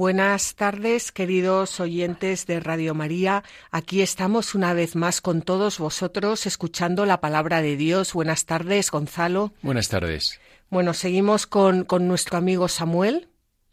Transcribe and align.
Buenas 0.00 0.54
tardes, 0.54 1.12
queridos 1.12 1.78
oyentes 1.78 2.46
de 2.46 2.58
Radio 2.58 2.94
María. 2.94 3.44
Aquí 3.70 4.00
estamos 4.00 4.54
una 4.54 4.72
vez 4.72 4.96
más 4.96 5.20
con 5.20 5.42
todos 5.42 5.78
vosotros 5.78 6.46
escuchando 6.46 7.04
la 7.04 7.20
palabra 7.20 7.60
de 7.60 7.76
Dios. 7.76 8.14
Buenas 8.14 8.46
tardes, 8.46 8.90
Gonzalo. 8.90 9.52
Buenas 9.60 9.90
tardes. 9.90 10.40
Bueno, 10.70 10.94
seguimos 10.94 11.46
con, 11.46 11.84
con 11.84 12.08
nuestro 12.08 12.38
amigo 12.38 12.66
Samuel, 12.68 13.28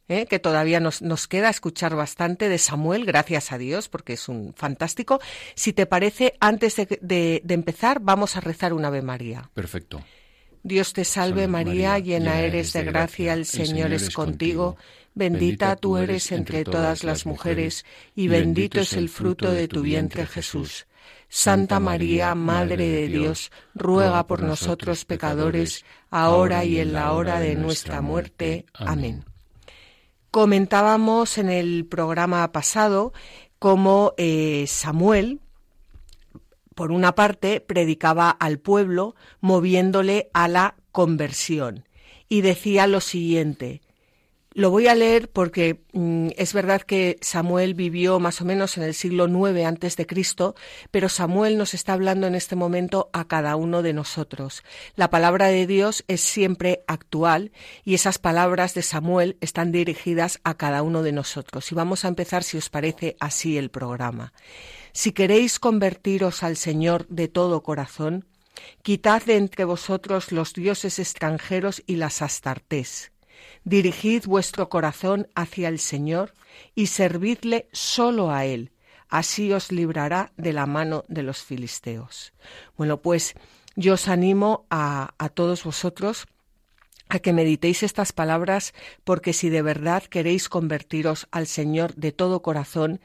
¿eh? 0.09 0.25
que 0.25 0.37
todavía 0.37 0.81
nos, 0.81 1.01
nos 1.01 1.29
queda 1.29 1.49
escuchar 1.49 1.95
bastante 1.95 2.49
de 2.49 2.57
Samuel, 2.57 3.05
gracias 3.05 3.53
a 3.53 3.57
Dios, 3.57 3.87
porque 3.87 4.11
es 4.11 4.27
un 4.27 4.53
fantástico. 4.53 5.21
Si 5.55 5.71
te 5.71 5.85
parece, 5.85 6.33
antes 6.41 6.75
de, 6.75 6.99
de, 7.01 7.41
de 7.45 7.53
empezar, 7.53 8.01
vamos 8.01 8.35
a 8.35 8.41
rezar 8.41 8.73
un 8.73 8.83
Ave 8.83 9.01
María. 9.01 9.49
Perfecto. 9.53 10.03
Dios 10.67 10.91
te 10.91 11.05
salve, 11.05 11.47
María, 11.47 11.97
llena 11.99 12.41
eres 12.41 12.73
de 12.73 12.83
gracia, 12.83 13.31
el 13.31 13.45
Señor 13.45 13.93
es 13.93 14.09
contigo. 14.09 14.75
Bendita 15.17 15.75
tú 15.77 15.97
eres 15.97 16.31
entre 16.31 16.63
todas 16.63 17.03
las 17.03 17.25
mujeres, 17.25 17.85
y 18.13 18.27
bendito 18.27 18.81
es 18.81 18.93
el 18.93 19.09
fruto 19.09 19.51
de 19.51 19.67
tu 19.67 19.81
vientre 19.81 20.27
Jesús. 20.27 20.85
Santa 21.27 21.79
María, 21.79 22.35
Madre 22.35 22.87
de 22.87 23.07
Dios, 23.07 23.51
ruega 23.73 24.27
por 24.27 24.43
nosotros 24.43 25.05
pecadores, 25.05 25.85
ahora 26.11 26.65
y 26.65 26.79
en 26.79 26.93
la 26.93 27.13
hora 27.13 27.39
de 27.39 27.55
nuestra 27.55 28.01
muerte. 28.01 28.67
Amén. 28.75 29.25
Comentábamos 30.29 31.39
en 31.39 31.49
el 31.49 31.87
programa 31.87 32.51
pasado 32.51 33.11
cómo 33.57 34.13
eh, 34.17 34.65
Samuel, 34.67 35.41
por 36.75 36.91
una 36.91 37.15
parte, 37.15 37.59
predicaba 37.59 38.29
al 38.29 38.59
pueblo 38.59 39.15
moviéndole 39.41 40.29
a 40.35 40.47
la 40.47 40.75
conversión 40.91 41.85
y 42.29 42.41
decía 42.41 42.85
lo 42.85 43.01
siguiente, 43.01 43.81
lo 44.57 44.71
voy 44.71 44.87
a 44.87 44.95
leer 44.95 45.29
porque 45.29 45.83
mm, 45.93 46.29
es 46.35 46.51
verdad 46.51 46.81
que 46.81 47.19
Samuel 47.21 47.75
vivió 47.75 48.19
más 48.19 48.41
o 48.41 48.45
menos 48.45 48.75
en 48.75 48.81
el 48.81 48.95
siglo 48.95 49.27
IX 49.27 49.63
antes 49.63 49.95
de 49.97 50.07
Cristo, 50.07 50.55
pero 50.89 51.09
Samuel 51.09 51.59
nos 51.59 51.75
está 51.75 51.93
hablando 51.93 52.25
en 52.25 52.33
este 52.33 52.55
momento 52.55 53.11
a 53.13 53.27
cada 53.27 53.55
uno 53.55 53.83
de 53.83 53.93
nosotros. 53.93 54.63
La 54.95 55.11
palabra 55.11 55.49
de 55.49 55.67
Dios 55.67 56.03
es 56.07 56.21
siempre 56.21 56.83
actual 56.87 57.51
y 57.85 57.93
esas 57.93 58.17
palabras 58.17 58.73
de 58.73 58.81
Samuel 58.81 59.37
están 59.41 59.71
dirigidas 59.71 60.39
a 60.43 60.55
cada 60.55 60.81
uno 60.81 61.03
de 61.03 61.11
nosotros. 61.11 61.71
Y 61.71 61.75
vamos 61.75 62.03
a 62.03 62.07
empezar, 62.07 62.43
si 62.43 62.57
os 62.57 62.71
parece, 62.71 63.15
así 63.19 63.59
el 63.59 63.69
programa. 63.69 64.33
Si 64.91 65.11
queréis 65.11 65.59
convertiros 65.59 66.41
al 66.41 66.57
Señor 66.57 67.05
de 67.09 67.27
todo 67.27 67.61
corazón, 67.61 68.25
quitad 68.81 69.21
de 69.21 69.37
entre 69.37 69.65
vosotros 69.65 70.31
los 70.31 70.53
dioses 70.53 70.97
extranjeros 70.97 71.83
y 71.85 71.97
las 71.97 72.23
astartés 72.23 73.11
Dirigid 73.63 74.25
vuestro 74.25 74.69
corazón 74.69 75.27
hacia 75.35 75.69
el 75.69 75.79
Señor 75.79 76.33
y 76.75 76.87
servidle 76.87 77.67
solo 77.71 78.31
a 78.31 78.45
Él. 78.45 78.71
Así 79.09 79.53
os 79.53 79.71
librará 79.71 80.31
de 80.37 80.53
la 80.53 80.65
mano 80.65 81.03
de 81.07 81.23
los 81.23 81.43
filisteos. 81.43 82.33
Bueno, 82.77 83.01
pues 83.01 83.35
yo 83.75 83.93
os 83.93 84.07
animo 84.07 84.65
a, 84.69 85.13
a 85.17 85.29
todos 85.29 85.63
vosotros 85.63 86.27
a 87.09 87.19
que 87.19 87.31
meditéis 87.31 87.83
estas 87.83 88.11
palabras, 88.11 88.73
porque 89.03 89.31
si 89.33 89.49
de 89.49 89.61
verdad 89.61 90.03
queréis 90.03 90.49
convertiros 90.49 91.27
al 91.31 91.47
Señor 91.47 91.95
de 91.95 92.11
todo 92.11 92.41
corazón, 92.41 92.99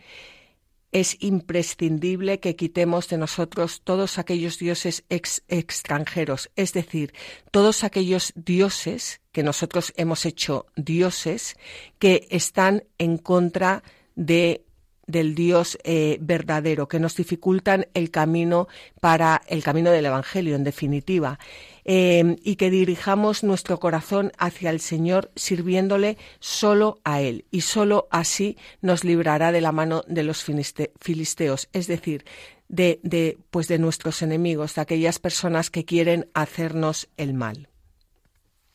es 0.92 1.16
imprescindible 1.20 2.38
que 2.38 2.54
quitemos 2.54 3.08
de 3.08 3.16
nosotros 3.16 3.80
todos 3.82 4.19
aquellos 4.19 4.58
dioses 4.58 5.04
extranjeros, 5.08 6.50
es 6.54 6.75
decir, 6.75 7.14
todos 7.50 7.82
aquellos 7.82 8.32
dioses 8.36 9.20
que 9.32 9.42
nosotros 9.42 9.94
hemos 9.97 10.26
hecho 10.26 10.66
dioses 10.76 11.56
que 11.98 12.26
están 12.30 12.84
en 12.98 13.16
contra 13.16 13.82
de 14.14 14.64
del 15.12 15.36
Dios 15.36 15.78
eh, 15.84 16.18
verdadero, 16.20 16.88
que 16.88 16.98
nos 16.98 17.14
dificultan 17.14 17.86
el 17.94 18.10
camino 18.10 18.66
para 19.00 19.42
el 19.46 19.62
camino 19.62 19.92
del 19.92 20.06
Evangelio, 20.06 20.56
en 20.56 20.64
definitiva, 20.64 21.38
eh, 21.84 22.36
y 22.42 22.56
que 22.56 22.70
dirijamos 22.70 23.44
nuestro 23.44 23.78
corazón 23.78 24.32
hacia 24.38 24.70
el 24.70 24.80
Señor 24.80 25.30
sirviéndole 25.36 26.16
solo 26.40 26.98
a 27.04 27.20
Él, 27.20 27.44
y 27.50 27.60
solo 27.60 28.08
así 28.10 28.56
nos 28.80 29.04
librará 29.04 29.52
de 29.52 29.60
la 29.60 29.70
mano 29.70 30.02
de 30.08 30.24
los 30.24 30.42
filisteos, 30.44 31.68
es 31.72 31.86
decir, 31.86 32.24
de, 32.68 32.98
de, 33.02 33.38
pues 33.50 33.68
de 33.68 33.78
nuestros 33.78 34.22
enemigos, 34.22 34.74
de 34.74 34.80
aquellas 34.80 35.18
personas 35.18 35.70
que 35.70 35.84
quieren 35.84 36.28
hacernos 36.34 37.08
el 37.16 37.34
mal. 37.34 37.68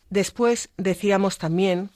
Después 0.10 0.70
decíamos 0.78 1.38
también 1.38 1.90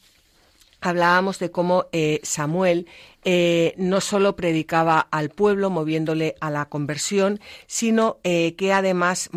hablábamos 0.81 1.39
de 1.39 1.51
cómo 1.51 1.85
eh, 1.91 2.19
Samuel 2.23 2.87
eh, 3.23 3.73
no 3.77 4.01
solo 4.01 4.35
predicaba 4.35 4.99
al 4.99 5.29
pueblo 5.29 5.69
moviéndole 5.69 6.35
a 6.41 6.49
la 6.49 6.67
conversión, 6.67 7.39
sino 7.67 8.17
eh, 8.23 8.55
que 8.55 8.73
además 8.73 9.29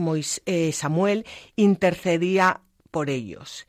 Samuel 0.73 1.27
intercedía 1.55 2.63
por 2.91 3.11
ellos. 3.11 3.67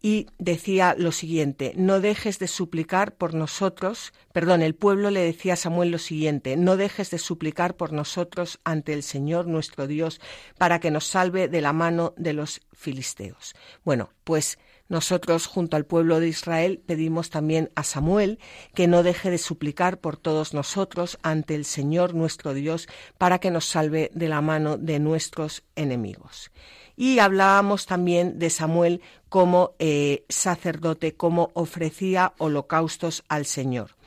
Y 0.00 0.28
decía 0.38 0.94
lo 0.96 1.10
siguiente, 1.10 1.72
no 1.76 2.00
dejes 2.00 2.38
de 2.38 2.46
suplicar 2.46 3.16
por 3.16 3.34
nosotros, 3.34 4.12
perdón, 4.32 4.62
el 4.62 4.76
pueblo 4.76 5.10
le 5.10 5.20
decía 5.20 5.54
a 5.54 5.56
Samuel 5.56 5.90
lo 5.90 5.98
siguiente, 5.98 6.56
no 6.56 6.76
dejes 6.76 7.10
de 7.10 7.18
suplicar 7.18 7.76
por 7.76 7.92
nosotros 7.92 8.60
ante 8.62 8.92
el 8.92 9.02
Señor 9.02 9.48
nuestro 9.48 9.88
Dios 9.88 10.20
para 10.56 10.78
que 10.78 10.92
nos 10.92 11.04
salve 11.08 11.48
de 11.48 11.60
la 11.60 11.72
mano 11.72 12.14
de 12.16 12.32
los 12.32 12.60
filisteos. 12.72 13.56
Bueno, 13.84 14.10
pues 14.22 14.60
nosotros, 14.88 15.46
junto 15.46 15.76
al 15.76 15.84
pueblo 15.84 16.18
de 16.18 16.28
Israel, 16.28 16.82
pedimos 16.84 17.30
también 17.30 17.70
a 17.74 17.82
Samuel 17.82 18.38
que 18.74 18.86
no 18.86 19.02
deje 19.02 19.30
de 19.30 19.38
suplicar 19.38 20.00
por 20.00 20.16
todos 20.16 20.54
nosotros 20.54 21.18
ante 21.22 21.54
el 21.54 21.64
Señor 21.64 22.14
nuestro 22.14 22.54
Dios 22.54 22.88
para 23.18 23.38
que 23.38 23.50
nos 23.50 23.66
salve 23.66 24.10
de 24.14 24.28
la 24.28 24.40
mano 24.40 24.78
de 24.78 24.98
nuestros 24.98 25.62
enemigos. 25.76 26.50
Y 26.96 27.18
hablábamos 27.18 27.86
también 27.86 28.38
de 28.38 28.50
Samuel 28.50 29.02
como 29.28 29.74
eh, 29.78 30.24
sacerdote, 30.28 31.14
como 31.14 31.50
ofrecía 31.54 32.32
holocaustos 32.38 33.24
al 33.28 33.46
Señor. 33.46 33.97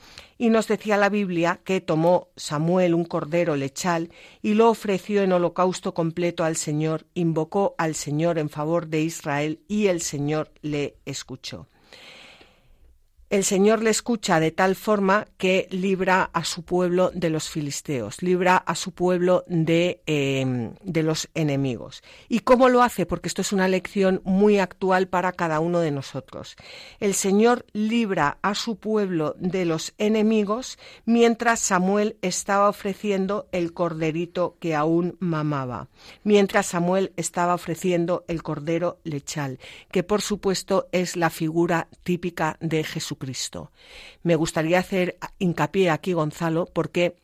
Y 0.42 0.50
nos 0.50 0.68
decía 0.68 0.98
la 0.98 1.10
Biblia 1.10 1.62
que 1.64 1.82
tomó 1.82 2.30
Samuel 2.36 2.96
un 2.96 3.06
cordero 3.06 3.56
lechal 3.56 4.10
y 4.42 4.56
lo 4.56 4.72
ofreció 4.72 5.22
en 5.22 5.34
holocausto 5.34 5.94
completo 5.94 6.44
al 6.44 6.56
Señor, 6.56 7.06
invocó 7.14 7.76
al 7.78 7.94
Señor 7.94 8.40
en 8.40 8.50
favor 8.50 8.88
de 8.88 9.02
Israel 9.02 9.60
y 9.68 9.86
el 9.86 10.02
Señor 10.02 10.52
le 10.64 10.96
escuchó 11.06 11.68
el 13.32 13.46
Señor 13.46 13.82
le 13.82 13.90
escucha 13.92 14.42
de 14.42 14.52
tal 14.52 14.76
forma 14.76 15.26
que 15.38 15.66
libra 15.72 16.30
a 16.34 16.44
su 16.44 16.64
pueblo 16.64 17.12
de 17.14 17.30
los 17.30 17.50
filisteos, 17.50 18.22
libra 18.22 18.58
a 18.58 18.76
su 18.76 18.92
pueblo 18.92 19.46
de, 19.48 20.02
eh, 20.06 20.74
de, 20.84 21.04
los 21.04 21.30
enemigos. 21.34 22.04
¿Y 22.28 22.40
cómo 22.40 22.68
lo 22.68 22.84
hace? 22.84 23.06
Porque 23.06 23.30
esto 23.30 23.42
es 23.42 23.54
una 23.54 23.70
lección 23.70 24.22
muy 24.26 24.60
actual 24.60 25.08
para 25.08 25.32
cada 25.32 25.62
uno 25.62 25.80
de 25.80 25.92
nosotros. 25.92 26.58
El 27.00 27.14
Señor 27.14 27.66
libra 27.72 28.38
a 28.42 28.54
su 28.54 28.76
pueblo 28.76 29.34
de 29.40 29.64
los 29.64 29.94
enemigos 29.98 30.78
mientras 31.06 31.62
Samuel 31.62 32.18
estaba 32.22 32.68
ofreciendo 32.68 33.48
el 33.54 33.72
corderito 33.72 34.58
que 34.60 34.76
aún 34.76 35.16
mamaba, 35.22 35.88
mientras 36.26 36.66
Samuel 36.66 37.14
estaba 37.16 37.54
ofreciendo 37.54 38.26
el 38.28 38.44
cordero 38.44 39.00
lechal, 39.06 39.58
que 39.90 40.04
por 40.04 40.22
supuesto 40.22 40.90
es 40.92 41.16
la 41.16 41.30
figura 41.30 41.88
típica 42.04 42.58
de 42.60 42.84
Jesucristo 42.84 43.21
Cristo. 43.22 43.72
Me 44.24 44.36
gustaría 44.36 44.80
hacer 44.80 45.18
hincapié 45.40 45.92
aquí, 45.92 46.14
Gonzalo, 46.14 46.66
porque 46.66 47.16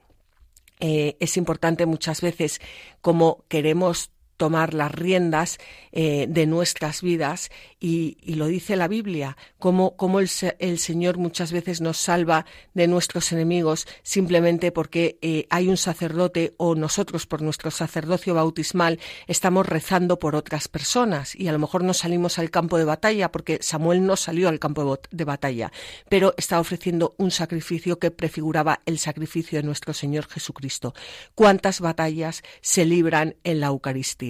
eh, 0.80 1.18
es 1.20 1.36
importante 1.38 1.88
muchas 1.88 2.22
veces 2.22 2.62
como 3.02 3.44
queremos 3.50 4.12
tomar 4.38 4.74
las 4.74 4.92
riendas 4.92 5.58
eh, 5.92 6.28
de 6.30 6.46
nuestras 6.46 7.02
vidas 7.02 7.50
y, 7.80 8.18
lo 8.36 8.46
dice 8.46 8.76
la 8.76 8.88
Biblia, 8.88 9.36
como, 9.58 9.98
como 9.98 10.20
el, 10.20 10.30
Señor 10.30 11.18
muchas 11.18 11.52
veces 11.52 11.82
nos 11.82 11.98
salva 11.98 12.46
de 12.76 12.88
nuestros 12.88 13.32
enemigos 13.32 13.88
simplemente 14.04 14.72
porque 14.72 15.18
eh, 15.22 15.48
hay 15.50 15.68
un 15.68 15.78
sacerdote 15.78 16.54
o 16.58 16.76
nosotros 16.76 17.26
por 17.26 17.42
nuestro 17.42 17.72
sacerdocio 17.72 18.36
bautismal 18.36 19.00
estamos 19.26 19.66
rezando 19.66 20.20
por 20.20 20.36
otras 20.36 20.68
personas 20.68 21.36
y 21.36 21.48
a 21.48 21.52
lo 21.52 21.60
mejor 21.60 21.84
no 21.84 21.94
salimos 21.94 22.38
al 22.38 22.52
campo 22.52 22.78
de 22.78 22.86
batalla 22.86 23.32
porque 23.32 23.58
Samuel 23.62 24.06
no 24.06 24.16
salió 24.16 24.50
al 24.50 24.60
campo 24.60 25.00
de 25.10 25.24
batalla, 25.24 25.72
pero 26.10 26.36
está 26.38 26.60
ofreciendo 26.60 27.16
un 27.18 27.32
sacrificio 27.32 27.98
que 27.98 28.12
prefiguraba 28.12 28.82
el 28.86 29.00
sacrificio 29.00 29.58
de 29.60 29.64
nuestro 29.64 29.94
Señor 29.94 30.28
Jesucristo. 30.28 30.94
¿Cuántas 31.34 31.80
batallas 31.80 32.44
se 32.62 32.86
libran 32.86 33.36
en 33.44 33.62
la 33.62 33.68
Eucaristía? 33.68 34.27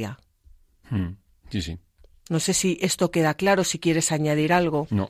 Sí, 1.50 1.62
sí. 1.62 1.78
No 2.30 2.40
sé 2.40 2.54
si 2.54 2.78
esto 2.82 3.12
queda 3.12 3.34
claro, 3.36 3.64
si 3.64 3.80
quieres 3.80 4.12
añadir 4.12 4.54
algo. 4.54 4.88
No. 4.90 5.10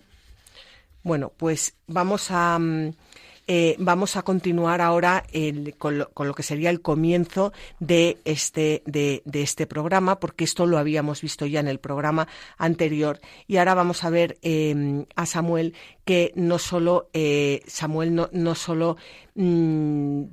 Bueno, 1.04 1.32
pues 1.36 1.76
vamos 1.88 2.32
a, 2.32 2.60
mm, 2.60 2.92
eh, 3.48 3.76
vamos 3.80 4.18
a 4.18 4.24
continuar 4.24 4.82
ahora 4.82 5.24
con, 5.78 5.98
lo, 5.98 6.34
que 6.36 6.44
sería 6.44 6.70
el 6.70 6.82
comienzo 6.82 7.54
de 7.80 8.18
este, 8.26 8.84
de, 8.86 9.24
este 9.34 9.68
programa, 9.68 10.20
porque 10.20 10.44
esto 10.44 10.66
lo 10.66 10.78
habíamos 10.78 11.22
visto 11.22 11.46
ya 11.46 11.62
en 11.62 11.70
el 11.70 11.80
programa 11.80 12.28
anterior. 12.58 13.22
Y 13.48 13.56
ahora 13.56 13.74
vamos 13.74 14.04
a 14.04 14.10
ver 14.10 14.38
em, 14.42 15.06
a 15.16 15.26
Samuel 15.26 15.76
que 16.08 16.32
no 16.36 16.58
solo 16.58 17.10
eh, 17.12 17.64
Samuel 17.68 18.16
no, 18.16 18.56
solo 18.56 18.96
mm, 19.36 20.24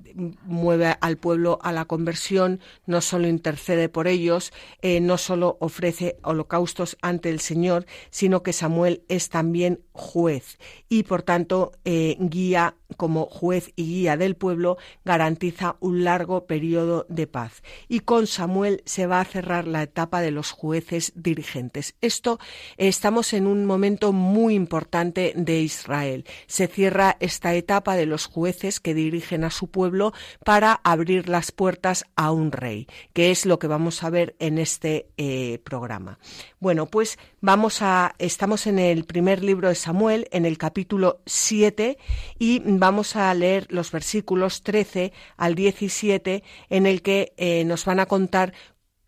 mueve 0.45 0.95
al 1.01 1.17
pueblo 1.17 1.59
a 1.63 1.73
la 1.73 1.85
conversión, 1.87 2.61
no 2.87 3.01
solo 3.01 3.27
intercede 3.27 3.89
por 3.89 4.07
ellos, 4.07 4.53
eh, 4.83 5.01
no 5.01 5.19
solo 5.19 5.57
ofrece 5.59 6.17
holocaustos 6.23 6.97
ante 7.03 7.29
el 7.29 7.41
Señor, 7.41 7.87
sino 8.11 8.45
que 8.45 8.53
Samuel 8.53 9.03
es 9.09 9.31
también 9.31 9.81
juez 9.91 10.59
y 10.89 11.03
por 11.03 11.23
tanto 11.23 11.73
eh, 11.85 12.17
guía 12.21 12.77
como 12.97 13.27
juez 13.27 13.73
y 13.75 13.87
guía 13.87 14.17
del 14.17 14.37
pueblo, 14.37 14.79
garantiza 15.05 15.77
un 15.81 16.05
largo 16.05 16.47
periodo 16.47 17.07
de 17.09 17.27
paz. 17.27 17.65
Y 17.89 18.01
con 18.01 18.29
Samuel 18.29 18.83
se 18.85 19.07
va 19.07 19.21
a 19.21 19.25
cerrar 19.25 19.67
la 19.67 19.83
etapa 19.83 20.21
de 20.21 20.31
los 20.31 20.53
jueces 20.53 21.13
dirigentes. 21.17 21.97
Esto 22.01 22.39
estamos 22.77 23.33
en 23.33 23.49
un 23.49 23.67
momento 23.67 24.13
muy 24.13 24.55
importante 24.55 25.33
de 25.37 25.64
Israel. 25.65 26.25
Se 26.47 26.67
cierra 26.67 27.17
esta 27.21 27.55
etapa 27.55 27.97
de 27.97 28.07
los 28.07 28.27
jueces 28.27 28.81
que 28.81 28.95
dirigen 28.95 29.45
a 29.45 29.51
su 29.51 29.69
pueblo 29.69 30.13
para 30.45 30.81
abrir 30.85 31.29
las 31.29 31.53
puertas 31.53 32.05
a 32.17 32.31
un 32.31 32.53
rey, 32.53 32.87
que 33.13 33.31
es 33.31 33.47
lo 33.47 33.59
que 33.59 33.67
vamos 33.67 34.03
a 34.03 34.11
ver 34.11 34.37
en 34.39 34.59
este 34.59 35.09
eh, 35.17 35.61
programa. 35.65 36.19
Bueno, 36.61 36.87
pues 36.87 37.19
vamos 37.41 37.83
a, 37.83 38.15
estamos 38.19 38.67
en 38.67 38.79
el 38.79 39.05
primer 39.05 39.43
libro 39.43 39.69
de 39.69 39.75
Samuel, 39.75 40.29
en 40.31 40.47
el 40.47 40.59
capítulo 40.59 41.21
7, 41.27 41.99
y 42.39 42.63
vamos 42.65 43.17
a 43.17 43.33
leer 43.35 43.67
los 43.71 43.91
versículos 43.91 44.63
13 44.63 45.13
al 45.37 45.55
17, 45.55 46.43
en 46.71 46.87
el 46.87 47.03
que 47.03 47.33
eh, 47.37 47.65
nos 47.65 47.85
van 47.85 48.01
a 48.01 48.07
contar 48.07 48.55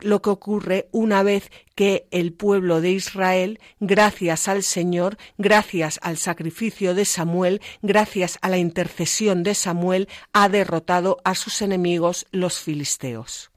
lo 0.00 0.22
que 0.22 0.30
ocurre 0.30 0.88
una 0.92 1.22
vez 1.22 1.50
que 1.74 2.06
el 2.10 2.32
pueblo 2.32 2.80
de 2.80 2.90
Israel, 2.90 3.60
gracias 3.80 4.48
al 4.48 4.62
Señor, 4.62 5.16
gracias 5.38 5.98
al 6.02 6.16
sacrificio 6.16 6.94
de 6.94 7.04
Samuel, 7.04 7.60
gracias 7.82 8.38
a 8.42 8.48
la 8.48 8.58
intercesión 8.58 9.42
de 9.42 9.54
Samuel, 9.54 10.08
ha 10.32 10.48
derrotado 10.48 11.18
a 11.24 11.34
sus 11.34 11.62
enemigos 11.62 12.26
los 12.30 12.58
filisteos. 12.58 13.50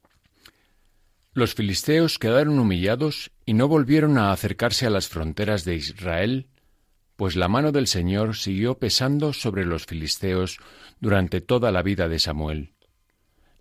Los 1.33 1.53
filisteos 1.53 2.17
quedaron 2.17 2.59
humillados 2.59 3.31
y 3.45 3.53
no 3.53 3.67
volvieron 3.67 4.17
a 4.17 4.31
acercarse 4.31 4.85
a 4.85 4.89
las 4.89 5.07
fronteras 5.07 5.63
de 5.63 5.75
Israel, 5.75 6.47
pues 7.15 7.35
la 7.35 7.47
mano 7.47 7.71
del 7.71 7.87
Señor 7.87 8.35
siguió 8.35 8.77
pesando 8.77 9.33
sobre 9.33 9.65
los 9.65 9.85
filisteos 9.85 10.57
durante 10.99 11.41
toda 11.41 11.71
la 11.71 11.83
vida 11.83 12.07
de 12.07 12.19
Samuel 12.19 12.73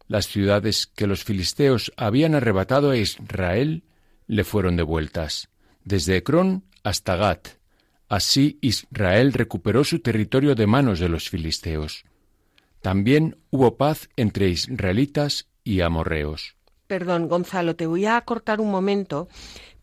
las 0.09 0.27
ciudades 0.27 0.87
que 0.87 1.07
los 1.07 1.23
filisteos 1.23 1.93
habían 1.97 2.35
arrebatado 2.35 2.91
a 2.91 2.97
Israel 2.97 3.85
le 4.27 4.45
fueron 4.45 4.77
devueltas, 4.77 5.49
desde 5.85 6.17
Ecrón 6.17 6.65
hasta 6.83 7.17
Gat. 7.17 7.49
Así 8.09 8.59
Israel 8.63 9.33
recuperó 9.35 9.85
su 9.85 10.01
territorio 10.01 10.55
de 10.55 10.67
manos 10.67 10.99
de 10.99 11.11
los 11.11 11.29
filisteos. 11.29 12.05
También 12.81 13.37
hubo 13.51 13.77
paz 13.77 14.09
entre 14.17 14.49
israelitas 14.49 15.47
y 15.63 15.83
amorreos. 15.83 16.57
Perdón, 16.87 17.29
Gonzalo, 17.29 17.77
te 17.77 17.87
voy 17.87 18.07
a 18.07 18.19
cortar 18.23 18.63
un 18.63 18.71
momento 18.71 19.29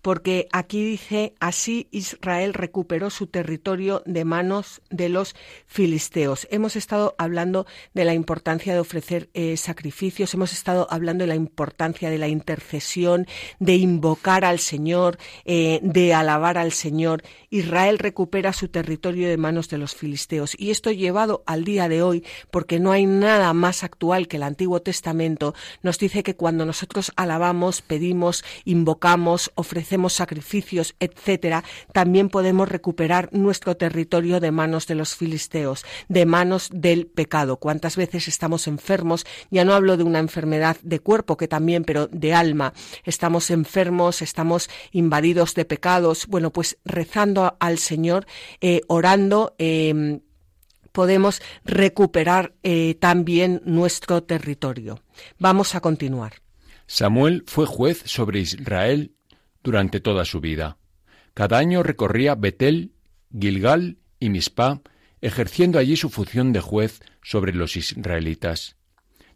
porque 0.06 0.48
aquí 0.52 0.86
dice, 0.86 1.34
así 1.40 1.88
Israel 1.90 2.54
recuperó 2.54 3.10
su 3.10 3.26
territorio 3.26 4.04
de 4.06 4.24
manos 4.24 4.84
de 4.92 5.10
los 5.10 5.36
filisteos. 5.66 6.48
Hemos 6.52 6.76
estado 6.76 7.16
hablando 7.18 7.66
de 7.96 8.06
la 8.06 8.14
importancia 8.14 8.76
de 8.76 8.80
ofrecer 8.80 9.32
eh, 9.34 9.58
sacrificios, 9.58 10.32
hemos 10.36 10.54
estado 10.54 10.86
hablando 10.92 11.24
de 11.24 11.30
la 11.30 11.34
importancia 11.34 12.12
de 12.12 12.20
la 12.20 12.28
intercesión, 12.28 13.26
de 13.58 13.78
invocar 13.78 14.46
al 14.46 14.60
Señor, 14.60 15.18
eh, 15.44 15.80
de 15.82 16.14
alabar 16.14 16.60
al 16.60 16.72
Señor. 16.72 17.24
Israel 17.50 17.98
recupera 17.98 18.54
su 18.54 18.68
territorio 18.68 19.28
de 19.28 19.38
manos 19.38 19.70
de 19.70 19.80
los 19.80 19.96
filisteos. 19.96 20.54
Y 20.60 20.70
esto 20.70 20.92
llevado 20.92 21.42
al 21.48 21.64
día 21.64 21.90
de 21.90 22.04
hoy, 22.04 22.24
porque 22.52 22.80
no 22.80 22.92
hay 22.92 23.08
nada 23.08 23.54
más 23.54 23.84
actual 23.84 24.28
que 24.28 24.38
el 24.38 24.44
Antiguo 24.44 24.84
Testamento, 24.84 25.56
nos 25.82 25.98
dice 25.98 26.22
que 26.22 26.36
cuando 26.36 26.64
nosotros 26.64 27.12
alabamos, 27.16 27.82
pedimos, 27.82 28.44
invocamos, 28.66 29.52
ofrecemos, 29.56 29.95
sacrificios, 30.14 30.96
etcétera, 31.00 31.64
también 31.94 32.30
podemos 32.30 32.70
recuperar 32.70 33.30
nuestro 33.32 33.76
territorio 33.78 34.40
de 34.40 34.52
manos 34.52 34.88
de 34.88 34.96
los 34.96 35.16
filisteos, 35.16 35.86
de 36.10 36.26
manos 36.26 36.70
del 36.72 37.08
pecado. 37.08 37.58
¿Cuántas 37.58 37.96
veces 37.96 38.28
estamos 38.28 38.68
enfermos? 38.68 39.26
Ya 39.50 39.66
no 39.66 39.74
hablo 39.74 39.98
de 39.98 40.04
una 40.04 40.20
enfermedad 40.20 40.78
de 40.82 41.00
cuerpo, 41.00 41.38
que 41.38 41.48
también, 41.48 41.84
pero 41.84 42.08
de 42.08 42.34
alma. 42.34 42.74
Estamos 43.04 43.50
enfermos, 43.50 44.22
estamos 44.22 44.70
invadidos 44.92 45.56
de 45.56 45.66
pecados. 45.66 46.28
Bueno, 46.28 46.52
pues 46.52 46.78
rezando 46.86 47.56
al 47.60 47.78
Señor, 47.78 48.26
eh, 48.62 48.82
orando, 48.88 49.56
em, 49.58 50.22
podemos 50.92 51.42
recuperar 51.66 52.54
eh, 52.64 52.96
también 53.00 53.62
nuestro 53.66 54.24
territorio. 54.24 55.02
Vamos 55.38 55.76
a 55.76 55.82
continuar. 55.82 56.42
Samuel 56.88 57.44
fue 57.48 57.66
juez 57.66 58.04
sobre 58.06 58.40
Israel 58.40 59.15
durante 59.66 60.00
toda 60.00 60.24
su 60.24 60.40
vida. 60.40 60.78
Cada 61.34 61.58
año 61.58 61.84
recorría 61.84 62.36
Betel, 62.36 62.94
Gilgal 63.38 63.98
y 64.20 64.30
Mispa, 64.30 64.82
ejerciendo 65.22 65.80
allí 65.80 65.98
su 65.98 66.10
función 66.10 66.54
de 66.54 66.62
juez 66.62 67.02
sobre 67.24 67.52
los 67.52 67.76
israelitas. 67.76 68.78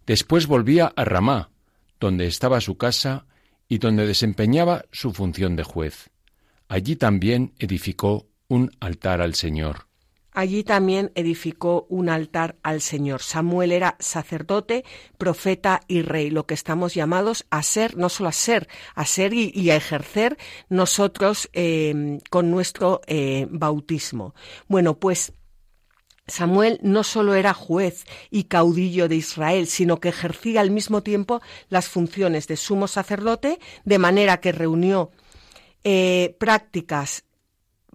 Después 0.05 0.45
volvía 0.45 0.93
a 0.95 1.03
Ramá, 1.03 1.49
donde 1.99 2.27
estaba 2.27 2.61
su 2.61 2.77
casa 2.77 3.25
y 3.67 3.79
donde 3.79 4.05
desempeñaba 4.05 4.85
su 4.91 5.13
función 5.13 5.55
de 5.55 5.63
juez. 5.63 6.11
Allí 6.67 6.95
también 6.95 7.53
edificó 7.57 8.27
un 8.47 8.71
altar 8.79 9.21
al 9.21 9.33
Señor. 9.33 9.88
Allí 10.39 10.63
también 10.63 11.11
edificó 11.15 11.85
un 11.89 12.07
altar 12.07 12.55
al 12.63 12.79
Señor. 12.79 13.21
Samuel 13.21 13.73
era 13.73 13.97
sacerdote, 13.99 14.85
profeta 15.17 15.81
y 15.85 16.01
rey, 16.01 16.29
lo 16.29 16.45
que 16.45 16.53
estamos 16.53 16.93
llamados 16.93 17.45
a 17.49 17.61
ser, 17.61 17.97
no 17.97 18.07
solo 18.07 18.29
a 18.29 18.31
ser, 18.31 18.69
a 18.95 19.05
ser 19.05 19.33
y, 19.33 19.69
a 19.69 19.75
ejercer 19.75 20.37
nosotros 20.69 21.49
eh, 21.51 22.19
con 22.29 22.51
nuestro 22.51 23.01
eh, 23.07 23.47
bautismo. 23.49 24.33
Bueno, 24.69 24.97
pues 24.97 25.33
Samuel 26.25 26.79
no 26.83 27.03
solo 27.03 27.33
era 27.33 27.53
juez 27.53 28.05
y 28.31 28.45
caudillo 28.45 29.09
de 29.09 29.17
Israel, 29.17 29.67
sino 29.67 29.99
que 29.99 30.07
ejercía 30.07 30.61
al 30.61 30.71
mismo 30.71 31.03
tiempo 31.03 31.41
las 31.67 31.89
funciones 31.89 32.47
de 32.47 32.55
sumo 32.55 32.87
sacerdote, 32.87 33.59
de 33.83 33.99
manera 33.99 34.39
que 34.39 34.53
reunió 34.53 35.11
eh, 35.83 36.37
prácticas 36.39 37.25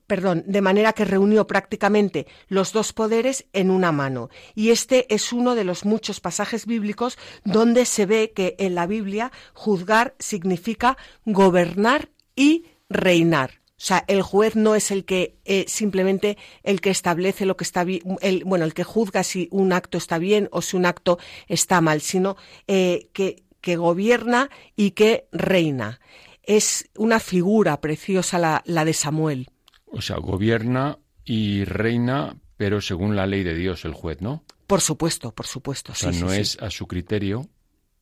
perdón, 0.07 0.45
de 0.47 0.61
manera 0.61 0.93
que 0.93 1.05
reunió 1.05 1.47
prácticamente 1.47 2.27
los 2.49 2.73
dos 2.73 2.93
poderes 2.93 3.47
en 3.53 3.71
una 3.71 3.93
mano. 3.93 4.29
Y 4.55 4.71
este 4.71 5.13
es 5.15 5.33
uno 5.33 5.55
de 5.55 5.65
los 5.65 5.85
muchos 5.85 6.21
pasajes 6.21 6.67
bíblicos 6.67 7.19
donde 7.45 7.85
se 7.87 8.07
ve 8.07 8.33
que 8.35 8.55
en 8.59 8.75
la 8.75 8.87
Biblia 8.87 9.33
juzgar 9.55 10.15
significa 10.19 10.97
gobernar 11.25 12.11
y 12.37 12.67
reinar. 12.89 13.65
O 13.77 13.87
sea, 13.87 14.05
el 14.07 14.23
juez 14.23 14.55
no 14.55 14.77
es 14.77 14.91
el 14.91 15.05
que 15.05 15.37
eh, 15.45 15.65
simplemente 15.69 16.39
el 16.63 16.81
que 16.81 16.91
establece 16.91 17.45
lo 17.45 17.57
que 17.57 17.65
está 17.65 17.83
bien, 17.83 18.03
bueno, 18.45 18.65
el 18.65 18.73
que 18.73 18.85
juzga 18.85 19.25
si 19.25 19.49
un 19.51 19.73
acto 19.73 19.99
está 19.99 20.19
bien 20.19 20.49
o 20.53 20.63
si 20.63 20.77
un 20.77 20.87
acto 20.87 21.19
está 21.49 21.81
mal, 21.81 22.01
sino 22.01 22.37
eh, 22.69 23.11
que, 23.13 23.43
que 23.61 23.77
gobierna 23.77 24.49
y 24.77 24.93
que 24.93 25.29
reina. 25.33 26.01
Es 26.45 26.89
una 26.97 27.19
figura 27.21 27.81
preciosa 27.81 28.39
la, 28.39 28.63
la 28.65 28.85
de 28.85 28.93
Samuel. 28.93 29.51
O 29.97 30.03
sea, 30.03 30.17
gobierna 30.17 30.99
y 31.25 31.65
reina, 31.65 32.37
pero 32.57 32.81
según 32.81 33.17
la 33.17 33.27
ley 33.27 33.45
de 33.45 33.55
Dios 33.55 33.85
el 33.85 33.93
juez, 33.93 34.21
¿no? 34.21 34.45
Por 34.67 34.81
supuesto, 34.81 35.35
por 35.35 35.47
supuesto. 35.47 35.93
O 35.93 35.95
sea, 35.95 36.11
no 36.11 36.33
es 36.33 36.59
a 36.61 36.71
su 36.71 36.87
criterio, 36.87 37.49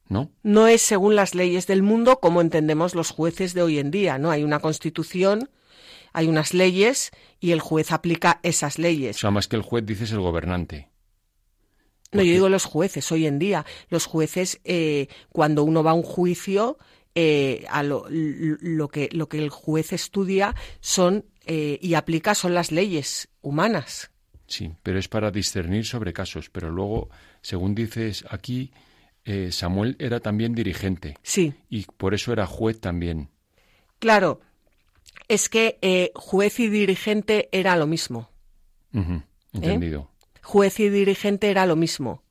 ¿no? 0.09 0.31
No 0.43 0.67
es 0.69 0.83
según 0.83 1.17
las 1.17 1.35
leyes 1.35 1.67
del 1.67 1.83
mundo 1.83 2.19
como 2.21 2.41
entendemos 2.41 2.95
los 2.95 3.11
jueces 3.11 3.55
de 3.55 3.63
hoy 3.63 3.79
en 3.79 3.91
día, 3.91 4.19
¿no? 4.19 4.31
Hay 4.31 4.43
una 4.43 4.61
constitución, 4.61 5.51
hay 6.13 6.29
unas 6.29 6.55
leyes 6.55 7.11
y 7.41 7.53
el 7.53 7.61
juez 7.61 7.93
aplica 7.93 8.41
esas 8.43 8.79
leyes. 8.79 9.17
O 9.17 9.21
sea, 9.21 9.31
más 9.31 9.49
que 9.49 9.57
el 9.57 9.63
juez 9.63 9.85
dices 9.85 10.13
el 10.13 10.21
gobernante. 10.21 10.89
No, 12.13 12.23
yo 12.23 12.33
digo 12.33 12.49
los 12.51 12.67
jueces 12.67 13.11
hoy 13.11 13.27
en 13.27 13.39
día. 13.39 13.65
Los 13.89 14.05
jueces, 14.05 14.61
eh, 14.65 15.09
cuando 15.31 15.65
uno 15.65 15.83
va 15.83 15.93
a 15.93 15.95
un 15.95 16.03
juicio, 16.03 16.77
eh, 17.15 17.65
a 17.71 17.83
lo, 17.83 18.07
lo, 18.09 18.89
que, 18.89 19.09
lo 19.13 19.29
que 19.29 19.39
el 19.39 19.49
juez 19.49 19.93
estudia 19.93 20.55
son 20.81 21.25
eh, 21.47 21.79
y 21.81 21.95
aplica 21.95 22.35
son 22.35 22.55
las 22.55 22.73
leyes 22.73 23.29
humanas. 23.41 24.11
Sí, 24.47 24.73
pero 24.83 24.99
es 24.99 25.09
para 25.09 25.31
discernir 25.31 25.87
sobre 25.87 26.13
casos. 26.13 26.51
Pero 26.51 26.71
luego, 26.71 27.09
según 27.41 27.75
dices 27.75 28.25
aquí, 28.29 28.73
eh, 29.25 29.51
Samuel 29.51 29.97
era 29.99 30.21
también 30.21 30.55
dirigente. 30.55 31.17
Sí. 31.23 31.55
Y 31.69 31.85
por 31.85 32.15
eso 32.15 32.33
era 32.33 32.47
juez 32.47 32.81
también. 32.81 33.31
Claro, 33.99 34.41
es 35.29 35.49
que 35.49 35.79
eh, 35.81 36.11
juez 36.15 36.61
y 36.61 36.69
dirigente 36.69 37.49
era 37.53 37.77
lo 37.77 37.87
mismo. 37.87 38.31
Entendido. 39.53 40.11
Juez 40.43 40.81
y 40.81 40.91
dirigente 40.91 41.51
era 41.51 41.67
lo 41.67 41.77
mismo. 41.77 42.23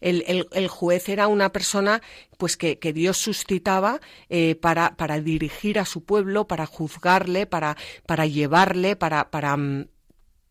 El, 0.00 0.24
el- 0.26 0.48
el 0.52 0.68
juez 0.68 1.08
era 1.08 1.26
una 1.28 1.52
persona 1.52 2.02
pues 2.38 2.56
que, 2.56 2.78
que 2.78 2.92
Dios 2.92 3.16
suscitaba 3.18 4.00
eh, 4.28 4.54
para, 4.56 4.96
para 4.96 5.20
dirigir 5.20 5.78
a 5.78 5.84
su 5.84 6.04
pueblo, 6.04 6.46
para 6.46 6.66
juzgarle, 6.66 7.46
para, 7.46 7.76
para 8.06 8.26
llevarle, 8.26 8.96
para, 8.96 9.30
para, 9.30 9.56
mm, 9.56 9.86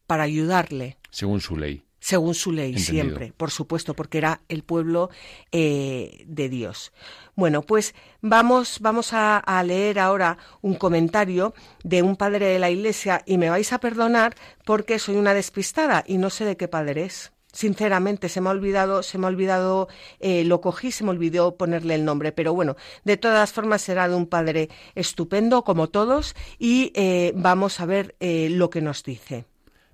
para 0.07 0.23
ayudarle. 0.23 0.97
Según 1.11 1.41
su 1.41 1.55
ley. 1.57 1.83
según 1.99 2.35
su 2.35 2.51
ley 2.51 2.69
Entendido. 2.75 2.91
siempre, 2.91 3.33
por 3.35 3.49
supuesto, 3.49 3.95
porque 3.95 4.19
era 4.19 4.41
el 4.49 4.63
pueblo 4.63 5.09
eh, 5.51 6.23
de 6.27 6.49
Dios. 6.49 6.91
Bueno, 7.35 7.61
pues 7.63 7.95
vamos, 8.21 8.77
vamos 8.79 9.11
a, 9.13 9.37
a 9.37 9.63
leer 9.63 9.97
ahora 9.99 10.37
un 10.61 10.75
comentario 10.75 11.53
de 11.83 12.01
un 12.03 12.15
padre 12.15 12.45
de 12.47 12.59
la 12.59 12.69
Iglesia 12.69 13.23
y 13.25 13.37
me 13.37 13.49
vais 13.49 13.73
a 13.73 13.79
perdonar 13.79 14.35
porque 14.65 14.99
soy 14.99 15.15
una 15.15 15.33
despistada 15.33 16.03
y 16.07 16.17
no 16.17 16.29
sé 16.29 16.45
de 16.45 16.57
qué 16.57 16.67
padre 16.67 17.05
es. 17.05 17.31
Sinceramente, 17.55 18.27
se 18.27 18.41
me 18.41 18.49
ha 18.49 18.51
olvidado, 18.51 19.01
se 19.01 19.17
me 19.17 19.25
ha 19.25 19.29
olvidado, 19.29 19.87
eh, 20.19 20.43
lo 20.43 20.59
cogí, 20.59 20.91
se 20.91 21.05
me 21.05 21.11
olvidó 21.11 21.55
ponerle 21.55 21.95
el 21.95 22.03
nombre, 22.03 22.33
pero 22.33 22.53
bueno, 22.53 22.75
de 23.05 23.15
todas 23.15 23.53
formas 23.53 23.81
será 23.81 24.09
de 24.09 24.15
un 24.15 24.25
padre 24.25 24.67
estupendo, 24.93 25.63
como 25.63 25.87
todos, 25.87 26.35
y 26.59 26.91
eh, 26.95 27.31
vamos 27.33 27.79
a 27.79 27.85
ver 27.85 28.17
eh, 28.19 28.49
lo 28.51 28.69
que 28.69 28.81
nos 28.81 29.03
dice. 29.03 29.45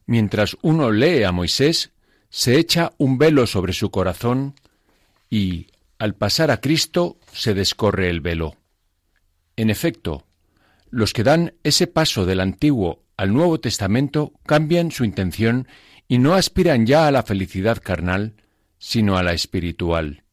Mientras 0.08 0.58
uno 0.64 0.90
lee 0.90 1.22
a 1.22 1.32
Moisés, 1.32 1.92
se 2.32 2.58
echa 2.58 2.94
un 2.98 3.20
velo 3.20 3.46
sobre 3.46 3.74
su 3.74 3.92
corazón 3.92 4.56
y, 5.30 5.68
al 6.00 6.16
pasar 6.16 6.50
a 6.50 6.62
Cristo, 6.62 7.20
se 7.32 7.54
descorre 7.54 8.10
el 8.10 8.22
velo. 8.22 8.56
En 9.56 9.70
efecto, 9.70 10.26
los 10.90 11.14
que 11.14 11.24
dan 11.24 11.54
ese 11.64 11.86
paso 11.86 12.26
del 12.26 12.40
Antiguo 12.40 13.04
al 13.18 13.32
Nuevo 13.32 13.60
Testamento 13.60 14.34
cambian 14.48 14.90
su 14.90 15.06
intención 15.06 15.68
y 16.12 16.18
no 16.18 16.34
aspiran 16.34 16.86
ya 16.86 17.08
a 17.08 17.12
la 17.12 17.24
felicidad 17.24 17.82
carnal, 17.82 18.34
sino 18.80 19.16
a 19.16 19.24
la 19.24 19.32
espiritual. 19.32 20.26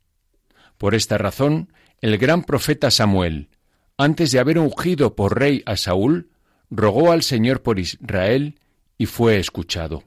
Por 0.77 0.97
esta 0.97 1.19
razón, 1.19 1.73
el 2.01 2.19
gran 2.19 2.43
profeta 2.43 2.91
Samuel, 2.91 3.49
antes 3.97 4.33
de 4.33 4.41
haber 4.41 4.59
ungido 4.59 5.15
por 5.15 5.39
rey 5.39 5.63
a 5.67 5.77
Saúl, 5.77 6.31
rogó 6.69 7.13
al 7.13 7.23
Señor 7.23 7.63
por 7.63 7.79
Israel 7.79 8.59
y 8.99 9.07
fue 9.07 9.39
escuchado. 9.39 10.03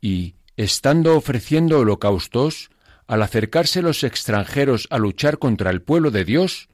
Y, 0.00 0.34
estando 0.56 1.16
ofreciendo 1.16 1.78
holocaustos, 1.78 2.70
al 3.06 3.22
acercarse 3.22 3.82
los 3.82 4.02
extranjeros 4.02 4.88
a 4.90 4.98
luchar 4.98 5.38
contra 5.38 5.70
el 5.70 5.80
pueblo 5.80 6.10
de 6.10 6.24
Dios, 6.24 6.68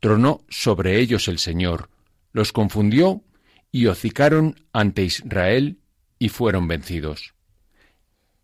tronó 0.00 0.40
sobre 0.48 0.98
ellos 0.98 1.28
el 1.28 1.38
Señor, 1.38 1.90
los 2.32 2.50
confundió 2.50 3.22
y 3.70 3.86
hocicaron 3.86 4.56
ante 4.72 5.04
Israel 5.04 5.78
y 6.20 6.28
fueron 6.28 6.68
vencidos. 6.68 7.34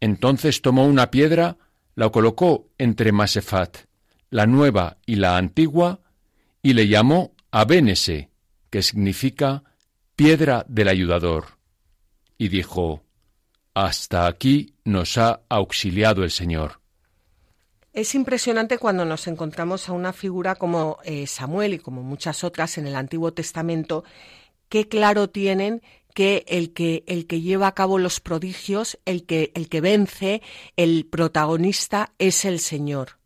Entonces 0.01 0.63
tomó 0.63 0.87
una 0.87 1.13
piedra, 1.13 1.59
la 1.95 2.11
colocó 2.11 2.71
entre 2.79 3.13
Masefat, 3.13 3.77
la 4.31 4.47
nueva 4.47 4.97
y 5.07 5.17
la 5.17 5.37
antigua, 5.37 6.01
y 6.63 6.73
le 6.73 6.89
llamó 6.89 7.35
Abénese, 7.53 8.31
que 8.71 8.83
significa 8.83 9.63
piedra 10.17 10.65
del 10.69 10.89
ayudador. 10.89 11.59
Y 12.39 12.49
dijo, 12.49 13.05
Hasta 13.75 14.27
aquí 14.27 14.75
nos 14.85 15.19
ha 15.19 15.43
auxiliado 15.49 16.25
el 16.25 16.31
Señor. 16.31 16.81
Es 17.93 18.15
impresionante 18.15 18.79
cuando 18.79 19.05
nos 19.05 19.27
encontramos 19.27 19.89
a 19.89 19.93
una 19.93 20.13
figura 20.13 20.55
como 20.55 20.99
eh, 21.05 21.27
Samuel 21.27 21.75
y 21.75 21.79
como 21.79 22.03
muchas 22.03 22.43
otras 22.43 22.79
en 22.79 22.87
el 22.87 22.97
Antiguo 22.97 23.33
Testamento, 23.33 24.05
que 24.69 24.89
claro 24.89 25.29
tienen 25.29 25.83
que 26.17 26.47
el 26.49 26.73
que 26.73 27.05
el 27.07 27.27
que 27.27 27.43
lleva 27.43 27.67
a 27.67 27.75
cabo 27.75 27.99
los 27.99 28.21
prodigios, 28.21 28.99
el 29.05 29.27
que 29.27 29.53
el 29.55 29.69
que 29.69 29.83
vence, 29.83 30.41
el 30.75 31.05
protagonista 31.05 32.15
es 32.19 32.47
el 32.47 32.59
Señor. 32.59 33.19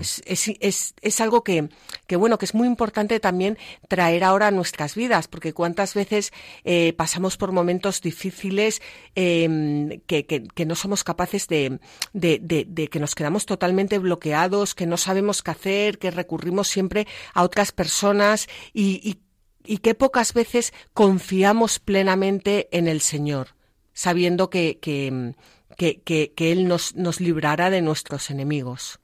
Es, 0.00 0.22
es, 0.24 0.50
es, 0.60 0.94
es 1.02 1.20
algo 1.20 1.44
que, 1.44 1.68
que, 2.06 2.16
bueno, 2.16 2.38
que 2.38 2.46
es 2.46 2.54
muy 2.54 2.66
importante 2.66 3.20
también 3.20 3.58
traer 3.86 4.24
ahora 4.24 4.46
a 4.46 4.50
nuestras 4.50 4.94
vidas, 4.94 5.28
porque 5.28 5.52
cuántas 5.52 5.92
veces 5.92 6.32
eh, 6.64 6.94
pasamos 6.94 7.36
por 7.36 7.52
momentos 7.52 8.00
difíciles 8.00 8.80
eh, 9.14 10.00
que, 10.06 10.24
que, 10.24 10.44
que, 10.44 10.64
no 10.64 10.74
somos 10.74 11.04
capaces 11.04 11.48
de, 11.48 11.80
de, 12.14 12.38
de, 12.38 12.64
de, 12.66 12.88
que 12.88 12.98
nos 12.98 13.14
quedamos 13.14 13.44
totalmente 13.44 13.98
bloqueados, 13.98 14.74
que 14.74 14.86
no 14.86 14.96
sabemos 14.96 15.42
qué 15.42 15.50
hacer, 15.50 15.98
que 15.98 16.10
recurrimos 16.10 16.68
siempre 16.68 17.06
a 17.34 17.42
otras 17.42 17.70
personas 17.72 18.48
y, 18.72 19.00
y, 19.06 19.23
y 19.64 19.78
que 19.78 19.94
pocas 19.94 20.34
veces 20.34 20.72
confiamos 20.92 21.78
plenamente 21.78 22.68
en 22.70 22.86
el 22.86 23.00
Señor, 23.00 23.48
sabiendo 23.92 24.50
que, 24.50 24.78
que, 24.80 25.34
que, 25.76 26.32
que 26.32 26.52
Él 26.52 26.68
nos, 26.68 26.94
nos 26.94 27.20
librará 27.20 27.70
de 27.70 27.82
nuestros 27.82 28.30
enemigos. 28.30 29.00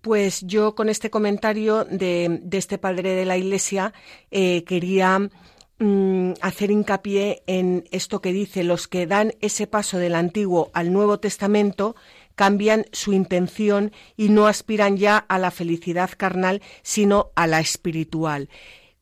Pues 0.00 0.40
yo 0.42 0.74
con 0.74 0.88
este 0.88 1.10
comentario 1.10 1.84
de, 1.84 2.40
de 2.42 2.58
este 2.58 2.78
padre 2.78 3.14
de 3.14 3.26
la 3.26 3.36
Iglesia 3.36 3.92
eh, 4.30 4.64
quería 4.64 5.30
mm, 5.78 6.32
hacer 6.40 6.70
hincapié 6.70 7.42
en 7.46 7.84
esto 7.90 8.22
que 8.22 8.32
dice, 8.32 8.64
los 8.64 8.88
que 8.88 9.06
dan 9.06 9.34
ese 9.42 9.66
paso 9.66 9.98
del 9.98 10.14
Antiguo 10.14 10.70
al 10.72 10.90
Nuevo 10.90 11.20
Testamento 11.20 11.96
cambian 12.34 12.86
su 12.92 13.12
intención 13.12 13.92
y 14.16 14.30
no 14.30 14.46
aspiran 14.46 14.96
ya 14.96 15.18
a 15.18 15.38
la 15.38 15.50
felicidad 15.50 16.08
carnal, 16.16 16.62
sino 16.82 17.32
a 17.34 17.46
la 17.46 17.60
espiritual 17.60 18.48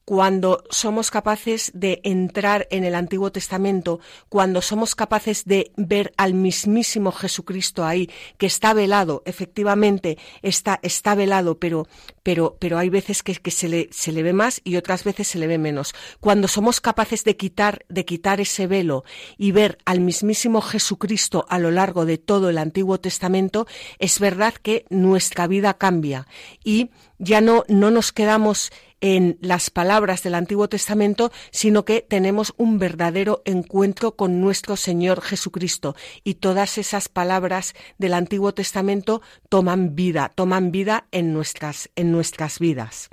cuando 0.09 0.65
somos 0.71 1.11
capaces 1.11 1.71
de 1.75 2.01
entrar 2.03 2.67
en 2.71 2.85
el 2.85 2.95
Antiguo 2.95 3.31
Testamento, 3.31 4.01
cuando 4.31 4.63
somos 4.63 4.95
capaces 4.95 5.45
de 5.45 5.71
ver 5.77 6.15
al 6.17 6.33
mismísimo 6.33 7.13
Jesucristo 7.13 7.85
ahí, 7.85 8.09
que 8.39 8.47
está 8.47 8.73
velado, 8.73 9.23
efectivamente 9.27 10.17
está, 10.41 10.81
está 10.83 11.15
velado, 11.15 11.59
pero, 11.59 11.89
pero, 12.23 12.57
pero 12.59 12.79
hay 12.79 12.89
veces 12.89 13.23
que, 13.23 13.35
que 13.35 13.51
se, 13.51 13.69
le, 13.69 13.91
se 13.93 14.13
le 14.13 14.23
ve 14.23 14.33
más 14.33 14.63
y 14.65 14.77
otras 14.77 15.05
veces 15.05 15.29
se 15.29 15.39
le 15.39 15.47
ve 15.47 15.59
menos. 15.59 15.93
Cuando 16.21 16.49
somos 16.49 16.81
capaces 16.81 17.23
de 17.25 17.37
quitar, 17.37 17.85
de 17.91 18.07
quitar 18.07 18.41
ese 18.41 18.67
velo 18.67 19.05
y 19.37 19.53
ver 19.53 19.77
al 19.85 20.01
mismísimo 20.01 20.63
Jesucristo 20.63 21.45
a 21.51 21.59
lo 21.59 21.71
largo 21.71 22.07
de 22.07 22.17
todo 22.17 22.49
el 22.49 22.57
Antiguo 22.57 22.99
Testamento, 22.99 23.67
es 23.99 24.21
verdad 24.21 24.55
que 24.55 24.87
nuestra 24.89 25.47
vida 25.47 25.75
cambia 25.75 26.27
y 26.65 26.89
ya 27.19 27.41
no, 27.41 27.65
no 27.69 27.91
nos 27.91 28.13
quedamos 28.13 28.71
en 29.01 29.39
las 29.41 29.71
palabras 29.71 30.23
del 30.23 30.35
Antiguo 30.35 30.69
Testamento, 30.69 31.31
sino 31.51 31.85
que 31.85 32.01
tenemos 32.01 32.55
un 32.57 32.79
verdadero 32.79 33.43
encuentro 33.45 34.17
con 34.17 34.41
nuestro 34.41 34.77
Señor 34.77 35.21
Jesucristo. 35.21 35.95
Y 36.25 36.35
todas 36.35 36.79
esas 36.79 37.09
palabras 37.09 37.75
del 37.99 38.15
Antiguo 38.15 38.53
Testamento 38.55 39.23
toman 39.49 39.95
vida, 39.95 40.33
toman 40.35 40.71
vida 40.71 41.07
en 41.13 41.33
nuestras, 41.33 41.91
en 41.97 42.13
nuestras 42.13 42.59
vidas. 42.59 43.11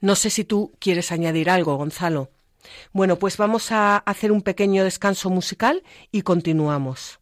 No 0.00 0.14
sé 0.14 0.30
si 0.30 0.44
tú 0.44 0.72
quieres 0.78 1.10
añadir 1.10 1.50
algo, 1.50 1.76
Gonzalo. 1.76 2.30
Bueno, 2.92 3.16
pues 3.16 3.36
vamos 3.36 3.72
a 3.72 3.96
hacer 3.96 4.32
un 4.32 4.42
pequeño 4.42 4.84
descanso 4.84 5.30
musical 5.30 5.82
y 6.12 6.22
continuamos. 6.22 7.20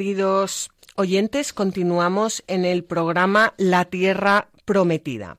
Queridos 0.00 0.70
oyentes, 0.96 1.52
continuamos 1.52 2.42
en 2.46 2.64
el 2.64 2.84
programa 2.84 3.52
La 3.58 3.84
Tierra 3.84 4.48
Prometida. 4.64 5.36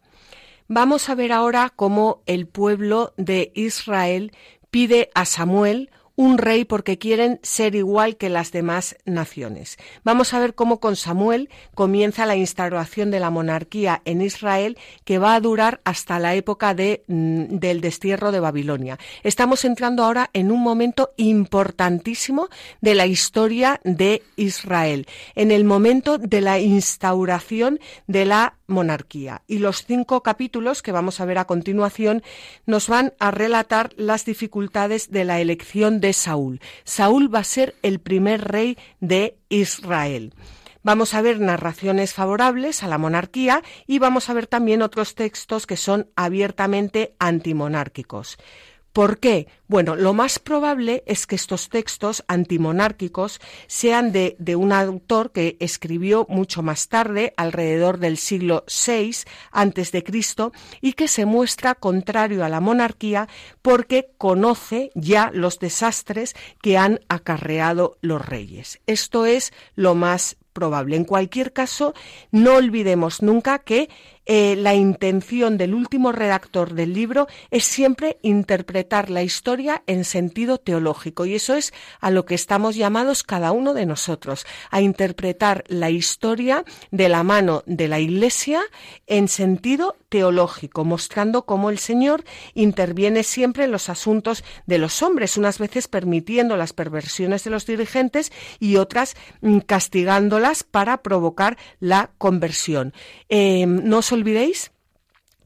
Vamos 0.67 1.09
a 1.09 1.15
ver 1.15 1.31
ahora 1.31 1.73
cómo 1.75 2.21
el 2.27 2.45
pueblo 2.45 3.11
de 3.17 3.51
Israel 3.55 4.33
pide 4.69 5.09
a 5.15 5.25
Samuel 5.25 5.89
un 6.21 6.37
rey 6.37 6.65
porque 6.65 6.99
quieren 6.99 7.39
ser 7.41 7.73
igual 7.73 8.15
que 8.15 8.29
las 8.29 8.51
demás 8.51 8.95
naciones. 9.05 9.77
Vamos 10.03 10.35
a 10.35 10.39
ver 10.39 10.53
cómo 10.53 10.79
con 10.79 10.95
Samuel 10.95 11.49
comienza 11.73 12.27
la 12.27 12.35
instauración 12.35 13.09
de 13.09 13.19
la 13.19 13.31
monarquía 13.31 14.03
en 14.05 14.21
Israel 14.21 14.77
que 15.03 15.17
va 15.17 15.33
a 15.33 15.39
durar 15.39 15.81
hasta 15.83 16.19
la 16.19 16.35
época 16.35 16.75
mm, 16.75 17.57
del 17.57 17.81
destierro 17.81 18.31
de 18.31 18.39
Babilonia. 18.39 18.99
Estamos 19.23 19.65
entrando 19.65 20.03
ahora 20.03 20.29
en 20.33 20.51
un 20.51 20.61
momento 20.61 21.09
importantísimo 21.17 22.49
de 22.81 22.93
la 22.93 23.07
historia 23.07 23.81
de 23.83 24.21
Israel, 24.35 25.07
en 25.33 25.49
el 25.49 25.63
momento 25.63 26.19
de 26.19 26.41
la 26.41 26.59
instauración 26.59 27.79
de 28.05 28.25
la 28.25 28.57
monarquía. 28.67 29.41
Y 29.47 29.57
los 29.57 29.85
cinco 29.85 30.21
capítulos 30.21 30.83
que 30.83 30.91
vamos 30.91 31.19
a 31.19 31.25
ver 31.25 31.39
a 31.39 31.45
continuación 31.45 32.21
nos 32.67 32.89
van 32.89 33.13
a 33.17 33.31
relatar 33.31 33.89
las 33.97 34.23
dificultades 34.23 35.09
de 35.09 35.25
la 35.25 35.39
elección 35.39 35.99
de 35.99 36.10
Saúl. 36.13 36.61
Saúl 36.83 37.33
va 37.33 37.39
a 37.39 37.43
ser 37.43 37.75
el 37.81 37.99
primer 37.99 38.47
rey 38.47 38.77
de 38.99 39.37
Israel. 39.49 40.33
Vamos 40.83 41.13
a 41.13 41.21
ver 41.21 41.39
narraciones 41.39 42.13
favorables 42.13 42.81
a 42.81 42.87
la 42.87 42.97
monarquía 42.97 43.61
y 43.85 43.99
vamos 43.99 44.29
a 44.29 44.33
ver 44.33 44.47
también 44.47 44.81
otros 44.81 45.13
textos 45.13 45.67
que 45.67 45.77
son 45.77 46.09
abiertamente 46.15 47.13
antimonárquicos. 47.19 48.37
¿Por 48.93 49.19
qué? 49.19 49.47
Bueno, 49.67 49.95
lo 49.95 50.13
más 50.13 50.37
probable 50.37 51.03
es 51.05 51.25
que 51.25 51.35
estos 51.35 51.69
textos 51.69 52.25
antimonárquicos 52.27 53.39
sean 53.67 54.11
de, 54.11 54.35
un 54.57 54.73
autor 54.73 55.31
que 55.31 55.55
escribió 55.61 56.25
mucho 56.27 56.61
más 56.61 56.89
tarde, 56.89 57.33
alrededor 57.37 57.99
del 57.99 58.17
siglo 58.17 58.65
VI 58.67 59.15
antes 59.51 59.93
de 59.93 60.03
Cristo, 60.03 60.51
y 60.81 60.93
que 60.93 61.07
se 61.07 61.25
muestra 61.25 61.73
contrario 61.75 62.43
a 62.43 62.49
la 62.49 62.59
monarquía 62.59 63.29
porque 63.61 64.11
conoce 64.17 64.91
ya 64.93 65.31
los 65.33 65.59
desastres 65.59 66.35
que 66.61 66.77
han 66.77 66.99
acarreado 67.07 67.97
los 68.01 68.25
reyes. 68.25 68.81
Esto 68.87 69.25
es 69.25 69.53
lo 69.75 69.95
más 69.95 70.35
probable. 70.51 70.95
En 70.95 71.05
cualquier 71.05 71.53
caso, 71.53 71.93
no 72.31 72.55
olvidemos 72.55 73.21
nunca 73.21 73.59
que 73.59 73.89
eh, 74.25 74.55
la 74.55 74.75
intención 74.75 75.57
del 75.57 75.73
último 75.73 76.11
redactor 76.11 76.73
del 76.73 76.93
libro 76.93 77.27
es 77.49 77.63
siempre 77.63 78.17
interpretar 78.21 79.09
la 79.09 79.23
historia 79.23 79.83
en 79.87 80.05
sentido 80.05 80.59
teológico 80.59 81.25
y 81.25 81.35
eso 81.35 81.55
es 81.55 81.73
a 81.99 82.11
lo 82.11 82.25
que 82.25 82.35
estamos 82.35 82.75
llamados 82.75 83.23
cada 83.23 83.51
uno 83.51 83.73
de 83.73 83.85
nosotros, 83.85 84.45
a 84.69 84.81
interpretar 84.81 85.63
la 85.67 85.89
historia 85.89 86.63
de 86.91 87.09
la 87.09 87.23
mano 87.23 87.63
de 87.65 87.87
la 87.87 87.99
Iglesia 87.99 88.61
en 89.07 89.27
sentido 89.27 89.95
teológico, 90.11 90.83
mostrando 90.83 91.45
cómo 91.45 91.69
el 91.69 91.79
Señor 91.79 92.25
interviene 92.53 93.23
siempre 93.23 93.63
en 93.63 93.71
los 93.71 93.87
asuntos 93.87 94.43
de 94.65 94.77
los 94.77 95.01
hombres, 95.01 95.37
unas 95.37 95.57
veces 95.57 95.87
permitiendo 95.87 96.57
las 96.57 96.73
perversiones 96.73 97.45
de 97.45 97.49
los 97.49 97.65
dirigentes 97.65 98.33
y 98.59 98.75
otras 98.75 99.15
mm, 99.39 99.59
castigándolas 99.59 100.63
para 100.63 101.01
provocar 101.01 101.57
la 101.79 102.11
conversión. 102.17 102.93
Eh, 103.29 103.65
no 103.65 104.01
olvidéis 104.11 104.71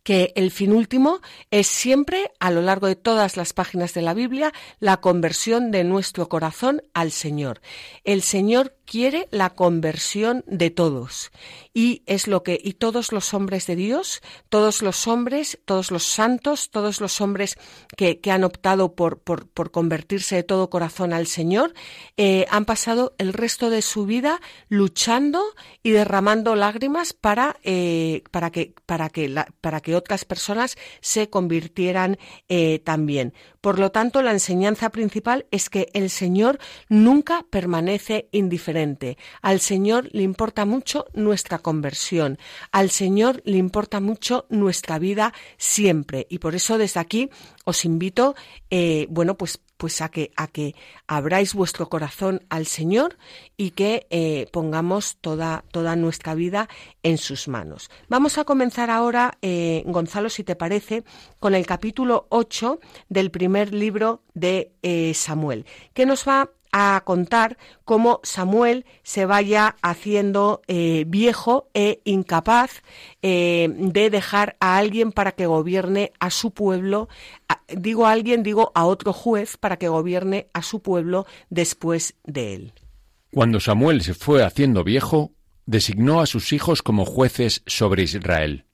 que 0.06 0.34
el 0.36 0.52
fin 0.52 0.72
último 0.72 1.20
es 1.50 1.66
siempre, 1.66 2.32
a 2.40 2.52
lo 2.52 2.62
largo 2.62 2.86
de 2.86 2.96
todas 2.96 3.38
las 3.38 3.54
páginas 3.54 3.96
de 3.96 4.04
la 4.04 4.14
Biblia, 4.14 4.54
la 4.80 4.98
conversión 4.98 5.72
de 5.72 5.84
nuestro 5.84 6.30
corazón 6.30 6.84
al 6.94 7.12
Señor. 7.12 7.60
El 8.04 8.22
Señor 8.22 8.76
quiere 8.86 9.28
la 9.32 9.52
conversión 9.52 10.44
de 10.48 10.70
todos 10.70 11.32
y 11.74 12.04
es 12.06 12.28
lo 12.28 12.44
que 12.44 12.60
y 12.64 12.74
todos 12.74 13.12
los 13.12 13.34
hombres 13.34 13.68
de 13.68 13.76
Dios, 13.76 14.22
todos 14.50 14.82
los 14.82 15.08
hombres, 15.08 15.60
todos 15.66 15.92
los 15.92 16.04
santos, 16.04 16.70
todos 16.70 17.02
los 17.02 17.20
hombres 17.22 17.58
que, 17.98 18.20
han 18.32 18.44
optado 18.44 18.96
por, 18.96 19.20
por, 19.20 19.72
convertirse 19.72 20.36
de 20.36 20.44
todo 20.44 20.70
corazón 20.70 21.14
al 21.14 21.28
Señor, 21.28 21.74
eh, 22.18 22.46
han 22.50 22.66
pasado 22.66 23.14
el 23.18 23.34
resto 23.34 23.70
de 23.70 23.82
su 23.82 24.06
vida 24.06 24.42
luchando 24.70 25.44
y 25.84 25.92
derramando 25.92 26.56
lágrimas 26.56 27.14
para, 27.14 27.58
eh, 27.64 28.24
para, 28.32 28.52
que, 28.52 28.74
para, 28.86 29.10
que, 29.10 29.34
para 29.62 29.82
que 29.82 29.96
otras 29.96 30.26
personas 30.26 30.78
se 31.02 31.30
convirtieran 31.30 32.18
eh, 32.50 32.80
también. 32.84 33.34
Por 33.62 33.80
lo 33.80 33.92
tanto, 33.92 34.22
la 34.22 34.32
enseñanza 34.32 34.92
principal 34.92 35.48
es 35.52 35.70
que 35.70 35.90
el 35.94 36.10
Señor 36.10 36.60
nunca 36.88 37.46
permanece 37.50 38.30
indiferente. 38.32 38.75
Al 39.42 39.60
Señor 39.60 40.10
le 40.12 40.24
importa 40.24 40.66
mucho 40.66 41.06
nuestra 41.14 41.60
conversión. 41.60 42.38
Al 42.72 42.90
Señor 42.90 43.42
le 43.46 43.58
importa 43.58 44.00
mucho 44.00 44.46
nuestra 44.50 45.00
vida 45.00 45.34
siempre. 45.58 46.28
Y 46.30 46.40
por 46.40 46.56
eso 46.56 46.78
desde 46.78 47.00
aquí 47.00 47.30
os 47.64 47.86
invito, 47.86 48.36
eh, 48.70 49.08
bueno, 49.10 49.36
pues 49.36 49.62
pues 49.78 50.00
a 50.00 50.08
que, 50.08 50.32
a 50.38 50.48
que 50.48 50.74
abráis 51.06 51.54
vuestro 51.54 51.90
corazón 51.90 52.46
al 52.48 52.66
Señor 52.66 53.18
y 53.58 53.72
que 53.72 54.08
eh, 54.10 54.48
pongamos 54.54 55.18
toda, 55.20 55.66
toda 55.72 55.98
nuestra 55.98 56.34
vida 56.34 56.70
en 57.04 57.18
sus 57.18 57.50
manos. 57.50 57.90
Vamos 58.08 58.38
a 58.38 58.46
comenzar 58.46 58.90
ahora, 58.90 59.38
eh, 59.42 59.84
Gonzalo, 59.86 60.30
si 60.30 60.46
te 60.46 60.56
parece, 60.56 61.04
con 61.42 61.56
el 61.56 61.66
capítulo 61.66 62.26
8 62.30 62.80
del 63.10 63.32
primer 63.32 63.74
libro 63.74 64.22
de 64.34 64.72
Samuel, 65.14 65.66
que 65.94 66.06
nos 66.06 66.26
va 66.26 66.50
a 66.78 67.02
contar 67.06 67.58
cómo 67.86 68.20
Samuel 68.24 68.86
se 69.02 69.26
vaya 69.26 69.78
haciendo 69.82 70.62
eh, 70.68 71.06
viejo 71.08 71.70
e 71.74 72.02
incapaz 72.04 72.84
eh, 73.22 73.70
de 73.74 74.10
dejar 74.10 74.58
a 74.60 74.76
alguien 74.76 75.14
para 75.14 75.32
que 75.32 75.46
gobierne 75.46 76.12
a 76.20 76.30
su 76.32 76.52
pueblo. 76.52 77.08
digo 77.70 78.06
a 78.06 78.12
alguien, 78.12 78.44
digo 78.44 78.74
a 78.76 78.84
otro 78.86 79.14
juez 79.14 79.56
para 79.56 79.78
que 79.78 79.88
gobierne 79.88 80.50
a 80.52 80.64
su 80.64 80.82
pueblo 80.82 81.26
después 81.50 82.16
de 82.26 82.56
él. 82.56 82.74
Cuando 83.32 83.62
Samuel 83.62 84.02
se 84.02 84.14
fue 84.14 84.44
haciendo 84.44 84.84
viejo, 84.84 85.32
designó 85.66 86.20
a 86.20 86.26
sus 86.26 86.52
hijos 86.52 86.82
como 86.82 87.06
jueces 87.06 87.64
sobre 87.66 88.04
Israel. 88.04 88.66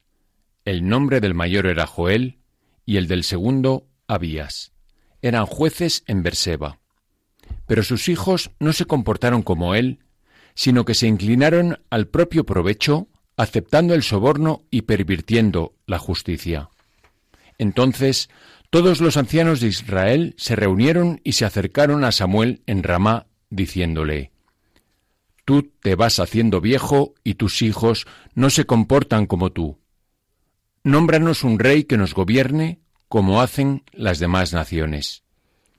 El 0.66 0.90
nombre 0.90 1.20
del 1.20 1.36
mayor 1.36 1.68
era 1.68 1.86
Joel 1.86 2.40
y 2.84 2.98
el 2.98 3.08
del 3.08 3.24
segundo 3.24 3.86
Abías. 4.08 4.74
Eran 5.22 5.46
jueces 5.46 6.04
en 6.08 6.24
Berseba. 6.24 6.81
Pero 7.72 7.84
sus 7.84 8.10
hijos 8.10 8.52
no 8.60 8.74
se 8.74 8.84
comportaron 8.84 9.44
como 9.44 9.76
él, 9.76 10.00
sino 10.56 10.84
que 10.84 10.94
se 10.94 11.08
inclinaron 11.08 11.80
al 11.90 12.10
propio 12.10 12.46
provecho, 12.46 13.08
aceptando 13.38 13.94
el 13.94 14.04
soborno 14.04 14.64
y 14.72 14.82
pervirtiendo 14.82 15.74
la 15.86 15.98
justicia. 15.98 16.70
Entonces 17.58 18.30
todos 18.72 19.00
los 19.00 19.16
ancianos 19.16 19.62
de 19.62 19.68
Israel 19.68 20.36
se 20.38 20.58
reunieron 20.58 21.22
y 21.24 21.32
se 21.32 21.46
acercaron 21.46 22.04
a 22.04 22.12
Samuel 22.12 22.62
en 22.66 22.84
Ramá, 22.84 23.28
diciéndole, 23.50 24.34
Tú 25.46 25.72
te 25.82 25.96
vas 25.96 26.20
haciendo 26.20 26.60
viejo 26.60 27.14
y 27.24 27.36
tus 27.36 27.62
hijos 27.62 28.06
no 28.36 28.50
se 28.50 28.66
comportan 28.66 29.28
como 29.28 29.54
tú. 29.54 29.80
Nómbranos 30.84 31.46
un 31.46 31.58
rey 31.58 31.86
que 31.86 31.96
nos 31.96 32.16
gobierne 32.16 32.82
como 33.08 33.42
hacen 33.42 33.84
las 33.94 34.20
demás 34.20 34.52
naciones. 34.52 35.24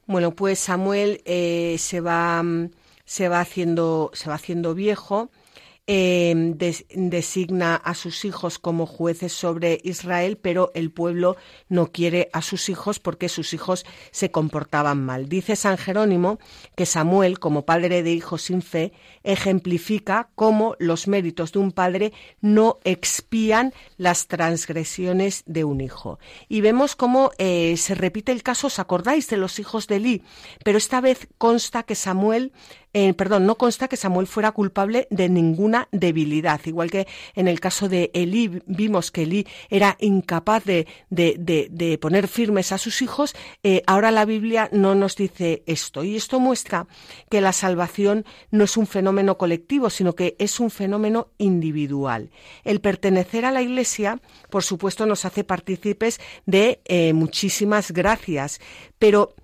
Bueno, 0.07 0.33
pues 0.35 0.59
Samuel 0.59 1.23
eh, 1.25 1.77
se 1.79 2.01
va 2.01 2.43
se 3.05 3.29
va 3.29 3.41
haciendo 3.41 4.11
se 4.15 4.29
va 4.29 4.37
haciendo 4.37 4.75
viejo 4.75 5.31
Em, 5.89 6.57
designa 6.59 7.75
a 7.75 7.95
sus 7.95 8.25
hijos 8.25 8.61
como 8.61 8.87
jueces 8.87 9.33
sobre 9.33 9.81
Israel, 9.83 10.39
pero 10.41 10.71
el 10.77 10.93
pueblo 10.93 11.37
no 11.69 11.91
quiere 11.91 12.31
a 12.33 12.41
sus 12.41 12.69
hijos 12.69 13.01
porque 13.01 13.29
sus 13.29 13.53
hijos 13.53 13.85
se 14.13 14.31
comportaban 14.31 15.05
mal. 15.05 15.29
Dice 15.29 15.57
San 15.57 15.77
Jerónimo 15.79 16.39
que 16.77 16.87
Samuel, 16.87 17.41
como 17.41 17.67
padre 17.67 18.05
de 18.05 18.13
hijos 18.13 18.43
sin 18.43 18.63
fe, 18.63 18.93
ejemplifica 19.25 20.31
cómo 20.37 20.77
los 20.79 21.09
méritos 21.09 21.51
de 21.51 21.59
un 21.59 21.73
padre 21.73 22.13
no 22.41 22.79
expían 22.85 23.75
las 23.97 24.29
transgresiones 24.29 25.43
de 25.47 25.65
un 25.65 25.81
hijo. 25.81 26.21
Y 26.49 26.61
vemos 26.61 26.95
cómo 26.95 27.33
eh, 27.39 27.77
se 27.77 27.97
repite 27.97 28.31
el 28.31 28.45
caso, 28.45 28.69
¿os 28.69 28.79
acordáis 28.79 29.27
de 29.27 29.37
los 29.37 29.59
hijos 29.59 29.89
de 29.89 29.97
Eli? 29.97 30.23
Pero 30.63 30.79
esta 30.79 31.01
vez 31.01 31.27
consta 31.39 31.83
que 31.83 31.97
Samuel 31.97 32.53
eh, 32.95 33.15
perdón, 33.15 33.47
no 33.47 33.57
consta 33.57 33.89
que 33.89 33.97
Samuel 33.97 34.27
fuera 34.27 34.53
culpable 34.53 35.07
de 35.11 35.29
ninguna 35.29 35.89
debilidad. 35.93 36.61
Igual 36.65 36.91
que 36.91 37.07
en 37.35 37.49
el 37.49 37.59
caso 37.59 37.89
de 37.89 38.11
Elí, 38.13 38.63
vimos 38.67 39.11
que 39.11 39.23
Elí 39.23 39.47
era 39.71 39.97
incapaz 40.01 40.65
de, 40.65 40.87
de, 41.11 41.99
poner 42.01 42.29
firmes 42.29 42.73
a 42.73 42.79
sus 42.79 43.03
hijos, 43.03 43.35
eh, 43.63 43.83
ahora 43.87 44.11
la 44.11 44.25
Biblia 44.25 44.69
no 44.73 44.95
nos 44.95 45.17
dice 45.17 45.63
esto. 45.67 46.05
Y 46.05 46.17
esto 46.17 46.41
muestra 46.41 46.87
que 47.31 47.41
la 47.41 47.53
salvación 47.53 48.25
no 48.51 48.65
es 48.65 48.77
un 48.77 48.87
fenómeno 48.87 49.39
colectivo, 49.39 49.89
sino 49.89 50.15
que 50.15 50.37
es 50.39 50.61
un 50.61 50.71
fenómeno 50.71 51.29
individual. 51.39 52.31
El 52.65 52.81
pertenecer 52.81 53.45
a 53.45 53.53
la 53.53 53.63
Iglesia, 53.63 54.21
por 54.51 54.65
supuesto, 54.65 55.07
nos 55.07 55.25
hace 55.25 55.45
partícipes 55.45 56.21
de 56.47 56.81
eh, 56.85 57.13
muchísimas 57.13 57.91
gracias, 57.93 58.61
pero 58.99 59.35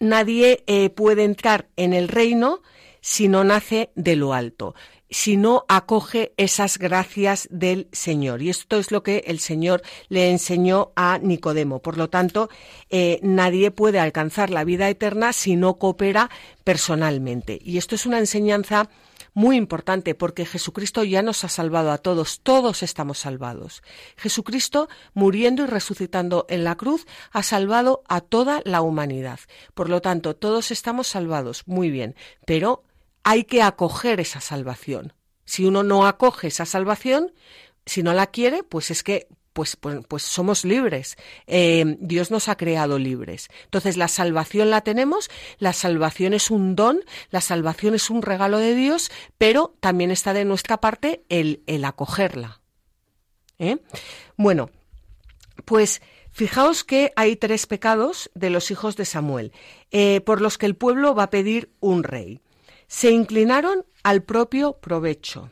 nadie 0.00 0.64
eh, 0.66 0.90
puede 0.90 1.24
entrar 1.24 1.68
en 1.76 1.92
el 1.92 2.08
reino 2.08 2.62
si 3.00 3.28
no 3.28 3.44
nace 3.44 3.90
de 3.94 4.16
lo 4.16 4.34
alto, 4.34 4.74
si 5.08 5.36
no 5.36 5.64
acoge 5.68 6.32
esas 6.36 6.78
gracias 6.78 7.46
del 7.50 7.88
Señor. 7.92 8.42
Y 8.42 8.50
esto 8.50 8.78
es 8.78 8.90
lo 8.90 9.02
que 9.02 9.24
el 9.26 9.38
Señor 9.38 9.82
le 10.08 10.30
enseñó 10.30 10.92
a 10.96 11.18
Nicodemo. 11.22 11.80
Por 11.80 11.98
lo 11.98 12.10
tanto, 12.10 12.50
eh, 12.90 13.20
nadie 13.22 13.70
puede 13.70 14.00
alcanzar 14.00 14.50
la 14.50 14.64
vida 14.64 14.88
eterna 14.88 15.32
si 15.32 15.54
no 15.54 15.78
coopera 15.78 16.30
personalmente. 16.64 17.58
Y 17.62 17.78
esto 17.78 17.94
es 17.94 18.06
una 18.06 18.18
enseñanza 18.18 18.90
muy 19.36 19.56
importante 19.56 20.14
porque 20.14 20.46
Jesucristo 20.46 21.04
ya 21.04 21.20
nos 21.20 21.44
ha 21.44 21.50
salvado 21.50 21.92
a 21.92 21.98
todos, 21.98 22.40
todos 22.40 22.82
estamos 22.82 23.18
salvados. 23.18 23.82
Jesucristo, 24.16 24.88
muriendo 25.12 25.64
y 25.64 25.66
resucitando 25.66 26.46
en 26.48 26.64
la 26.64 26.76
cruz, 26.76 27.06
ha 27.32 27.42
salvado 27.42 28.02
a 28.08 28.22
toda 28.22 28.62
la 28.64 28.80
humanidad. 28.80 29.38
Por 29.74 29.90
lo 29.90 30.00
tanto, 30.00 30.34
todos 30.36 30.70
estamos 30.70 31.08
salvados, 31.08 31.64
muy 31.66 31.90
bien, 31.90 32.16
pero 32.46 32.82
hay 33.24 33.44
que 33.44 33.60
acoger 33.60 34.20
esa 34.20 34.40
salvación. 34.40 35.12
Si 35.44 35.66
uno 35.66 35.82
no 35.82 36.06
acoge 36.06 36.46
esa 36.46 36.64
salvación, 36.64 37.34
si 37.84 38.02
no 38.02 38.14
la 38.14 38.28
quiere, 38.28 38.62
pues 38.62 38.90
es 38.90 39.02
que 39.02 39.28
pues, 39.56 39.74
pues, 39.74 40.00
pues, 40.06 40.22
somos 40.22 40.66
libres. 40.66 41.16
Eh, 41.46 41.96
Dios 41.98 42.30
nos 42.30 42.50
ha 42.50 42.58
creado 42.58 42.98
libres. 42.98 43.48
Entonces 43.64 43.96
la 43.96 44.06
salvación 44.06 44.68
la 44.68 44.82
tenemos, 44.82 45.30
la 45.58 45.72
salvación 45.72 46.34
es 46.34 46.50
un 46.50 46.76
don, 46.76 47.00
la 47.30 47.40
salvación 47.40 47.94
es 47.94 48.10
un 48.10 48.20
regalo 48.20 48.58
de 48.58 48.74
Dios, 48.74 49.10
pero 49.38 49.74
también 49.80 50.10
está 50.10 50.34
de 50.34 50.44
nuestra 50.44 50.76
parte 50.76 51.24
el, 51.30 51.62
el 51.66 51.86
acogerla. 51.86 52.60
¿Eh? 53.58 53.78
Bueno, 54.36 54.68
pues 55.64 56.02
fijaos 56.32 56.84
que 56.84 57.14
hay 57.16 57.36
tres 57.36 57.66
pecados 57.66 58.30
de 58.34 58.50
los 58.50 58.70
hijos 58.70 58.94
de 58.96 59.06
Samuel, 59.06 59.52
eh, 59.90 60.20
por 60.20 60.42
los 60.42 60.58
que 60.58 60.66
el 60.66 60.76
pueblo 60.76 61.14
va 61.14 61.22
a 61.22 61.30
pedir 61.30 61.72
un 61.80 62.02
rey. 62.02 62.42
Se 62.88 63.10
inclinaron 63.10 63.86
al 64.02 64.22
propio 64.22 64.74
provecho 64.74 65.50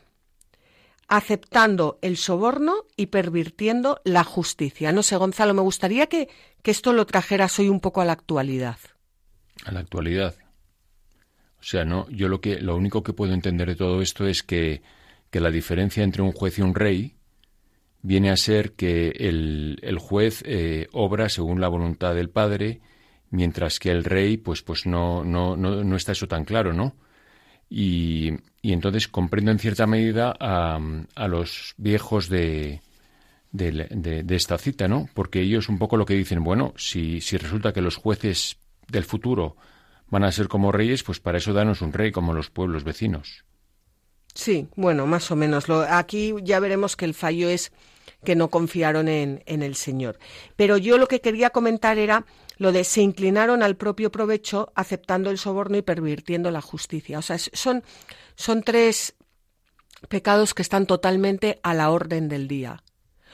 aceptando 1.09 1.99
el 2.03 2.17
soborno 2.17 2.75
y 2.97 3.07
pervirtiendo 3.07 4.01
la 4.05 4.25
justicia. 4.25 4.93
No 4.93 5.03
sé, 5.03 5.17
Gonzalo, 5.17 5.55
me 5.55 5.63
gustaría 5.63 6.07
que, 6.07 6.29
que 6.63 6.71
esto 6.71 6.93
lo 6.93 7.07
trajeras 7.07 7.59
hoy 7.59 7.69
un 7.69 7.81
poco 7.81 8.01
a 8.01 8.05
la 8.05 8.13
actualidad. 8.13 8.79
A 9.65 9.73
la 9.73 9.81
actualidad. 9.81 10.35
O 11.61 11.63
sea, 11.63 11.85
no, 11.85 12.09
yo 12.11 12.29
lo 12.29 12.41
que 12.41 12.61
lo 12.61 12.77
único 12.77 13.03
que 13.03 13.15
puedo 13.15 13.33
entender 13.33 13.69
de 13.69 13.77
todo 13.77 14.03
esto 14.03 14.27
es 14.27 14.43
que, 14.43 14.83
que 15.31 15.41
la 15.41 15.51
diferencia 15.51 16.03
entre 16.03 16.23
un 16.23 16.33
juez 16.33 16.59
y 16.59 16.63
un 16.63 16.75
rey 16.75 17.15
viene 18.03 18.31
a 18.31 18.37
ser 18.37 18.73
que 18.73 19.09
el, 19.09 19.79
el 19.83 19.99
juez 19.99 20.43
eh, 20.45 20.89
obra 20.93 21.31
según 21.31 21.63
la 21.63 21.69
voluntad 21.69 22.15
del 22.15 22.29
padre, 22.29 22.83
mientras 23.31 23.79
que 23.79 23.91
el 23.91 24.05
rey, 24.05 24.37
pues, 24.37 24.61
pues 24.61 24.85
no, 24.85 25.25
no, 25.25 25.57
no, 25.57 25.83
no 25.83 25.97
está 25.97 26.13
eso 26.13 26.29
tan 26.29 26.45
claro, 26.45 26.75
¿no? 26.75 26.97
Y, 27.69 28.33
entonces 28.63 29.09
comprendo 29.09 29.51
en 29.51 29.59
cierta 29.59 29.87
medida 29.87 30.35
a, 30.39 31.29
los 31.29 31.75
viejos 31.77 32.29
de, 32.29 32.81
esta 34.31 34.59
cita, 34.59 34.89
¿no? 34.89 35.09
Porque 35.15 35.41
ellos 35.41 35.69
un 35.69 35.79
poco 35.79 35.97
lo 35.97 36.07
que 36.07 36.15
dicen, 36.15 36.43
bueno, 36.45 36.73
si, 36.77 37.21
si 37.21 37.37
resulta 37.37 37.73
que 37.73 37.83
los 37.83 37.97
jueces 37.97 38.57
del 38.89 39.05
futuro 39.05 39.57
van 40.09 40.25
a 40.25 40.33
ser 40.33 40.49
como 40.49 40.73
reyes, 40.73 41.03
pues 41.03 41.21
para 41.21 41.39
eso 41.39 41.53
danos 41.53 41.83
un 41.83 41.93
rey 41.93 42.13
como 42.13 42.33
los 42.33 42.51
pueblos 42.51 42.85
vecinos. 42.85 43.45
Sí, 44.35 44.69
bueno, 44.75 45.07
más 45.07 45.31
o 45.31 45.37
menos. 45.37 45.69
Lo, 45.69 45.83
aquí 45.83 46.35
ya 46.43 46.59
veremos 46.61 46.97
que 46.97 47.05
el 47.05 47.15
fallo 47.15 47.49
es 47.49 47.73
que 48.25 48.35
no 48.35 48.49
confiaron 48.49 49.09
en, 49.09 49.43
en, 49.47 49.63
el 49.63 49.77
Señor. 49.77 50.19
Pero 50.57 50.77
yo 50.77 50.99
lo 50.99 51.07
que 51.07 51.21
quería 51.21 51.51
comentar 51.51 51.99
era 51.99 52.25
lo 52.57 52.73
de 52.73 52.85
se 52.85 53.03
inclinaron 53.03 53.63
al 53.63 53.77
propio 53.77 54.11
provecho 54.11 54.73
aceptando 54.75 55.31
el 55.31 55.39
soborno 55.39 55.77
y 55.77 55.83
pervirtiendo 55.83 56.51
la 56.51 56.61
justicia. 56.61 57.19
O 57.19 57.23
sea, 57.23 57.39
son, 57.39 57.83
son 58.37 58.63
tres 58.63 59.15
pecados 60.09 60.55
que 60.55 60.63
están 60.63 60.87
totalmente 60.87 61.61
a 61.63 61.75
la 61.75 61.91
orden 61.91 62.29
del 62.29 62.49
día. 62.49 62.83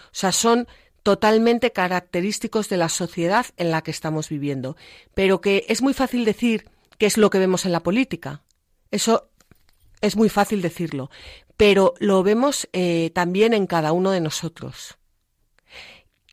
O 0.07 0.13
sea, 0.15 0.33
son 0.33 0.67
totalmente 1.03 1.73
característicos 1.73 2.69
de 2.69 2.77
la 2.77 2.89
sociedad 2.89 3.47
en 3.57 3.71
la 3.71 3.83
que 3.83 3.91
estamos 3.91 4.29
viviendo, 4.29 4.77
pero 5.15 5.41
que 5.41 5.65
es 5.69 5.83
muy 5.83 5.95
fácil 5.95 6.25
decir 6.25 6.69
qué 6.99 7.07
es 7.07 7.17
lo 7.17 7.31
que 7.31 7.39
vemos 7.39 7.65
en 7.65 7.73
la 7.73 7.83
política. 7.83 8.43
Eso 8.91 9.31
es 10.01 10.17
muy 10.17 10.29
fácil 10.29 10.63
decirlo, 10.63 11.11
pero 11.57 11.95
lo 11.99 12.23
vemos 12.23 12.69
eh, 12.73 13.11
también 13.15 13.55
en 13.55 13.67
cada 13.67 13.93
uno 13.93 14.11
de 14.11 14.21
nosotros 14.21 15.00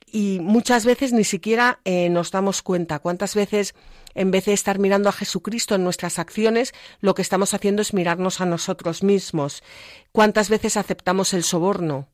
y 0.10 0.40
muchas 0.40 0.86
veces 0.86 1.12
ni 1.12 1.24
siquiera 1.24 1.80
eh, 1.84 2.10
nos 2.10 2.32
damos 2.32 2.62
cuenta. 2.62 3.00
¿Cuántas 3.00 3.36
veces, 3.36 3.76
en 4.16 4.32
vez 4.32 4.46
de 4.46 4.54
estar 4.54 4.80
mirando 4.80 5.10
a 5.10 5.14
Jesucristo 5.14 5.76
en 5.76 5.84
nuestras 5.84 6.18
acciones, 6.18 6.74
lo 7.02 7.14
que 7.14 7.22
estamos 7.22 7.54
haciendo 7.54 7.82
es 7.82 7.94
mirarnos 7.94 8.40
a 8.40 8.46
nosotros 8.46 9.04
mismos? 9.04 9.64
¿Cuántas 10.12 10.50
veces 10.50 10.78
aceptamos 10.78 11.34
el 11.34 11.44
soborno? 11.44 12.08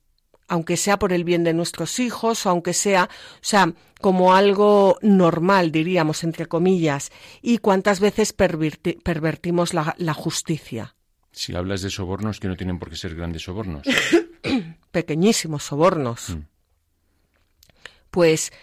aunque 0.50 0.76
sea 0.76 1.00
por 1.00 1.14
el 1.14 1.24
bien 1.24 1.46
de 1.46 1.54
nuestros 1.54 2.00
hijos 2.00 2.46
o 2.46 2.50
aunque 2.50 2.74
sea, 2.74 3.10
o 3.36 3.38
sea, 3.42 3.74
como 4.02 4.36
algo 4.36 5.00
normal, 5.02 5.72
diríamos, 5.72 6.24
entre 6.26 6.48
comillas, 6.48 7.12
y 7.42 7.60
cuántas 7.60 8.02
veces 8.02 8.34
pervertimos 8.34 9.74
la, 9.74 10.14
justicia. 10.14 10.96
Si 11.32 11.56
hablas 11.56 11.82
de 11.82 11.90
sobornos 11.90 12.42
que 12.42 12.50
no 12.50 12.58
tienen 12.58 12.78
por 12.78 12.90
qué 12.90 12.98
ser 12.98 13.16
grandes 13.16 13.44
sobornos. 13.44 13.88
Pequeñísimos 14.92 15.64
sobornos. 15.64 16.30
Mm 16.32 16.53
pues 18.14 18.54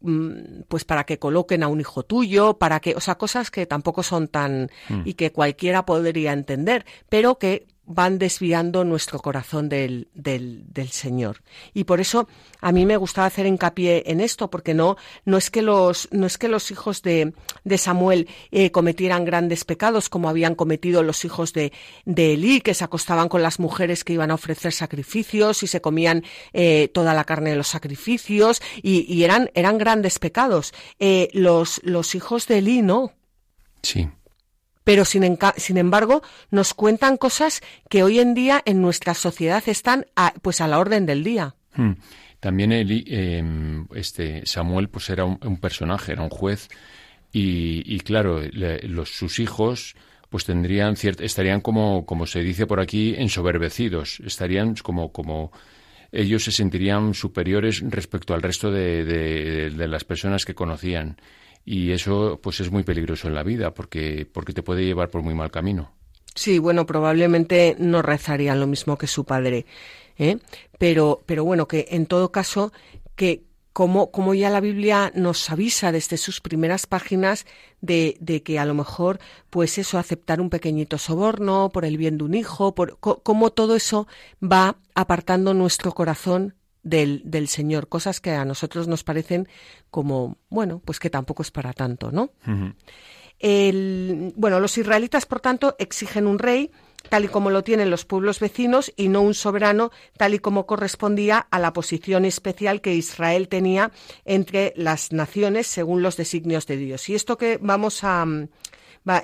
mm, 0.00 0.62
pues 0.68 0.84
para 0.84 1.04
que 1.04 1.18
coloquen 1.18 1.64
a 1.64 1.68
un 1.68 1.80
hijo 1.80 2.04
tuyo, 2.04 2.54
para 2.54 2.78
que, 2.78 2.94
o 2.94 3.00
sea, 3.00 3.16
cosas 3.16 3.50
que 3.50 3.66
tampoco 3.66 4.04
son 4.04 4.28
tan 4.28 4.70
mm. 4.88 5.02
y 5.04 5.14
que 5.14 5.32
cualquiera 5.32 5.84
podría 5.84 6.32
entender, 6.32 6.86
pero 7.08 7.36
que 7.36 7.66
van 7.84 8.18
desviando 8.18 8.84
nuestro 8.84 9.18
corazón 9.18 9.68
del, 9.68 10.08
del, 10.14 10.88
Señor. 10.90 11.42
Y 11.74 11.84
por 11.84 12.00
eso 12.00 12.28
a 12.60 12.72
mí 12.72 12.86
me 12.86 12.96
gustaba 12.96 13.26
hacer 13.26 13.46
hincapié 13.46 14.04
en 14.06 14.20
esto, 14.20 14.50
porque 14.50 14.72
no, 14.72 14.96
no, 15.24 15.36
es, 15.36 15.50
que 15.50 15.62
los, 15.62 16.08
no 16.12 16.26
es 16.26 16.38
que 16.38 16.48
los 16.48 16.70
hijos 16.70 17.02
de, 17.02 17.32
de 17.64 17.78
Samuel 17.78 18.28
eh, 18.50 18.70
cometieran 18.70 19.24
grandes 19.24 19.64
pecados 19.64 20.08
como 20.08 20.28
habían 20.28 20.54
cometido 20.54 21.02
los 21.02 21.24
hijos 21.24 21.52
de, 21.52 21.72
de 22.04 22.34
Elí, 22.34 22.60
que 22.60 22.74
se 22.74 22.84
acostaban 22.84 23.28
con 23.28 23.42
las 23.42 23.58
mujeres 23.58 24.04
que 24.04 24.12
iban 24.12 24.30
a 24.30 24.34
ofrecer 24.34 24.72
sacrificios 24.72 25.62
y 25.62 25.66
se 25.66 25.80
comían 25.80 26.24
eh, 26.52 26.88
toda 26.94 27.14
la 27.14 27.24
carne 27.24 27.50
de 27.50 27.56
los 27.56 27.68
sacrificios 27.68 28.62
y, 28.82 29.12
y 29.12 29.24
eran, 29.24 29.50
eran 29.54 29.78
grandes 29.78 30.18
pecados. 30.18 30.72
Eh, 30.98 31.28
los, 31.32 31.80
los 31.82 32.14
hijos 32.14 32.46
de 32.46 32.58
Elí 32.58 32.82
no. 32.82 33.12
Sí. 33.82 34.08
Pero 34.84 35.04
sin, 35.04 35.38
sin, 35.56 35.76
embargo 35.78 36.22
nos 36.50 36.74
cuentan 36.74 37.16
cosas 37.16 37.60
que 37.88 38.02
hoy 38.02 38.18
en 38.18 38.34
día 38.34 38.62
en 38.64 38.80
nuestra 38.80 39.14
sociedad 39.14 39.62
están 39.66 40.06
a, 40.16 40.34
pues 40.42 40.60
a 40.60 40.68
la 40.68 40.78
orden 40.78 41.06
del 41.06 41.24
día. 41.24 41.54
Hmm. 41.74 41.92
También 42.40 42.72
em, 42.72 43.86
este 43.94 44.44
Samuel 44.46 44.88
pues 44.88 45.08
era 45.10 45.24
un, 45.24 45.56
personaje, 45.58 46.10
era 46.10 46.22
un 46.22 46.28
juez 46.28 46.68
y, 47.32 48.00
claro, 48.00 48.42
los, 48.52 49.10
sus 49.10 49.38
hijos 49.38 49.94
pues 50.28 50.44
tendrían 50.44 50.96
estarían 51.20 51.60
como 51.60 52.04
como 52.04 52.26
se 52.26 52.40
dice 52.40 52.66
por 52.66 52.80
aquí 52.80 53.14
ensoberbecidos, 53.16 54.20
estarían 54.24 54.74
como 54.74 55.12
como 55.12 55.52
ellos 56.10 56.42
se 56.42 56.50
sentirían 56.50 57.14
superiores 57.14 57.80
respecto 57.88 58.34
al 58.34 58.42
resto 58.42 58.72
de, 58.72 59.04
de 59.04 59.88
las 59.88 60.02
personas 60.02 60.44
que 60.44 60.54
conocían 60.54 61.18
y 61.64 61.92
eso 61.92 62.40
pues 62.42 62.60
es 62.60 62.70
muy 62.70 62.82
peligroso 62.82 63.28
en 63.28 63.34
la 63.34 63.42
vida 63.42 63.72
porque 63.72 64.26
porque 64.30 64.52
te 64.52 64.62
puede 64.62 64.84
llevar 64.84 65.10
por 65.10 65.22
muy 65.22 65.34
mal 65.34 65.50
camino. 65.50 65.92
Sí, 66.34 66.58
bueno, 66.58 66.86
probablemente 66.86 67.76
no 67.78 68.00
rezarían 68.00 68.58
lo 68.58 68.66
mismo 68.66 68.96
que 68.96 69.06
su 69.06 69.24
padre, 69.24 69.66
¿eh? 70.18 70.38
pero 70.78 71.20
pero 71.26 71.44
bueno 71.44 71.68
que 71.68 71.86
en 71.90 72.06
todo 72.06 72.32
caso 72.32 72.72
que 73.16 73.44
como, 73.72 74.10
como 74.10 74.34
ya 74.34 74.50
la 74.50 74.60
Biblia 74.60 75.12
nos 75.14 75.48
avisa 75.50 75.92
desde 75.92 76.18
sus 76.18 76.40
primeras 76.40 76.86
páginas 76.86 77.46
de, 77.80 78.16
de, 78.20 78.42
que 78.42 78.58
a 78.58 78.66
lo 78.66 78.74
mejor, 78.74 79.18
pues 79.48 79.78
eso, 79.78 79.98
aceptar 79.98 80.40
un 80.40 80.50
pequeñito 80.50 80.98
soborno 80.98 81.70
por 81.72 81.86
el 81.86 81.96
bien 81.96 82.18
de 82.18 82.24
un 82.24 82.34
hijo, 82.34 82.74
por 82.74 82.98
cómo 82.98 83.50
todo 83.50 83.74
eso 83.74 84.06
va 84.42 84.76
apartando 84.94 85.54
nuestro 85.54 85.92
corazón 85.92 86.54
del, 86.82 87.22
del 87.24 87.48
Señor, 87.48 87.88
cosas 87.88 88.20
que 88.20 88.30
a 88.32 88.44
nosotros 88.44 88.88
nos 88.88 89.04
parecen 89.04 89.48
como, 89.90 90.38
bueno, 90.48 90.80
pues 90.84 90.98
que 90.98 91.10
tampoco 91.10 91.42
es 91.42 91.50
para 91.50 91.72
tanto, 91.72 92.10
¿no? 92.10 92.32
el, 93.42 94.32
bueno, 94.36 94.60
los 94.60 94.78
israelitas, 94.78 95.26
por 95.26 95.40
tanto, 95.40 95.74
exigen 95.78 96.26
un 96.26 96.38
rey, 96.38 96.70
tal 97.08 97.24
y 97.24 97.28
como 97.28 97.50
lo 97.50 97.64
tienen 97.64 97.90
los 97.90 98.04
pueblos 98.04 98.38
vecinos, 98.38 98.92
y 98.96 99.08
no 99.08 99.20
un 99.20 99.34
soberano, 99.34 99.90
tal 100.16 100.34
y 100.34 100.38
como 100.38 100.64
correspondía 100.64 101.38
a 101.50 101.58
la 101.58 101.72
posición 101.72 102.24
especial 102.24 102.80
que 102.80 102.94
Israel 102.94 103.48
tenía 103.48 103.90
entre 104.24 104.72
las 104.76 105.12
naciones 105.12 105.66
según 105.66 106.02
los 106.02 106.16
designios 106.16 106.66
de 106.66 106.76
Dios. 106.76 107.08
Y 107.08 107.16
esto 107.16 107.36
que 107.36 107.58
vamos 107.60 108.04
a, 108.04 108.24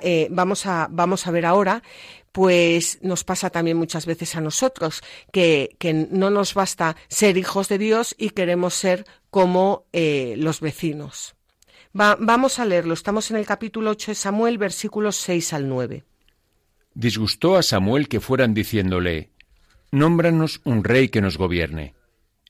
eh, 0.01 0.27
vamos, 0.31 0.65
a, 0.65 0.87
vamos 0.89 1.27
a 1.27 1.31
ver 1.31 1.45
ahora, 1.45 1.83
pues 2.31 2.99
nos 3.01 3.23
pasa 3.23 3.49
también 3.49 3.77
muchas 3.77 4.05
veces 4.05 4.35
a 4.35 4.41
nosotros, 4.41 5.01
que, 5.31 5.75
que 5.79 5.93
no 5.93 6.29
nos 6.29 6.53
basta 6.53 6.95
ser 7.07 7.37
hijos 7.37 7.69
de 7.69 7.77
Dios 7.77 8.15
y 8.17 8.31
queremos 8.31 8.73
ser 8.73 9.05
como 9.29 9.85
eh, 9.93 10.35
los 10.37 10.59
vecinos. 10.61 11.35
vamos 11.93 12.59
a 12.59 12.65
leerlo. 12.65 12.93
Estamos 12.93 13.31
en 13.31 13.37
el 13.37 13.45
capítulo 13.45 13.91
8 13.91 14.11
de 14.11 14.15
Samuel, 14.15 14.57
versículos 14.57 15.15
6 15.17 15.53
al 15.53 15.69
9. 15.69 16.03
Disgustó 16.93 17.55
a 17.55 17.63
Samuel 17.63 18.07
que 18.07 18.19
fueran 18.19 18.53
diciéndole, 18.53 19.29
Nómbranos 19.91 20.61
un 20.65 20.83
rey 20.83 21.09
que 21.09 21.21
nos 21.21 21.37
gobierne. 21.37 21.95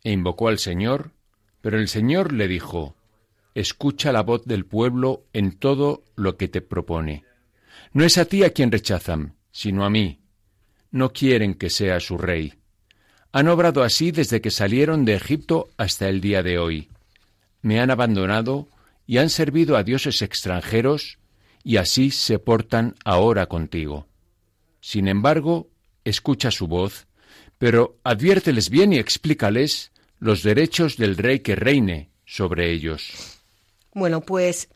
E 0.04 0.12
invocó 0.12 0.48
al 0.48 0.60
Señor, 0.60 1.12
pero 1.62 1.78
el 1.78 1.88
Señor 1.88 2.34
le 2.34 2.48
dijo, 2.48 2.96
Escucha 3.56 4.12
la 4.12 4.22
voz 4.22 4.46
del 4.46 4.66
pueblo 4.66 5.26
en 5.34 5.58
todo 5.58 6.04
lo 6.16 6.38
que 6.38 6.48
te 6.48 6.62
propone. 6.62 7.24
No 7.94 8.04
es 8.04 8.18
a 8.18 8.26
ti 8.26 8.44
a 8.44 8.52
quien 8.52 8.72
rechazan, 8.72 9.36
sino 9.52 9.84
a 9.84 9.90
mí. 9.90 10.20
No 10.92 11.12
quieren 11.12 11.56
que 11.56 11.70
sea 11.70 12.00
su 12.00 12.18
rey. 12.18 12.54
Han 13.32 13.48
obrado 13.48 13.84
así 13.84 14.12
desde 14.12 14.42
que 14.42 14.52
salieron 14.52 15.06
de 15.06 15.16
Egipto 15.16 15.70
hasta 15.78 16.10
el 16.10 16.22
día 16.22 16.42
de 16.42 16.58
hoy. 16.58 16.90
Me 17.62 17.80
han 17.80 17.92
abandonado 17.92 18.68
y 19.06 19.18
han 19.18 19.30
servido 19.30 19.76
a 19.76 19.84
dioses 19.84 20.22
extranjeros, 20.22 21.18
y 21.64 21.78
así 21.78 22.12
se 22.12 22.40
portan 22.40 22.96
ahora 23.04 23.48
contigo. 23.48 24.08
Sin 24.82 25.08
embargo, 25.08 25.70
escucha 26.06 26.52
su 26.52 26.68
voz, 26.68 27.08
pero 27.58 28.00
adviérteles 28.04 28.70
bien 28.70 28.94
y 28.94 28.98
explícales 28.98 29.92
los 30.20 30.44
derechos 30.44 30.98
del 30.98 31.18
rey 31.18 31.40
que 31.40 31.56
reine 31.56 32.12
sobre 32.26 32.72
ellos. 32.72 33.39
Bueno, 33.94 34.22
pues 34.22 34.70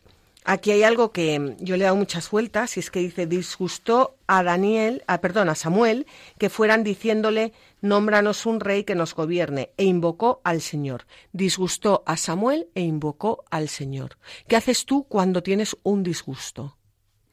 Aquí 0.46 0.72
hay 0.72 0.82
algo 0.82 1.10
que 1.10 1.56
yo 1.58 1.76
le 1.78 1.84
he 1.84 1.86
dado 1.86 1.96
muchas 1.96 2.30
vueltas 2.30 2.76
y 2.76 2.80
es 2.80 2.90
que 2.90 3.00
dice 3.00 3.26
disgustó 3.26 4.18
a 4.26 4.42
Daniel, 4.42 5.02
a, 5.06 5.22
perdón, 5.22 5.48
a 5.48 5.54
Samuel, 5.54 6.06
que 6.38 6.50
fueran 6.50 6.84
diciéndole 6.84 7.54
nómbranos 7.80 8.44
un 8.44 8.60
rey 8.60 8.84
que 8.84 8.94
nos 8.94 9.14
gobierne 9.14 9.70
e 9.78 9.84
invocó 9.84 10.42
al 10.44 10.60
Señor. 10.60 11.06
Disgustó 11.32 12.02
a 12.04 12.18
Samuel 12.18 12.68
e 12.74 12.82
invocó 12.82 13.44
al 13.50 13.70
Señor. 13.70 14.18
¿Qué 14.46 14.56
haces 14.56 14.84
tú 14.84 15.04
cuando 15.04 15.42
tienes 15.42 15.78
un 15.82 16.02
disgusto? 16.02 16.76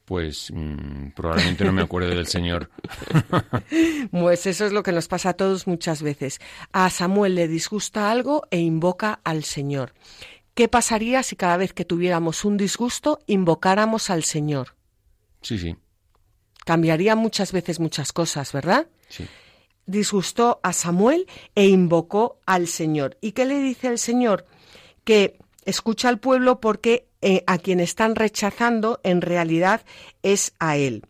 Pues 0.06 0.50
mm, 0.54 1.10
probablemente 1.13 1.65
no 1.65 1.74
me 1.74 1.82
acuerdo 1.82 2.10
del 2.10 2.28
Señor. 2.28 2.70
pues 4.12 4.46
eso 4.46 4.65
es 4.65 4.72
lo 4.72 4.84
que 4.84 4.94
nos 4.94 5.10
pasa 5.10 5.30
a 5.30 5.34
todos 5.34 5.67
muchas 5.67 6.02
veces. 6.02 6.39
A 6.72 6.89
Samuel 6.89 7.36
le 7.36 7.50
disgusta 7.50 8.10
algo 8.10 8.44
e 8.52 8.60
invoca 8.60 9.20
al 9.26 9.44
Señor. 9.44 9.94
¿Qué 10.54 10.68
pasaría 10.68 11.24
si 11.24 11.36
cada 11.36 11.58
vez 11.58 11.74
que 11.74 11.86
tuviéramos 11.86 12.46
un 12.46 12.58
disgusto 12.58 13.20
invocáramos 13.26 14.10
al 14.10 14.24
Señor? 14.24 14.76
Sí, 15.42 15.58
sí. 15.58 15.76
Cambiaría 16.66 17.16
muchas 17.16 17.52
veces 17.52 17.80
muchas 17.80 18.12
cosas, 18.12 18.52
¿verdad? 18.52 18.88
Sí. 19.10 19.26
Disgustó 19.86 20.60
a 20.64 20.74
Samuel 20.74 21.28
e 21.56 21.68
invocó 21.68 22.40
al 22.46 22.68
Señor. 22.68 23.18
¿Y 23.22 23.32
qué 23.32 23.46
le 23.46 23.60
dice 23.60 23.88
el 23.88 23.98
Señor? 23.98 24.46
Que 25.04 25.40
escucha 25.66 26.10
al 26.10 26.20
pueblo 26.20 26.60
porque 26.60 27.08
eh, 27.22 27.44
a 27.48 27.58
quien 27.58 27.80
están 27.80 28.16
rechazando 28.16 29.00
en 29.04 29.22
realidad 29.22 29.82
es 30.24 30.54
a 30.60 30.78
él. 30.78 31.06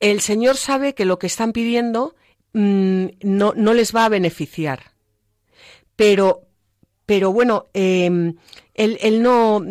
El 0.00 0.20
Señor 0.20 0.56
sabe 0.56 0.94
que 0.94 1.04
lo 1.04 1.18
que 1.18 1.26
están 1.26 1.52
pidiendo 1.52 2.14
mm, 2.52 3.06
no, 3.22 3.54
no 3.56 3.74
les 3.74 3.94
va 3.94 4.04
a 4.04 4.08
beneficiar. 4.08 4.92
Pero, 5.96 6.48
pero 7.12 7.30
bueno, 7.30 7.66
em, 7.74 8.36
él, 8.72 9.22
no, 9.22 9.62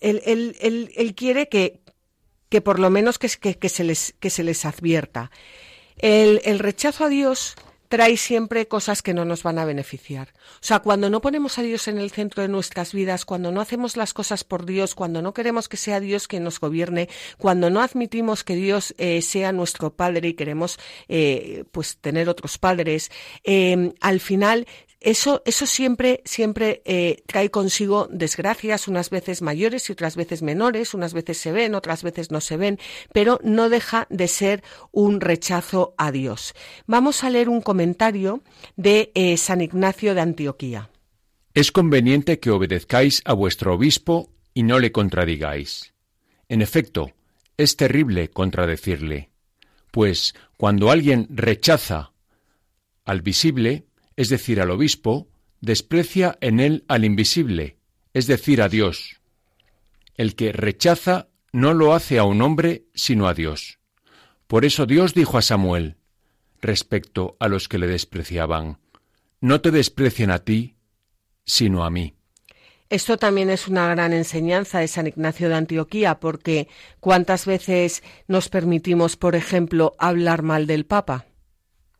él, 0.00 1.14
quiere 1.14 1.50
que, 1.50 1.82
que, 2.48 2.62
por 2.62 2.78
lo 2.78 2.88
menos 2.88 3.18
que, 3.18 3.28
se, 3.28 3.84
les, 3.84 4.14
que 4.18 4.30
se 4.30 4.44
les 4.44 4.64
advierta. 4.64 5.30
El, 5.98 6.40
el, 6.46 6.58
rechazo 6.58 7.04
a 7.04 7.10
Dios 7.10 7.54
trae 7.90 8.16
siempre 8.16 8.66
cosas 8.66 9.02
que 9.02 9.12
no 9.12 9.26
nos 9.26 9.42
van 9.42 9.58
a 9.58 9.66
beneficiar. 9.66 10.32
O 10.54 10.62
sea, 10.62 10.78
cuando 10.78 11.10
no 11.10 11.20
ponemos 11.20 11.58
a 11.58 11.62
Dios 11.62 11.86
en 11.86 11.98
el 11.98 12.10
centro 12.10 12.42
de 12.42 12.48
nuestras 12.48 12.94
vidas, 12.94 13.26
cuando 13.26 13.52
no 13.52 13.60
hacemos 13.60 13.98
las 13.98 14.14
cosas 14.14 14.42
por 14.42 14.64
Dios, 14.64 14.94
cuando 14.94 15.20
no 15.20 15.34
queremos 15.34 15.68
que 15.68 15.76
sea 15.76 16.00
Dios 16.00 16.28
quien 16.28 16.44
nos 16.44 16.60
gobierne, 16.60 17.10
cuando 17.36 17.68
no 17.68 17.82
admitimos 17.82 18.42
que 18.42 18.54
Dios 18.54 18.94
eh, 18.96 19.20
sea 19.20 19.52
nuestro 19.52 19.94
Padre 19.94 20.28
y 20.28 20.34
queremos 20.34 20.78
eh, 21.08 21.64
pues 21.72 21.98
tener 21.98 22.30
otros 22.30 22.56
padres, 22.56 23.10
eh, 23.44 23.92
al 24.00 24.20
final 24.20 24.66
eso, 25.00 25.42
eso 25.44 25.66
siempre, 25.66 26.22
siempre 26.24 26.82
eh, 26.84 27.22
trae 27.26 27.50
consigo 27.50 28.08
desgracias, 28.10 28.88
unas 28.88 29.10
veces 29.10 29.42
mayores 29.42 29.88
y 29.88 29.92
otras 29.92 30.16
veces 30.16 30.42
menores, 30.42 30.92
unas 30.92 31.14
veces 31.14 31.38
se 31.38 31.52
ven, 31.52 31.74
otras 31.74 32.02
veces 32.02 32.30
no 32.30 32.40
se 32.40 32.56
ven, 32.56 32.78
pero 33.12 33.38
no 33.44 33.68
deja 33.68 34.06
de 34.10 34.26
ser 34.26 34.64
un 34.90 35.20
rechazo 35.20 35.94
a 35.98 36.10
Dios. 36.10 36.54
Vamos 36.86 37.22
a 37.22 37.30
leer 37.30 37.48
un 37.48 37.60
comentario 37.60 38.42
de 38.76 39.12
eh, 39.14 39.36
San 39.36 39.60
Ignacio 39.60 40.14
de 40.14 40.20
Antioquía. 40.20 40.90
Es 41.54 41.72
conveniente 41.72 42.40
que 42.40 42.50
obedezcáis 42.50 43.22
a 43.24 43.32
vuestro 43.32 43.74
obispo 43.74 44.30
y 44.52 44.64
no 44.64 44.78
le 44.78 44.92
contradigáis. 44.92 45.94
En 46.48 46.62
efecto, 46.62 47.12
es 47.56 47.76
terrible 47.76 48.30
contradecirle, 48.30 49.30
pues 49.90 50.34
cuando 50.56 50.90
alguien 50.90 51.26
rechaza 51.30 52.12
al 53.04 53.22
visible, 53.22 53.87
es 54.18 54.28
decir, 54.30 54.60
al 54.60 54.72
obispo, 54.72 55.28
desprecia 55.60 56.38
en 56.40 56.58
él 56.58 56.84
al 56.88 57.04
invisible, 57.04 57.78
es 58.14 58.26
decir, 58.26 58.60
a 58.60 58.68
Dios. 58.68 59.20
El 60.16 60.34
que 60.34 60.50
rechaza 60.50 61.28
no 61.52 61.72
lo 61.72 61.94
hace 61.94 62.18
a 62.18 62.24
un 62.24 62.42
hombre, 62.42 62.86
sino 62.94 63.28
a 63.28 63.34
Dios. 63.34 63.78
Por 64.48 64.64
eso 64.64 64.86
Dios 64.86 65.14
dijo 65.14 65.38
a 65.38 65.42
Samuel, 65.42 65.98
respecto 66.60 67.36
a 67.38 67.46
los 67.46 67.68
que 67.68 67.78
le 67.78 67.86
despreciaban, 67.86 68.80
no 69.40 69.60
te 69.60 69.70
desprecien 69.70 70.32
a 70.32 70.40
ti, 70.40 70.74
sino 71.44 71.84
a 71.84 71.90
mí. 71.90 72.16
Esto 72.88 73.18
también 73.18 73.50
es 73.50 73.68
una 73.68 73.86
gran 73.88 74.12
enseñanza 74.12 74.80
de 74.80 74.88
San 74.88 75.06
Ignacio 75.06 75.48
de 75.48 75.54
Antioquía, 75.54 76.18
porque 76.18 76.66
¿cuántas 76.98 77.46
veces 77.46 78.02
nos 78.26 78.48
permitimos, 78.48 79.16
por 79.16 79.36
ejemplo, 79.36 79.94
hablar 79.96 80.42
mal 80.42 80.66
del 80.66 80.86
Papa? 80.86 81.26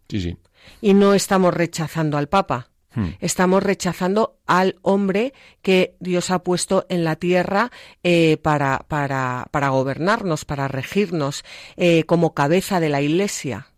Sí, 0.08 0.20
sí 0.20 0.36
y 0.80 0.94
no 0.94 1.14
estamos 1.14 1.54
rechazando 1.54 2.18
al 2.18 2.28
Papa. 2.28 2.70
Hmm. 2.94 3.10
Estamos 3.20 3.62
rechazando 3.62 4.38
al 4.46 4.78
hombre 4.82 5.34
que 5.62 5.96
Dios 6.00 6.30
ha 6.30 6.42
puesto 6.42 6.86
en 6.88 7.04
la 7.04 7.16
tierra 7.16 7.70
eh, 8.02 8.38
para, 8.38 8.84
para, 8.88 9.46
para, 9.50 9.68
gobernarnos, 9.68 10.44
para 10.44 10.68
regirnos, 10.68 11.44
eh, 11.76 12.04
como 12.04 12.34
cabeza 12.34 12.80
de 12.80 12.88
la 12.88 13.02
Iglesia. 13.02 13.68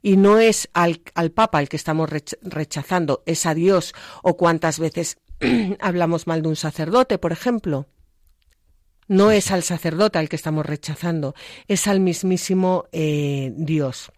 Y 0.00 0.16
no 0.16 0.38
es 0.38 0.68
al, 0.74 1.02
al 1.14 1.32
Papa 1.32 1.60
el 1.60 1.68
que 1.68 1.76
estamos 1.76 2.08
rechazando, 2.40 3.24
es 3.26 3.46
a 3.46 3.54
Dios. 3.54 3.94
O 4.22 4.36
cuántas 4.36 4.78
veces 4.78 5.18
hablamos 5.80 6.26
mal 6.26 6.42
de 6.42 6.48
un 6.48 6.56
sacerdote, 6.56 7.18
por 7.18 7.32
ejemplo. 7.32 7.86
No 9.08 9.30
es 9.30 9.50
al 9.52 9.62
sacerdote 9.62 10.18
al 10.18 10.28
que 10.28 10.36
estamos 10.36 10.66
rechazando, 10.66 11.34
es 11.68 11.86
al 11.86 12.00
mismísimo 12.00 12.86
eh, 12.90 13.52
Dios. 13.56 14.10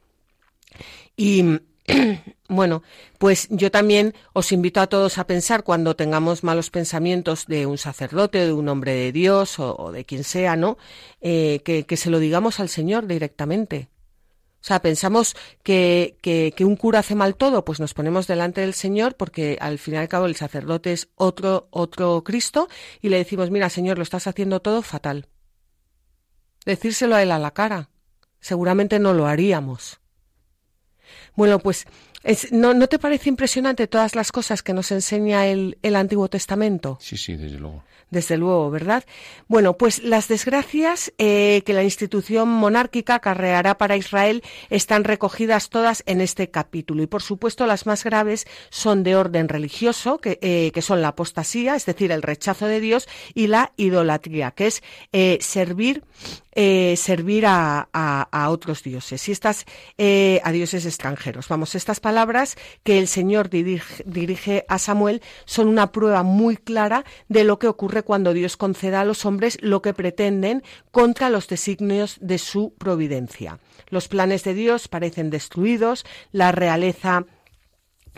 Y 1.17 1.61
bueno, 2.49 2.83
pues 3.19 3.49
yo 3.51 3.71
también 3.71 4.15
os 4.33 4.53
invito 4.53 4.81
a 4.81 4.87
todos 4.87 5.19
a 5.19 5.27
pensar 5.27 5.65
cuando 5.65 5.97
tengamos 5.97 6.45
malos 6.45 6.71
pensamientos 6.71 7.47
de 7.47 7.67
un 7.67 7.79
sacerdote, 7.79 8.45
de 8.45 8.53
un 8.53 8.69
hombre 8.69 8.93
de 8.93 9.13
Dios 9.13 9.59
o, 9.59 9.93
de 9.93 10.05
quien 10.05 10.25
sea, 10.25 10.57
¿no? 10.57 10.77
Eh, 11.21 11.61
que, 11.65 11.85
que, 11.85 11.97
se 11.97 12.11
lo 12.11 12.19
digamos 12.19 12.61
al 12.61 12.69
Señor 12.69 13.07
directamente. 13.07 13.89
O 14.61 14.65
sea, 14.69 14.83
pensamos 14.83 15.37
que, 15.63 16.19
que, 16.21 16.53
que, 16.55 16.65
un 16.65 16.77
cura 16.77 16.99
hace 16.99 17.15
mal 17.15 17.37
todo, 17.37 17.65
pues 17.65 17.79
nos 17.81 17.95
ponemos 17.95 18.27
delante 18.27 18.61
del 18.61 18.75
Señor 18.75 19.15
porque 19.15 19.57
al 19.61 19.79
fin 19.79 19.95
y 19.95 19.97
al 19.99 20.09
cabo 20.09 20.27
el 20.27 20.35
sacerdote 20.35 20.93
es 20.93 21.09
otro, 21.15 21.69
otro 21.71 22.23
Cristo 22.25 22.69
y 23.01 23.09
le 23.09 23.19
decimos, 23.19 23.51
mira, 23.51 23.71
Señor, 23.71 23.99
lo 23.99 24.03
estás 24.03 24.27
haciendo 24.27 24.61
todo 24.61 24.83
fatal. 24.83 25.27
Decírselo 26.67 27.15
a 27.15 27.23
él 27.23 27.31
a 27.31 27.39
la 27.39 27.53
cara. 27.53 27.89
Seguramente 28.41 28.99
no 28.99 29.15
lo 29.15 29.27
haríamos. 29.27 30.01
Bueno, 31.39 31.61
pues 31.61 31.87
¿no, 32.51 32.75
¿no, 32.75 32.89
te 32.89 32.99
parece 32.99 33.29
impresionante 33.29 33.87
todas 33.87 34.17
las 34.17 34.33
cosas 34.33 34.61
que 34.61 34.73
nos 34.73 34.91
enseña 34.91 35.47
el, 35.47 35.79
el 35.85 35.95
Antiguo 35.95 36.27
Testamento? 36.27 36.99
Sí, 37.01 37.17
sí, 37.17 37.37
desde 37.37 37.61
luego 37.61 37.85
desde 38.11 38.37
luego, 38.37 38.71
¿verdad? 38.71 39.05
Bueno, 39.49 39.77
pues 39.77 40.03
las 40.03 40.29
desgracias 40.29 41.13
eh, 41.19 41.63
que 41.67 41.73
la 41.73 41.83
institución 41.83 42.49
monárquica 42.49 43.17
acarreará 43.17 43.77
para 43.77 43.97
Israel 43.97 44.43
están 44.71 45.05
recogidas 45.05 45.69
todas 45.69 46.03
en 46.07 46.21
este 46.21 46.51
capítulo 46.51 47.03
y, 47.03 47.07
por 47.07 47.23
supuesto, 47.23 47.67
las 47.67 47.87
más 47.87 48.05
graves 48.05 48.47
son 48.71 49.03
de 49.03 49.17
orden 49.17 49.49
religioso, 49.49 50.19
que, 50.19 50.39
eh, 50.41 50.71
que 50.73 50.83
son 50.83 51.03
la 51.03 51.09
apostasía, 51.09 51.77
es 51.77 51.87
decir, 51.87 52.13
el 52.13 52.23
rechazo 52.23 52.67
de 52.67 52.81
Dios, 52.81 53.09
y 53.35 53.49
la 53.49 53.73
idolatría, 53.77 54.53
que 54.53 54.69
es 54.69 54.83
eh, 55.13 55.39
servir 55.41 56.03
eh, 56.61 56.97
servir 56.97 57.47
a, 57.47 57.89
a, 57.93 58.29
a, 58.33 58.51
otros 58.51 58.83
dioses 58.83 59.29
y 59.29 59.31
estas 59.31 59.65
eh, 59.97 60.41
a 60.43 60.51
dioses 60.51 60.87
extranjeros. 60.87 61.47
Vamos, 61.47 61.77
estas 61.77 62.01
palabras 62.01 62.57
que 62.83 62.99
el 62.99 63.07
Señor 63.07 63.49
dirige, 63.49 64.03
dirige, 64.05 64.65
a 64.69 64.81
Samuel 64.81 65.23
son 65.45 65.69
una 65.69 65.93
prueba 65.93 66.25
muy 66.25 66.57
clara 66.57 67.05
de 67.29 67.45
lo 67.45 67.61
que 67.61 67.69
ocurre 67.69 68.03
cuando 68.03 68.33
Dios 68.33 68.57
conceda 68.57 69.03
a 69.03 69.05
los 69.05 69.25
hombres 69.25 69.57
lo 69.63 69.83
que 69.83 69.95
pretenden 69.95 70.65
contra 70.91 71.31
los 71.31 71.47
designios 71.47 72.19
de 72.21 72.39
su 72.39 72.75
providencia. 72.77 73.61
Los 73.89 74.09
planes 74.09 74.43
de 74.43 74.55
Dios 74.55 74.89
parecen 74.89 75.31
destruidos, 75.31 76.05
la 76.33 76.51
realeza 76.51 77.25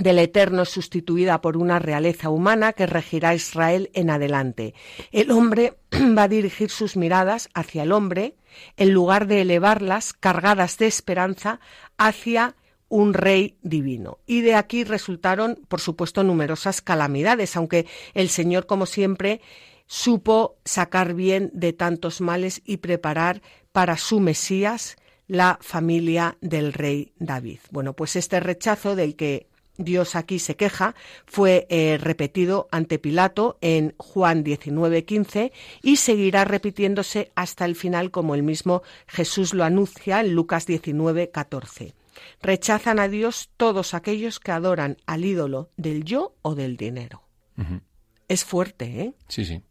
del 0.01 0.19
Eterno 0.19 0.65
sustituida 0.65 1.41
por 1.41 1.57
una 1.57 1.79
realeza 1.79 2.31
humana 2.31 2.73
que 2.73 2.87
regirá 2.87 3.35
Israel 3.35 3.91
en 3.93 4.11
adelante. 4.11 4.75
El 5.13 5.31
hombre 5.31 5.75
va 5.93 6.25
a 6.25 6.29
dirigir 6.29 6.71
sus 6.71 6.97
miradas 6.97 7.49
hacia 7.55 7.85
el 7.85 7.93
hombre 7.93 8.35
en 8.77 8.93
lugar 8.93 9.27
de 9.27 9.43
elevarlas, 9.43 10.13
cargadas 10.13 10.79
de 10.79 10.87
esperanza, 10.87 11.61
hacia 11.99 12.57
un 12.89 13.15
rey 13.15 13.57
divino. 13.63 14.19
Y 14.27 14.41
de 14.41 14.55
aquí 14.55 14.83
resultaron, 14.85 15.61
por 15.69 15.81
supuesto, 15.81 16.25
numerosas 16.25 16.81
calamidades, 16.81 17.55
aunque 17.57 17.87
el 18.15 18.29
Señor, 18.31 18.67
como 18.67 18.87
siempre, 18.87 19.41
supo 19.87 20.57
sacar 20.65 21.15
bien 21.15 21.51
de 21.53 21.73
tantos 21.73 22.21
males 22.21 22.63
y 22.65 22.79
preparar 22.79 23.43
para 23.71 23.97
su 23.97 24.19
Mesías 24.19 24.97
la 25.29 25.59
familia 25.61 26.37
del 26.41 26.73
rey 26.73 27.13
David. 27.19 27.61
Bueno, 27.71 27.95
pues 27.95 28.17
este 28.17 28.41
rechazo 28.41 28.97
del 28.97 29.15
que 29.15 29.50
Dios 29.85 30.17
aquí 30.17 30.39
se 30.39 30.57
queja 30.57 30.95
fue 31.27 31.67
eh, 31.69 31.99
repetido 32.01 32.69
ante 32.71 32.99
Pilato 32.99 33.59
en 33.61 33.95
Juan 33.99 34.45
19:15 34.45 35.53
y 35.83 35.97
seguirá 35.97 36.45
repitiéndose 36.45 37.33
hasta 37.35 37.65
el 37.65 37.75
final 37.75 38.11
como 38.11 38.35
el 38.35 38.43
mismo 38.43 38.83
Jesús 39.07 39.55
lo 39.55 39.65
anuncia 39.65 40.21
en 40.21 40.35
Lucas 40.35 40.67
19:14. 40.67 41.95
Rechazan 42.43 42.99
a 42.99 43.09
Dios 43.09 43.51
todos 43.57 43.95
aquellos 43.95 44.41
que 44.41 44.53
adoran 44.53 44.99
al 45.07 45.25
ídolo 45.25 45.71
del 45.77 46.05
yo 46.05 46.35
o 46.43 46.55
del 46.55 46.77
dinero. 46.77 47.23
Es 48.29 48.45
fuerte, 48.45 49.03
¿eh? 49.03 49.15
Sí, 49.29 49.45
sí 49.45 49.63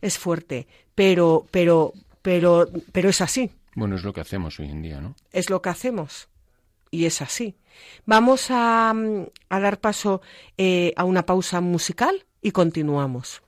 es 0.00 0.18
fuerte, 0.18 0.66
pero, 0.94 1.46
pero, 1.50 1.92
pero, 2.22 2.68
pero 2.92 3.08
es 3.08 3.20
así. 3.20 3.50
Bueno, 3.74 3.96
es 3.96 4.04
lo 4.04 4.12
que 4.12 4.20
hacemos 4.20 4.58
hoy 4.58 4.70
en 4.70 4.82
día, 4.82 5.00
¿no? 5.00 5.14
Es 5.32 5.50
lo 5.50 5.62
que 5.62 5.68
hacemos. 5.70 6.28
Y 6.90 7.06
es 7.06 7.22
así. 7.22 7.56
Vamos 8.06 8.50
a, 8.50 8.94
a 9.48 9.60
dar 9.60 9.80
paso 9.80 10.20
eh, 10.56 10.92
a 10.96 11.04
una 11.04 11.26
pausa 11.26 11.60
musical 11.60 12.26
y 12.42 12.50
continuamos. 12.52 13.42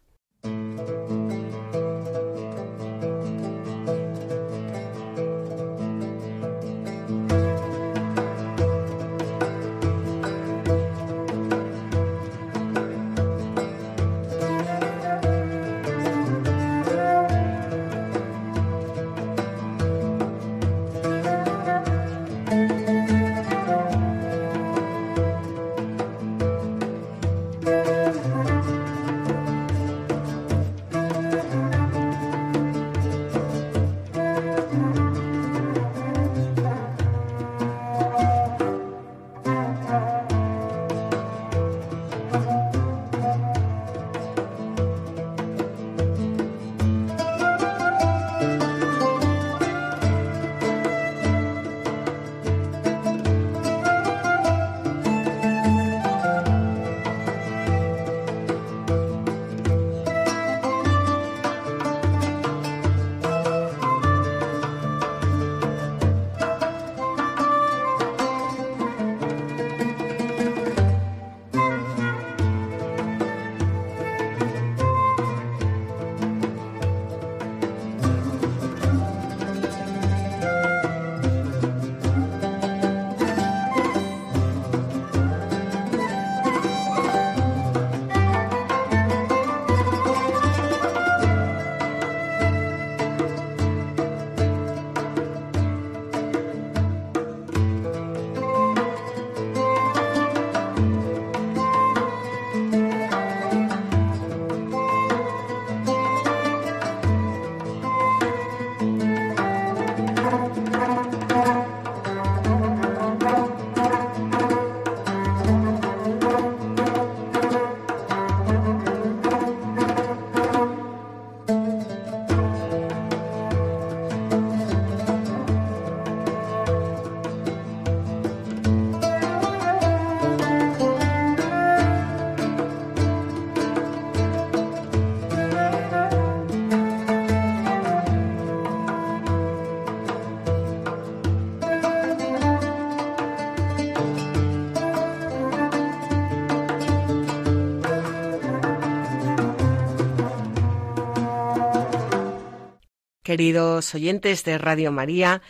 Queridos 153.31 153.95
oyentes 153.95 154.43
de 154.43 154.59
Radio 154.59 154.91
María. 154.91 155.41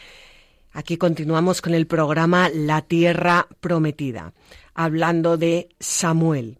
Aquí 0.70 0.98
continuamos 0.98 1.62
con 1.62 1.72
el 1.72 1.86
programa 1.86 2.50
La 2.52 2.82
Tierra 2.82 3.48
Prometida, 3.60 4.34
hablando 4.74 5.38
de 5.38 5.70
Samuel. 5.80 6.58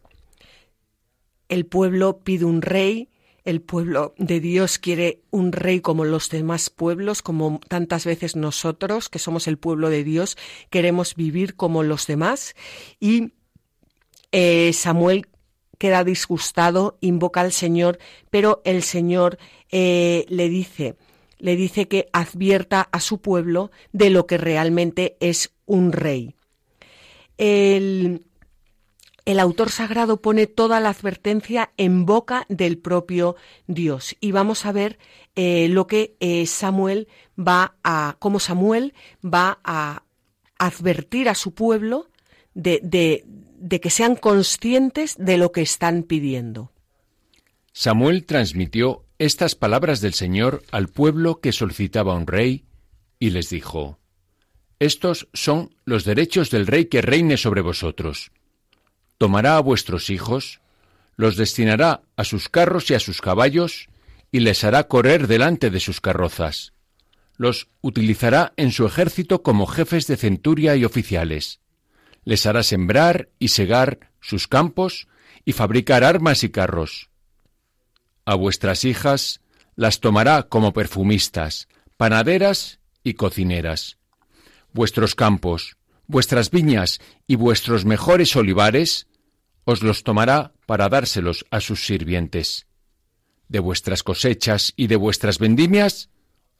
El 1.51 1.67
pueblo 1.67 2.21
pide 2.21 2.47
un 2.47 2.63
rey, 2.63 3.11
el 3.45 3.61
pueblo 3.61 4.15
de 4.17 4.41
Dios 4.41 4.79
quiere 4.79 5.21
un 5.29 5.53
rey 5.53 5.83
como 5.83 6.07
los 6.07 6.31
demás 6.31 6.71
pueblos, 6.71 7.21
como 7.21 7.61
tantas 7.69 8.07
veces 8.07 8.35
nosotros, 8.35 9.11
que 9.11 9.19
somos 9.19 9.47
el 9.47 9.59
pueblo 9.59 9.91
de 9.91 10.05
Dios, 10.05 10.39
queremos 10.71 11.17
vivir 11.17 11.55
como 11.55 11.83
los 11.83 12.07
demás. 12.07 12.55
Y 12.99 13.35
eh, 14.33 14.73
Samuel 14.73 15.27
queda 15.77 16.03
disgustado, 16.03 16.97
invoca 17.03 17.43
al 17.43 17.53
Señor, 17.53 17.99
pero 18.31 18.63
el 18.65 18.83
Señor 18.83 19.37
eh, 19.71 20.25
le 20.31 20.49
dice, 20.49 20.97
le 21.41 21.57
dice 21.57 21.89
que 21.89 22.09
advierta 22.13 22.89
a 22.93 23.01
su 23.01 23.21
pueblo 23.21 23.71
de 23.93 24.11
lo 24.11 24.27
que 24.27 24.39
realmente 24.39 25.17
es 25.21 25.53
un 25.67 25.93
rey. 25.93 26.35
El, 27.39 28.25
autor 29.39 29.71
sagrado 29.71 30.21
pone 30.21 30.47
toda 30.47 30.81
la 30.81 30.91
advertencia 30.91 31.73
en 31.77 32.05
boca 32.05 32.47
del 32.49 32.79
propio 32.79 33.37
Dios 33.67 34.17
y 34.21 34.33
vamos 34.33 34.67
a 34.67 34.73
ver 34.73 34.99
eh, 35.37 35.69
lo 35.69 35.87
que 35.87 36.17
eh, 36.21 36.47
Samuel 36.47 37.09
va 37.39 37.77
a, 37.85 38.17
cómo 38.19 38.41
Samuel 38.41 38.93
va 39.25 39.61
a 39.65 40.03
advertir 40.59 41.29
a 41.29 41.35
su 41.35 41.55
pueblo 41.55 42.11
de, 42.55 42.81
de 42.83 43.81
que 43.81 43.91
sean 43.91 44.17
conscientes 44.17 45.17
de 45.17 45.39
lo 45.39 45.53
que 45.53 45.63
están 45.63 46.03
pidiendo. 46.03 46.73
Samuel 47.73 48.27
transmitió 48.27 49.05
estas 49.21 49.55
palabras 49.55 50.01
del 50.01 50.15
Señor 50.15 50.65
al 50.73 50.89
pueblo 50.89 51.41
que 51.41 51.53
solicitaba 51.53 52.17
un 52.17 52.27
rey 52.27 52.65
y 53.21 53.31
les 53.31 53.51
dijo, 53.51 54.01
Estos 54.81 55.29
son 55.33 55.77
los 55.85 56.05
derechos 56.05 56.51
del 56.51 56.67
rey 56.67 56.87
que 56.87 57.03
reine 57.03 57.37
sobre 57.37 57.61
vosotros. 57.61 58.33
Tomará 59.17 59.57
a 59.57 59.61
vuestros 59.61 60.11
hijos, 60.11 60.61
los 61.15 61.37
destinará 61.37 62.03
a 62.17 62.25
sus 62.25 62.49
carros 62.49 62.91
y 62.91 62.95
a 62.95 63.01
sus 63.01 63.21
caballos, 63.21 63.89
y 64.33 64.41
les 64.41 64.65
hará 64.65 64.89
correr 64.89 65.29
delante 65.29 65.71
de 65.71 65.79
sus 65.79 66.01
carrozas. 66.01 66.73
Los 67.37 67.69
utilizará 67.81 68.55
en 68.57 68.73
su 68.73 68.85
ejército 68.87 69.43
como 69.43 69.67
jefes 69.67 70.09
de 70.09 70.17
centuria 70.17 70.75
y 70.75 70.85
oficiales 70.85 71.61
les 72.25 72.47
hará 72.47 72.63
sembrar 72.63 73.29
y 73.39 73.49
segar 73.49 74.11
sus 74.21 74.47
campos 74.47 75.09
y 75.45 75.53
fabricar 75.53 76.05
armas 76.05 76.45
y 76.45 76.51
carros. 76.51 77.10
A 78.25 78.35
vuestras 78.35 78.85
hijas 78.85 79.41
las 79.77 80.01
tomará 80.01 80.45
como 80.45 80.73
perfumistas, 80.73 81.69
panaderas 81.97 82.81
y 83.03 83.15
cocineras. 83.15 83.99
Vuestros 84.73 85.15
campos, 85.15 85.77
vuestras 86.07 86.51
viñas 86.51 87.01
y 87.27 87.37
vuestros 87.37 87.85
mejores 87.85 88.37
olivares 88.37 89.07
os 89.65 89.83
los 89.83 90.03
tomará 90.03 90.53
para 90.67 90.89
dárselos 90.89 91.45
a 91.51 91.61
sus 91.61 91.85
sirvientes. 91.85 92.67
De 93.49 93.59
vuestras 93.59 94.03
cosechas 94.03 94.73
y 94.77 94.87
de 94.87 94.97
vuestras 94.97 95.39
vendimias 95.39 96.11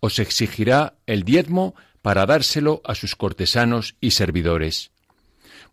os 0.01 0.19
exigirá 0.19 0.99
el 1.07 1.25
diezmo 1.25 1.75
para 2.03 2.27
dárselo 2.27 2.81
a 2.85 2.95
sus 2.95 3.17
cortesanos 3.17 3.97
y 4.01 4.13
servidores 4.13 4.91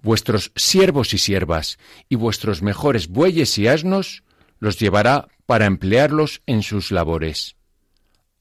vuestros 0.01 0.51
siervos 0.55 1.13
y 1.13 1.17
siervas, 1.17 1.77
y 2.09 2.15
vuestros 2.15 2.61
mejores 2.61 3.07
bueyes 3.07 3.57
y 3.57 3.67
asnos, 3.67 4.23
los 4.60 4.80
llevará 4.80 5.28
para 5.45 5.66
emplearlos 5.66 6.41
en 6.45 6.64
sus 6.64 6.91
labores. 6.91 7.55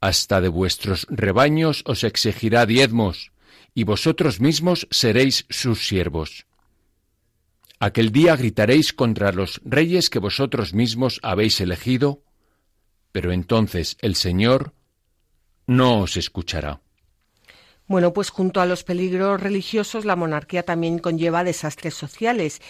Hasta 0.01 0.41
de 0.41 0.49
vuestros 0.49 1.07
rebaños 1.11 1.83
os 1.87 2.05
exigirá 2.05 2.67
diezmos, 2.67 3.33
y 3.75 3.85
vosotros 3.85 4.41
mismos 4.41 4.89
seréis 4.91 5.47
sus 5.51 5.87
siervos. 5.87 6.47
Aquel 7.79 8.11
día 8.11 8.37
gritaréis 8.37 8.93
contra 8.93 9.33
los 9.33 9.61
reyes 9.65 10.09
que 10.09 10.19
vosotros 10.19 10.73
mismos 10.73 11.21
habéis 11.23 11.61
elegido, 11.61 12.23
pero 13.13 13.33
entonces 13.33 13.99
el 14.01 14.15
Señor 14.15 14.73
no 15.67 16.01
os 16.01 16.17
escuchará. 16.17 16.81
Bueno, 17.89 18.13
pues 18.13 18.31
junto 18.31 18.61
a 18.61 18.67
los 18.67 18.83
peligros 18.83 19.41
religiosos, 19.41 20.05
la 20.05 20.17
monarquía 20.17 20.65
también 20.65 20.99
conlleva 20.99 21.45
desastres 21.45 21.95
sociales. 21.95 22.61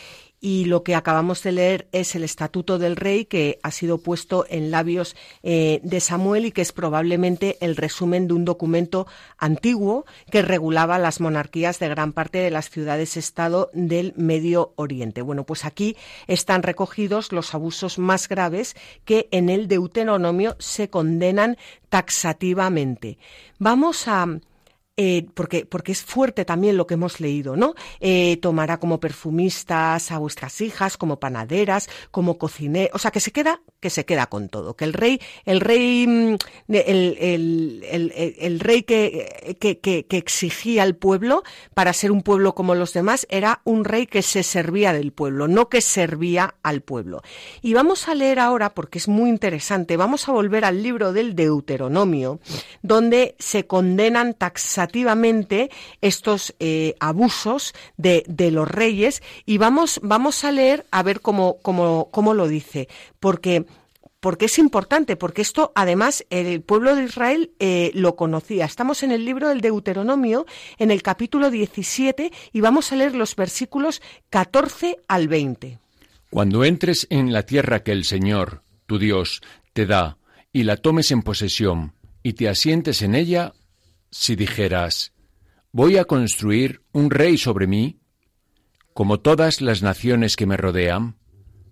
Y 0.41 0.67
lo 0.67 0.83
que 0.83 0.95
acabamos 0.95 1.43
de 1.43 1.53
leer 1.53 1.89
es 1.93 2.15
el 2.15 2.23
Estatuto 2.23 2.79
del 2.79 2.97
Rey, 2.97 3.25
que 3.25 3.59
ha 3.63 3.71
sido 3.71 3.99
puesto 3.99 4.45
en 4.49 4.71
labios 4.71 5.17
eh, 5.43 5.81
de 5.83 6.01
Samuel 6.01 6.47
y 6.47 6.53
que 6.53 6.63
es 6.63 6.73
probablemente 6.73 7.57
el 7.61 7.75
resumen 7.75 8.29
de 8.29 8.35
un 8.35 8.45
documento 8.45 9.07
antiguo 9.39 10.05
que 10.31 10.43
regulaba 10.43 10.99
las 10.99 11.21
monarquías 11.21 11.79
de 11.79 11.89
gran 11.89 12.13
parte 12.13 12.39
de 12.39 12.51
las 12.51 12.71
ciudades-estado 12.71 13.71
del 13.73 14.13
Medio 14.17 14.73
Oriente. 14.77 15.23
Bueno, 15.23 15.45
pues 15.45 15.65
aquí 15.65 15.97
están 16.27 16.63
recogidos 16.63 17.33
los 17.33 17.55
abusos 17.55 17.99
más 17.99 18.29
graves 18.29 18.77
que 19.05 19.29
en 19.31 19.49
el 19.49 19.69
Deuteronomio 19.69 20.57
se 20.59 20.91
condenan 20.91 21.57
taxativamente. 21.89 23.19
Vamos 23.59 24.07
a 24.07 24.27
eh, 24.99 25.27
porque, 25.35 25.67
porque 25.67 25.93
es 25.93 26.03
fuerte 26.03 26.47
también 26.47 26.79
lo 26.79 26.87
que 26.87 26.95
hemos 26.95 27.21
leído, 27.21 27.55
¿no? 27.55 27.75
Eh, 28.01 28.39
tomará 28.41 28.79
como 28.79 28.99
perfumistas 28.99 30.11
a 30.11 30.17
vuestras 30.17 30.63
hijas, 30.63 30.97
como 30.97 31.21
panaderas, 31.21 31.91
como 32.11 32.39
cocineras, 32.39 32.95
o 32.95 32.99
sea, 32.99 33.11
que 33.11 33.21
se 33.21 33.31
queda, 33.31 33.61
que 33.79 33.91
se 33.91 34.07
queda 34.07 34.27
con 34.29 34.49
todo, 34.49 34.75
que 34.75 34.87
el 34.87 34.95
rey, 34.95 35.21
el 35.45 35.61
rey, 35.61 36.07
mm, 36.07 36.37
el, 36.69 37.19
el, 37.21 38.35
el, 38.39 38.61
rey 38.61 38.85
que, 38.85 39.59
que, 39.61 39.81
que, 39.81 40.17
exigía 40.17 40.83
al 40.83 40.97
pueblo 40.97 41.43
para 41.75 41.93
ser 41.93 42.11
un 42.11 42.23
pueblo 42.23 42.55
como 42.55 42.75
los 42.75 42.95
demás 42.95 43.27
era 43.29 43.61
un 43.65 43.85
rey 43.85 44.07
que 44.07 44.23
se 44.23 44.43
servía 44.43 44.95
del 44.95 45.13
pueblo, 45.13 45.47
no 45.47 45.69
que 45.69 45.83
servía 45.83 46.55
al 46.63 46.81
pueblo. 46.81 47.21
Y 47.61 47.75
vamos 47.75 48.09
a 48.09 48.15
leer 48.15 48.39
ahora, 48.39 48.73
porque 48.73 48.97
es 48.97 49.09
muy 49.09 49.29
interesante, 49.29 49.99
vamos 49.99 50.27
a 50.27 50.33
volver 50.33 50.65
al 50.65 50.83
libro 50.83 51.13
del 51.13 51.37
Deuteronomio, 51.37 52.41
donde 52.81 53.37
se 53.39 53.67
condenan 53.67 54.33
taxativamente 54.33 54.86
estos 56.01 56.55
eh, 56.59 56.95
abusos 57.01 57.75
de, 57.97 58.25
los 58.51 58.69
reyes 58.69 59.23
y 59.45 59.59
vamos, 59.59 60.01
vamos 60.03 60.45
a 60.45 60.53
leer 60.53 60.87
a 60.91 61.03
ver 61.03 61.21
cómo, 61.21 61.59
cómo, 61.63 62.09
cómo 62.11 62.35
lo 62.35 62.49
dice, 62.49 62.89
porque 63.21 63.67
porque 64.21 64.47
es 64.47 64.59
importante, 64.59 65.15
porque 65.15 65.43
esto 65.43 65.71
además 65.77 66.27
el 66.31 66.61
pueblo 66.61 66.97
de 66.97 67.05
Israel 67.05 67.53
eh, 67.61 67.93
lo 67.95 68.17
conocía. 68.17 68.65
Estamos 68.65 69.05
en 69.05 69.13
el 69.13 69.25
libro 69.25 69.49
del 69.49 69.61
Deuteronomio, 69.61 70.47
en 70.79 70.91
el 70.91 71.03
capítulo 71.03 71.49
17, 71.49 72.33
y 72.53 72.61
vamos 72.61 72.91
a 72.91 72.97
leer 72.97 73.15
los 73.15 73.37
versículos 73.37 74.03
14 74.31 74.97
al 75.07 75.29
20. 75.29 75.79
Cuando 76.31 76.65
entres 76.65 77.07
en 77.11 77.33
la 77.33 77.45
tierra 77.45 77.85
que 77.85 77.93
el 77.93 78.05
Señor, 78.05 78.63
tu 78.87 78.99
Dios, 78.99 79.43
te 79.73 79.87
da, 79.87 80.19
y 80.53 80.65
la 80.65 80.77
tomes 80.77 81.13
en 81.13 81.23
posesión, 81.23 81.93
y 82.25 82.33
te 82.33 82.49
asientes 82.49 83.03
en 83.03 83.15
ella, 83.15 83.53
si 84.11 84.37
dijeras, 84.37 85.13
voy 85.73 85.99
a 85.99 86.05
construir 86.05 86.83
un 86.93 87.11
rey 87.11 87.39
sobre 87.39 87.67
mí, 87.67 88.01
como 88.95 89.21
todas 89.21 89.61
las 89.61 89.83
naciones 89.83 90.37
que 90.37 90.47
me 90.47 90.57
rodean, 90.57 91.17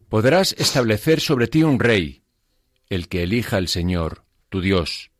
podrás 0.08 0.54
establecer 0.58 1.20
sobre 1.20 1.48
ti 1.48 1.62
un 1.62 1.80
rey, 1.80 2.22
el 2.88 3.08
que 3.08 3.22
elija 3.22 3.58
el 3.58 3.68
Señor, 3.68 4.24
tu 4.48 4.60
Dios. 4.60 5.10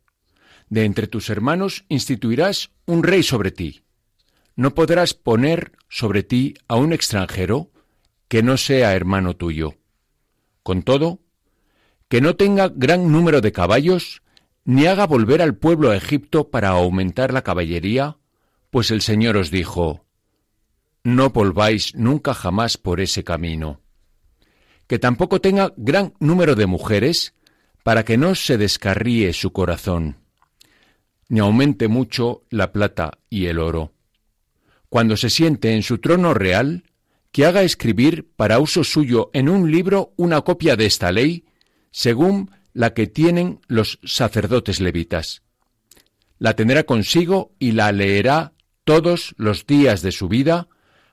De 0.69 0.85
entre 0.85 1.07
tus 1.07 1.31
hermanos 1.31 1.85
instituirás 1.89 2.71
un 2.87 3.03
rey 3.03 3.23
sobre 3.23 3.51
ti. 3.51 3.83
No 4.57 4.75
podrás 4.75 5.15
poner 5.15 5.73
sobre 5.89 6.23
ti 6.23 6.55
a 6.69 6.77
un 6.77 6.93
extranjero 6.93 7.71
que 8.29 8.43
no 8.43 8.57
sea 8.57 8.95
hermano 8.95 9.35
tuyo. 9.35 9.75
Con 10.63 10.83
todo, 10.83 11.21
que 12.09 12.21
no 12.21 12.37
tenga 12.37 12.69
gran 12.69 13.11
número 13.11 13.41
de 13.41 13.53
caballos, 13.53 14.23
ni 14.65 14.87
haga 14.87 15.07
volver 15.07 15.43
al 15.43 15.57
pueblo 15.57 15.91
a 15.91 15.97
Egipto 15.97 16.51
para 16.51 16.71
aumentar 16.71 17.33
la 17.33 17.43
caballería, 17.43 18.17
pues 18.71 18.91
el 18.91 19.03
Señor 19.03 19.37
os 19.37 19.51
dijo, 19.51 20.05
no 21.03 21.31
volváis 21.31 21.95
nunca 21.95 22.33
jamás 22.35 22.79
por 22.79 23.01
ese 23.01 23.25
camino. 23.25 23.81
Que 24.87 24.99
tampoco 24.99 25.41
tenga 25.41 25.73
gran 25.77 26.15
número 26.19 26.55
de 26.55 26.67
mujeres, 26.67 27.35
para 27.83 28.05
que 28.05 28.17
no 28.17 28.35
se 28.35 28.57
descarríe 28.57 29.33
su 29.35 29.53
corazón, 29.53 30.17
ni 31.29 31.41
aumente 31.41 31.87
mucho 31.89 32.45
la 32.49 32.73
plata 32.73 33.19
y 33.29 33.47
el 33.47 33.59
oro. 33.59 33.93
Cuando 34.89 35.19
se 35.19 35.29
siente 35.29 35.75
en 35.75 35.83
su 35.83 35.99
trono 35.99 36.33
real, 36.33 36.85
que 37.31 37.45
haga 37.45 37.63
escribir 37.63 38.31
para 38.37 38.59
uso 38.59 38.85
suyo 38.85 39.31
en 39.35 39.49
un 39.51 39.71
libro 39.71 40.15
una 40.17 40.41
copia 40.41 40.77
de 40.77 40.87
esta 40.87 41.13
ley, 41.13 41.45
según 41.91 42.51
la 42.75 42.93
que 42.93 43.07
tienen 43.07 43.61
los 43.69 43.99
sacerdotes 44.05 44.81
levitas. 44.81 45.43
La 46.39 46.55
tendrá 46.55 46.83
consigo 46.83 47.55
y 47.59 47.73
la 47.73 47.93
leerá 47.93 48.53
todos 48.85 49.35
los 49.39 49.67
días 49.67 50.03
de 50.03 50.13
su 50.13 50.29
vida, 50.29 50.69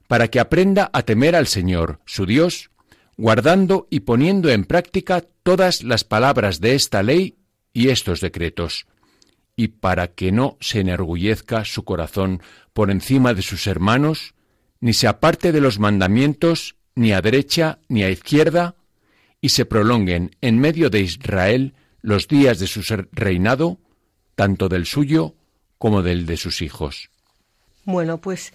para 0.07 0.27
que 0.27 0.41
aprenda 0.41 0.89
a 0.91 1.03
temer 1.03 1.37
al 1.37 1.47
Señor, 1.47 2.01
su 2.05 2.25
Dios, 2.25 2.69
guardando 3.15 3.87
y 3.89 4.01
poniendo 4.01 4.49
en 4.49 4.65
práctica 4.65 5.23
todas 5.43 5.83
las 5.83 6.03
palabras 6.03 6.59
de 6.59 6.75
esta 6.75 7.01
ley 7.01 7.37
y 7.71 7.89
estos 7.89 8.19
decretos, 8.19 8.87
y 9.55 9.69
para 9.69 10.09
que 10.09 10.31
no 10.31 10.57
se 10.59 10.81
enorgullezca 10.81 11.63
su 11.63 11.85
corazón 11.85 12.41
por 12.73 12.91
encima 12.91 13.33
de 13.33 13.41
sus 13.41 13.67
hermanos, 13.67 14.33
ni 14.81 14.93
se 14.93 15.07
aparte 15.07 15.51
de 15.51 15.61
los 15.61 15.79
mandamientos 15.79 16.75
ni 16.95 17.13
a 17.13 17.21
derecha 17.21 17.79
ni 17.87 18.03
a 18.03 18.09
izquierda, 18.09 18.75
y 19.41 19.49
se 19.49 19.65
prolonguen 19.65 20.35
en 20.41 20.59
medio 20.59 20.89
de 20.89 21.01
Israel 21.01 21.73
los 22.01 22.27
días 22.27 22.59
de 22.59 22.67
su 22.67 22.81
reinado, 23.11 23.79
tanto 24.35 24.69
del 24.69 24.85
suyo 24.85 25.35
como 25.77 26.03
del 26.03 26.25
de 26.25 26.37
sus 26.37 26.61
hijos. 26.61 27.09
Bueno, 27.83 28.21
pues 28.21 28.53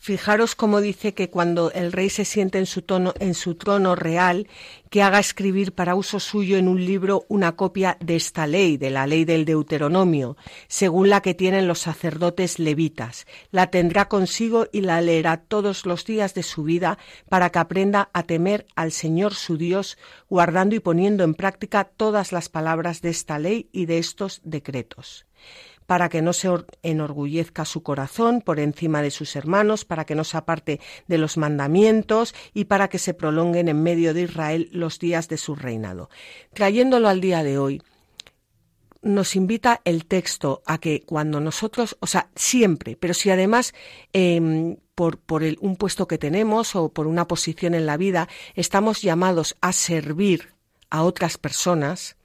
Fijaros 0.00 0.54
cómo 0.54 0.80
dice 0.80 1.14
que 1.14 1.30
cuando 1.30 1.70
el 1.72 1.92
rey 1.92 2.10
se 2.10 2.24
siente 2.24 2.58
en 2.58 2.66
su, 2.66 3.54
trono 3.54 3.94
real, 3.94 4.48
que 4.90 5.02
haga 5.02 5.18
escribir 5.18 5.72
para 5.72 5.94
uso 5.94 6.20
suyo 6.20 6.56
en 6.56 6.68
un 6.68 6.84
libro 6.84 7.24
una 7.28 7.56
copia 7.56 7.96
de 8.00 8.16
esta 8.16 8.46
ley, 8.46 8.76
de 8.76 8.90
la 8.90 9.06
ley 9.06 9.24
del 9.24 9.44
Deuteronomio, 9.44 10.36
según 10.66 11.10
la 11.10 11.20
que 11.20 11.34
tienen 11.34 11.68
los 11.68 11.80
sacerdotes 11.80 12.58
levitas. 12.58 13.26
La 13.50 13.70
tendrá 13.70 14.08
consigo 14.08 14.66
y 14.72 14.80
la 14.82 15.00
leerá 15.00 15.38
todos 15.38 15.86
los 15.86 16.04
días 16.04 16.34
de 16.34 16.42
su 16.42 16.62
vida 16.62 16.98
para 17.28 17.50
que 17.50 17.58
aprenda 17.58 18.10
a 18.12 18.22
temer 18.22 18.66
al 18.76 18.92
Señor 18.92 19.34
su 19.34 19.56
Dios, 19.56 19.98
guardando 20.28 20.74
y 20.74 20.80
poniendo 20.80 21.24
en 21.24 21.34
práctica 21.34 21.84
todas 21.84 22.32
las 22.32 22.48
palabras 22.48 23.02
de 23.02 23.10
esta 23.10 23.38
ley 23.38 23.68
y 23.72 23.86
de 23.86 23.98
estos 23.98 24.40
decretos 24.44 25.26
para 25.88 26.10
que 26.10 26.20
no 26.20 26.34
se 26.34 26.50
enorgullezca 26.82 27.64
su 27.64 27.82
corazón 27.82 28.42
por 28.42 28.60
encima 28.60 29.00
de 29.00 29.10
sus 29.10 29.34
hermanos, 29.36 29.86
para 29.86 30.04
que 30.04 30.14
no 30.14 30.22
se 30.22 30.36
aparte 30.36 30.80
de 31.06 31.16
los 31.16 31.38
mandamientos 31.38 32.34
y 32.52 32.66
para 32.66 32.88
que 32.88 32.98
se 32.98 33.14
prolonguen 33.14 33.68
en 33.68 33.82
medio 33.82 34.12
de 34.12 34.24
Israel 34.24 34.68
los 34.70 34.98
días 34.98 35.28
de 35.28 35.38
su 35.38 35.54
reinado. 35.54 36.10
Trayéndolo 36.52 37.08
al 37.08 37.22
día 37.22 37.42
de 37.42 37.56
hoy, 37.56 37.82
nos 39.00 39.34
invita 39.34 39.80
el 39.86 40.04
texto 40.04 40.62
a 40.66 40.76
que 40.76 41.00
cuando 41.06 41.40
nosotros, 41.40 41.96
o 42.00 42.06
sea, 42.06 42.28
siempre, 42.36 42.94
pero 42.94 43.14
si 43.14 43.30
además 43.30 43.72
em, 44.12 44.76
por, 44.94 45.18
por 45.18 45.42
un 45.42 45.76
puesto 45.76 46.06
que 46.06 46.18
tenemos 46.18 46.76
o 46.76 46.90
por 46.90 47.06
una 47.06 47.26
posición 47.26 47.72
en 47.72 47.86
la 47.86 47.96
vida, 47.96 48.28
estamos 48.56 49.00
llamados 49.00 49.56
a 49.62 49.72
servir 49.72 50.52
a 50.90 51.02
otras 51.02 51.38
personas, 51.38 52.17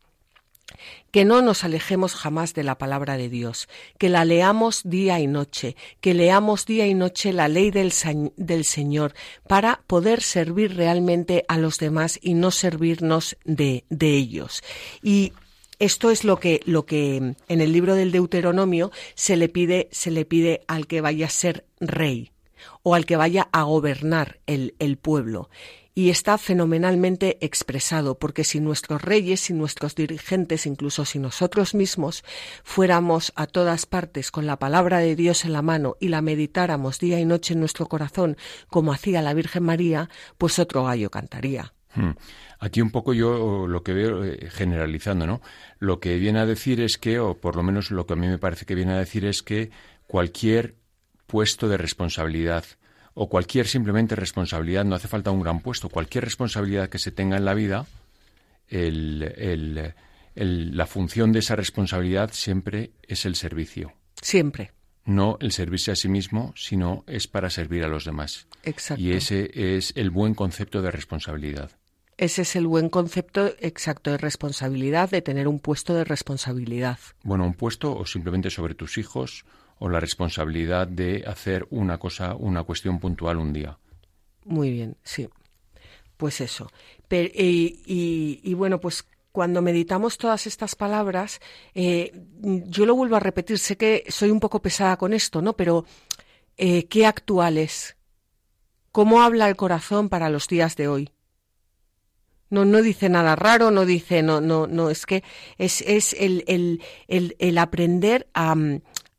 que 1.12 1.26
no 1.26 1.42
nos 1.42 1.64
alejemos 1.64 2.16
jamás 2.16 2.54
de 2.54 2.64
la 2.64 2.78
palabra 2.78 3.18
de 3.18 3.30
Dios, 3.30 3.68
que 3.98 4.10
la 4.10 4.26
leamos 4.26 4.82
día 4.84 5.20
y 5.20 5.28
noche, 5.28 5.76
que 6.02 6.14
leamos 6.14 6.66
día 6.66 6.88
y 6.88 6.94
noche 6.94 7.34
la 7.34 7.48
ley 7.48 7.72
del, 7.72 7.92
Señor 7.92 9.14
para 9.48 9.82
poder 9.88 10.22
servir 10.22 10.76
realmente 10.76 11.46
a 11.48 11.58
los 11.58 11.78
demás 11.78 12.20
y 12.22 12.34
no 12.34 12.52
servirnos 12.52 13.38
de, 13.46 13.86
de 13.90 14.16
ellos. 14.16 14.64
Y 15.02 15.34
esto 15.80 16.12
es 16.12 16.24
lo 16.24 16.40
que, 16.40 16.62
lo 16.66 16.86
que 16.86 17.18
en 17.18 17.36
el 17.62 17.72
libro 17.72 17.96
del 17.96 18.12
Deuteronomio 18.12 18.92
se 19.16 19.38
le 19.38 19.50
pide, 19.50 19.90
se 19.92 20.12
le 20.12 20.26
pide 20.26 20.62
al 20.68 20.88
que 20.88 21.02
vaya 21.02 21.28
a 21.28 21.30
ser 21.30 21.66
rey 21.80 22.32
o 22.82 22.96
al 22.96 23.06
que 23.06 23.18
vaya 23.18 23.50
a 23.52 23.64
gobernar 23.64 24.40
el 24.48 24.98
pueblo 24.98 25.50
y 25.96 26.10
está 26.10 26.38
fenomenalmente 26.38 27.38
expresado, 27.42 28.18
porque 28.18 28.44
si 28.44 28.60
nuestros 28.60 29.02
reyes, 29.02 29.42
si 29.42 29.54
nuestros 29.54 29.96
dirigentes, 29.96 30.66
incluso 30.66 31.06
si 31.06 31.20
nosotros 31.20 31.76
mismos 31.76 32.24
fuéramos 32.64 33.32
a 33.36 33.46
todas 33.48 33.86
partes 33.86 34.32
con 34.32 34.46
la 34.46 34.58
palabra 34.58 35.00
de 35.00 35.16
Dios 35.16 35.46
en 35.46 35.54
la 35.54 35.62
mano 35.62 35.96
y 36.00 36.08
la 36.08 36.22
meditáramos 36.22 37.00
día 37.00 37.20
y 37.20 37.26
noche 37.26 37.54
en 37.54 37.60
nuestro 37.60 37.88
corazón, 37.88 38.38
como 38.68 38.92
hacía 38.94 39.22
la 39.22 39.34
Virgen 39.34 39.64
María, 39.64 40.10
pues 40.38 40.60
otro 40.60 40.84
gallo 40.86 41.10
cantaría. 41.10 41.74
Hmm. 41.96 42.12
Aquí 42.60 42.82
un 42.82 42.90
poco 42.90 43.14
yo 43.14 43.68
lo 43.68 43.84
que 43.84 43.94
veo 43.94 44.24
eh, 44.24 44.50
generalizando, 44.50 45.28
¿no? 45.28 45.42
Lo 45.78 46.00
que 46.00 46.18
viene 46.18 46.40
a 46.40 46.46
decir 46.46 46.82
es 46.82 46.98
que, 46.98 47.20
o 47.20 47.38
por 47.40 47.56
lo 47.56 47.62
menos 47.62 47.92
lo 47.92 48.08
que 48.08 48.14
a 48.14 48.16
mí 48.16 48.28
me 48.28 48.40
parece 48.40 48.66
que 48.66 48.74
viene 48.74 48.94
a 48.94 48.98
decir 48.98 49.26
es 49.26 49.44
que 49.44 49.70
cualquier 50.08 50.76
puesto 51.28 51.68
de 51.68 51.78
responsabilidad, 51.78 52.66
o 53.14 53.30
cualquier 53.30 53.68
simplemente 53.68 54.16
responsabilidad, 54.16 54.86
no 54.86 54.96
hace 54.96 55.08
falta 55.08 55.32
un 55.32 55.42
gran 55.42 55.60
puesto, 55.60 55.90
cualquier 55.90 56.24
responsabilidad 56.24 56.90
que 56.90 57.00
se 57.00 57.12
tenga 57.12 57.38
en 57.38 57.46
la 57.46 57.54
vida, 57.54 57.86
la 60.36 60.86
función 60.88 61.32
de 61.32 61.40
esa 61.40 61.56
responsabilidad 61.56 62.32
siempre 62.34 62.92
es 63.04 63.26
el 63.26 63.36
servicio. 63.36 63.94
Siempre. 64.22 64.72
No 65.06 65.38
el 65.42 65.52
servirse 65.52 65.92
a 65.92 65.96
sí 65.96 66.08
mismo, 66.08 66.54
sino 66.56 67.04
es 67.08 67.28
para 67.28 67.50
servir 67.50 67.84
a 67.84 67.88
los 67.88 68.06
demás. 68.06 68.48
Exacto. 68.64 69.04
Y 69.04 69.12
ese 69.12 69.52
es 69.76 69.92
el 69.96 70.10
buen 70.10 70.34
concepto 70.34 70.82
de 70.82 70.92
responsabilidad. 70.92 71.72
Ese 72.16 72.44
es 72.44 72.56
el 72.56 72.68
buen 72.68 72.90
concepto 72.90 73.54
exacto 73.60 74.12
de 74.12 74.18
responsabilidad, 74.18 75.10
de 75.10 75.22
tener 75.22 75.48
un 75.48 75.60
puesto 75.60 75.94
de 75.94 76.04
responsabilidad. 76.04 77.00
Bueno, 77.24 77.44
un 77.46 77.54
puesto 77.54 77.96
o 77.96 78.06
simplemente 78.06 78.50
sobre 78.50 78.76
tus 78.76 78.98
hijos 78.98 79.46
o 79.84 79.90
la 79.90 80.00
responsabilidad 80.00 80.88
de 80.88 81.26
hacer 81.28 81.68
una 81.70 81.98
cosa, 81.98 82.36
una 82.36 82.64
cuestión 82.64 83.00
puntual 83.00 83.36
un 83.36 83.52
día. 83.52 83.78
Muy 84.46 84.72
bien, 84.72 84.96
sí. 85.04 85.28
Pues 86.16 86.40
eso. 86.40 86.72
y, 87.10 88.54
bueno, 88.54 88.80
pues 88.80 89.06
cuando 89.34 89.62
meditamos 89.62 90.18
todas 90.18 90.48
estas 90.48 90.76
palabras, 90.76 91.42
eh, 91.76 92.14
yo 92.42 92.86
lo 92.86 92.96
vuelvo 92.96 93.18
a 93.18 93.20
repetir, 93.20 93.60
sé 93.60 93.76
que 93.76 94.06
soy 94.08 94.32
un 94.32 94.40
poco 94.40 94.62
pesada 94.62 94.96
con 94.96 95.12
esto, 95.12 95.42
¿no? 95.42 95.52
Pero 95.52 95.84
eh, 96.56 96.86
qué 96.86 97.06
actuales. 97.06 97.98
¿Cómo 98.94 99.22
habla 99.22 99.50
el 99.50 99.58
corazón 99.58 100.08
para 100.08 100.30
los 100.30 100.48
días 100.48 100.78
de 100.78 100.88
hoy? 100.88 101.10
No, 102.50 102.64
no 102.64 102.82
dice 102.82 103.10
nada 103.10 103.36
raro, 103.36 103.70
no 103.70 103.86
dice, 103.86 104.24
no, 104.24 104.40
no, 104.40 104.66
no, 104.66 104.90
es 104.90 105.06
que 105.06 105.26
es, 105.58 105.82
es 105.82 106.14
el, 106.14 106.46
el, 106.48 106.82
el, 107.10 107.36
el 107.40 107.58
aprender 107.58 108.30
a, 108.34 108.56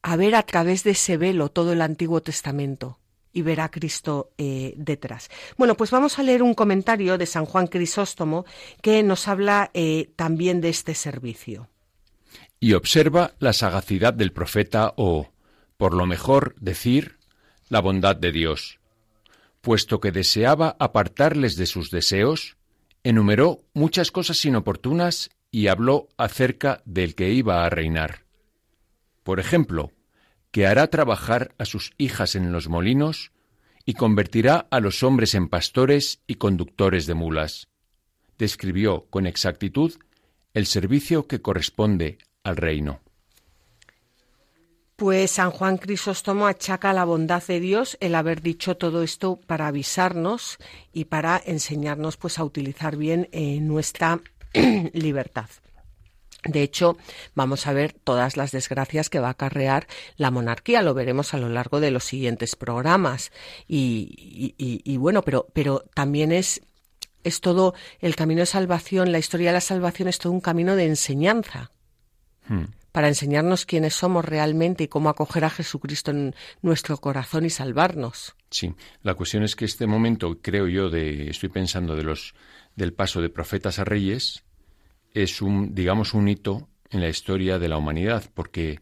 a 0.05 0.16
ver 0.16 0.34
a 0.34 0.42
través 0.42 0.84
de 0.84 0.90
ese 0.90 1.16
velo 1.16 1.48
todo 1.48 1.72
el 1.72 1.80
Antiguo 1.80 2.20
Testamento 2.20 2.98
y 3.32 3.40
ver 3.40 3.62
a 3.62 3.70
Cristo 3.70 4.32
eh, 4.36 4.74
detrás. 4.76 5.30
Bueno, 5.57 5.76
pues 5.78 5.90
vamos 5.90 6.18
a 6.18 6.22
leer 6.22 6.42
un 6.42 6.52
comentario 6.52 7.16
de 7.16 7.24
San 7.24 7.46
Juan 7.46 7.68
Crisóstomo 7.68 8.44
que 8.82 9.02
nos 9.02 9.28
habla 9.28 9.70
eh, 9.72 10.11
también 10.14 10.61
de 10.61 10.68
este 10.68 10.94
servicio. 10.94 11.70
Y 12.61 12.74
observa 12.74 13.32
la 13.38 13.55
sagacidad 13.55 14.12
del 14.12 14.30
profeta 14.30 14.92
o, 14.96 15.30
por 15.78 15.94
lo 15.94 16.05
mejor 16.05 16.55
decir, 16.61 17.16
la 17.70 17.80
bondad 17.80 18.14
de 18.14 18.30
Dios. 18.30 18.80
Puesto 19.62 20.00
que 20.00 20.12
deseaba 20.12 20.76
apartarles 20.78 21.57
de 21.57 21.64
sus 21.64 21.90
deseos, 21.90 22.59
enumeró 23.05 23.64
muchas 23.72 24.11
cosas 24.11 24.44
inoportunas 24.44 25.30
y 25.50 25.68
habló 25.68 26.09
acerca 26.18 26.82
del 26.84 27.14
que 27.14 27.30
iba 27.30 27.64
a 27.64 27.70
reinar. 27.70 28.24
Por 29.25 29.41
ejemplo, 29.41 29.91
que 30.53 30.68
hará 30.68 30.87
trabajar 30.87 31.53
a 31.59 31.64
sus 31.64 31.93
hijas 31.99 32.37
en 32.37 32.53
los 32.53 32.68
molinos 32.68 33.33
y 33.85 33.95
convertirá 33.95 34.68
a 34.70 34.79
los 34.79 35.03
hombres 35.03 35.35
en 35.35 35.49
pastores 35.49 36.20
y 36.29 36.37
conductores 36.37 37.07
de 37.07 37.14
mulas. 37.14 37.66
Describió 38.39 39.07
con 39.11 39.27
exactitud 39.27 39.95
el 40.53 40.66
servicio 40.66 41.27
que 41.27 41.43
corresponde 41.43 42.18
al 42.45 42.57
reino. 42.57 43.01
Pues 44.97 45.33
San 45.33 45.51
Juan 45.51 45.77
Crisóstomo 45.77 46.47
achaca 46.47 46.93
la 46.93 47.05
bondad 47.05 47.43
de 47.43 47.59
Dios 47.59 47.97
el 48.01 48.14
haber 48.14 48.43
dicho 48.43 48.77
todo 48.77 49.03
esto 49.03 49.41
para 49.45 49.66
avisarnos 49.66 50.59
y 50.93 51.07
para 51.07 51.43
enseñarnos 51.45 52.16
pues 52.16 52.39
a 52.39 52.45
utilizar 52.45 52.97
bien 52.97 53.29
eh, 53.33 53.59
nuestra 53.61 54.20
libertad. 54.93 55.49
De 56.45 56.62
hecho, 56.62 56.97
vamos 57.34 57.66
a 57.66 57.72
ver 57.72 57.92
todas 57.92 58.36
las 58.36 58.53
desgracias 58.53 59.09
que 59.09 59.20
va 59.20 59.28
a 59.28 59.32
acarrear 59.32 59.86
la 60.16 60.30
monarquía, 60.30 60.82
lo 60.82 60.95
veremos 60.95 61.34
a 61.34 61.38
lo 61.38 61.49
largo 61.49 61.80
de 61.80 61.90
los 61.90 62.05
siguientes 62.05 62.57
programas. 62.57 63.32
Y, 63.66 64.97
bueno, 64.99 65.22
pero, 65.22 65.47
pero 65.53 65.84
también 65.95 66.32
es, 66.32 66.61
es 67.22 67.40
todo 67.40 67.74
el 68.01 68.14
camino 68.16 68.40
de 68.40 68.47
salvación, 68.47 69.12
la 69.12 69.18
historia 69.18 69.49
de 69.49 69.55
la 69.55 69.61
salvación 69.61 70.09
es 70.09 70.18
todo 70.18 70.32
un 70.32 70.40
camino 70.40 70.76
de 70.76 70.86
enseñanza. 70.86 71.70
Hmm. 72.47 72.64
Para 72.92 73.09
enseñarnos 73.09 73.66
quiénes 73.66 73.95
somos 73.95 74.24
realmente 74.24 74.84
y 74.84 74.88
cómo 74.88 75.09
acoger 75.09 75.45
a 75.45 75.51
Jesucristo 75.51 76.12
en 76.12 76.34
nuestro 76.62 76.99
corazón 76.99 77.45
y 77.45 77.51
salvarnos. 77.51 78.36
Sí, 78.51 78.72
la 79.03 79.14
cuestión 79.14 79.42
es 79.42 79.57
que 79.57 79.64
este 79.64 79.88
momento, 79.88 80.38
creo 80.40 80.68
yo, 80.68 80.90
de, 80.90 81.28
estoy 81.28 81.49
pensando 81.49 81.97
de 81.97 82.05
los, 82.05 82.34
del 82.76 82.92
paso 82.92 83.20
de 83.20 83.30
profetas 83.30 83.80
a 83.80 83.84
reyes, 83.84 84.43
es 85.14 85.40
un, 85.40 85.74
digamos, 85.74 86.12
un 86.12 86.28
hito 86.28 86.68
en 86.90 87.00
la 87.00 87.08
historia 87.08 87.58
de 87.58 87.68
la 87.68 87.78
humanidad, 87.78 88.24
porque 88.34 88.80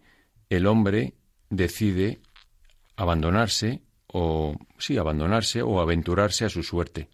el 0.48 0.66
hombre 0.66 1.14
decide 1.50 2.20
abandonarse 2.96 3.82
o 4.06 4.56
sí, 4.78 4.96
abandonarse 4.96 5.62
o 5.62 5.80
aventurarse 5.80 6.44
a 6.44 6.48
su 6.48 6.62
suerte. 6.62 7.08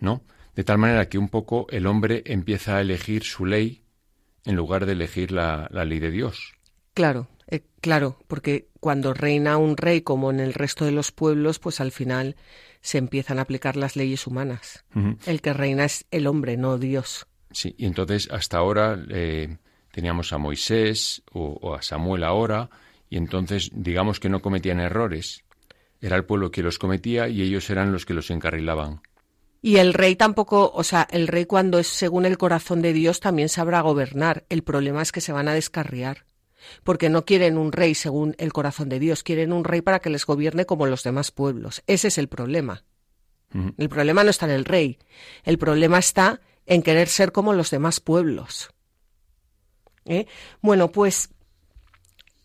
¿No? 0.00 0.22
De 0.54 0.64
tal 0.64 0.78
manera 0.78 1.08
que 1.08 1.18
un 1.18 1.28
poco 1.28 1.66
el 1.70 1.86
hombre 1.86 2.22
empieza 2.26 2.76
a 2.76 2.80
elegir 2.80 3.24
su 3.24 3.46
ley 3.46 3.82
en 4.44 4.56
lugar 4.56 4.86
de 4.86 4.92
elegir 4.92 5.32
la, 5.32 5.68
ley 5.70 5.98
de 5.98 6.10
Dios. 6.10 6.54
Claro, 6.92 7.28
eh, 7.48 7.62
claro, 7.80 8.18
porque 8.26 8.68
cuando 8.78 9.14
reina 9.14 9.56
un 9.56 9.76
rey 9.76 10.02
como 10.02 10.30
en 10.30 10.40
el 10.40 10.54
resto 10.54 10.84
de 10.84 10.92
los 10.92 11.10
pueblos, 11.10 11.58
pues 11.58 11.80
al 11.80 11.90
final 11.90 12.36
se 12.82 12.98
empiezan 12.98 13.38
a 13.38 13.42
aplicar 13.42 13.76
las 13.76 13.96
leyes 13.96 14.26
humanas. 14.26 14.84
El 15.26 15.40
que 15.40 15.54
reina 15.54 15.86
es 15.86 16.04
el 16.10 16.26
hombre, 16.26 16.56
no 16.56 16.78
Dios. 16.78 17.26
Sí, 17.54 17.74
y 17.78 17.86
entonces 17.86 18.28
hasta 18.30 18.58
ahora, 18.58 18.98
eh, 19.10 19.56
teníamos 19.92 20.32
a 20.32 20.38
Moisés 20.38 21.22
o, 21.32 21.74
a 21.74 21.80
Samuel 21.82 22.24
ahora, 22.24 22.68
y 23.08 23.16
entonces 23.16 23.70
digamos 23.72 24.18
que 24.18 24.28
no 24.28 24.42
cometían 24.42 24.80
errores. 24.80 25.44
Era 26.00 26.16
el 26.16 26.24
pueblo 26.24 26.50
que 26.50 26.62
los 26.62 26.78
cometía 26.78 27.28
y 27.28 27.42
ellos 27.42 27.70
eran 27.70 27.92
los 27.92 28.04
que 28.04 28.12
los 28.12 28.30
encarrilaban. 28.30 29.00
Y 29.62 29.76
el 29.76 29.94
rey 29.94 30.16
tampoco, 30.16 30.72
o 30.74 30.82
sea, 30.82 31.06
el 31.10 31.28
rey 31.28 31.46
cuando 31.46 31.78
es 31.78 31.86
según 31.86 32.26
el 32.26 32.36
corazón 32.36 32.82
de 32.82 32.92
Dios 32.92 33.20
también 33.20 33.48
sabrá 33.48 33.80
gobernar. 33.80 34.44
El 34.48 34.62
problema 34.62 35.00
es 35.00 35.12
que 35.12 35.22
se 35.22 35.32
van 35.32 35.48
a 35.48 35.54
descarriar. 35.54 36.26
Porque 36.82 37.08
no 37.08 37.24
quieren 37.24 37.56
un 37.56 37.72
rey 37.72 37.94
según 37.94 38.34
el 38.38 38.52
corazón 38.52 38.88
de 38.88 38.98
Dios, 38.98 39.22
quieren 39.22 39.52
un 39.52 39.64
rey 39.64 39.80
para 39.80 40.00
que 40.00 40.10
les 40.10 40.26
gobierne 40.26 40.66
como 40.66 40.86
los 40.86 41.04
demás 41.04 41.30
pueblos. 41.30 41.82
Ese 41.86 42.08
es 42.08 42.18
el 42.18 42.28
problema. 42.28 42.84
El 43.78 43.88
problema 43.88 44.24
no 44.24 44.30
está 44.30 44.46
en 44.46 44.52
el 44.52 44.64
rey, 44.64 44.98
el 45.44 45.58
problema 45.58 46.00
está 46.00 46.40
en 46.66 46.82
querer 46.82 47.08
ser 47.08 47.32
como 47.32 47.52
los 47.52 47.70
demás 47.70 48.00
pueblos. 48.00 48.70
¿Eh? 50.04 50.26
Bueno, 50.60 50.90
pues 50.92 51.30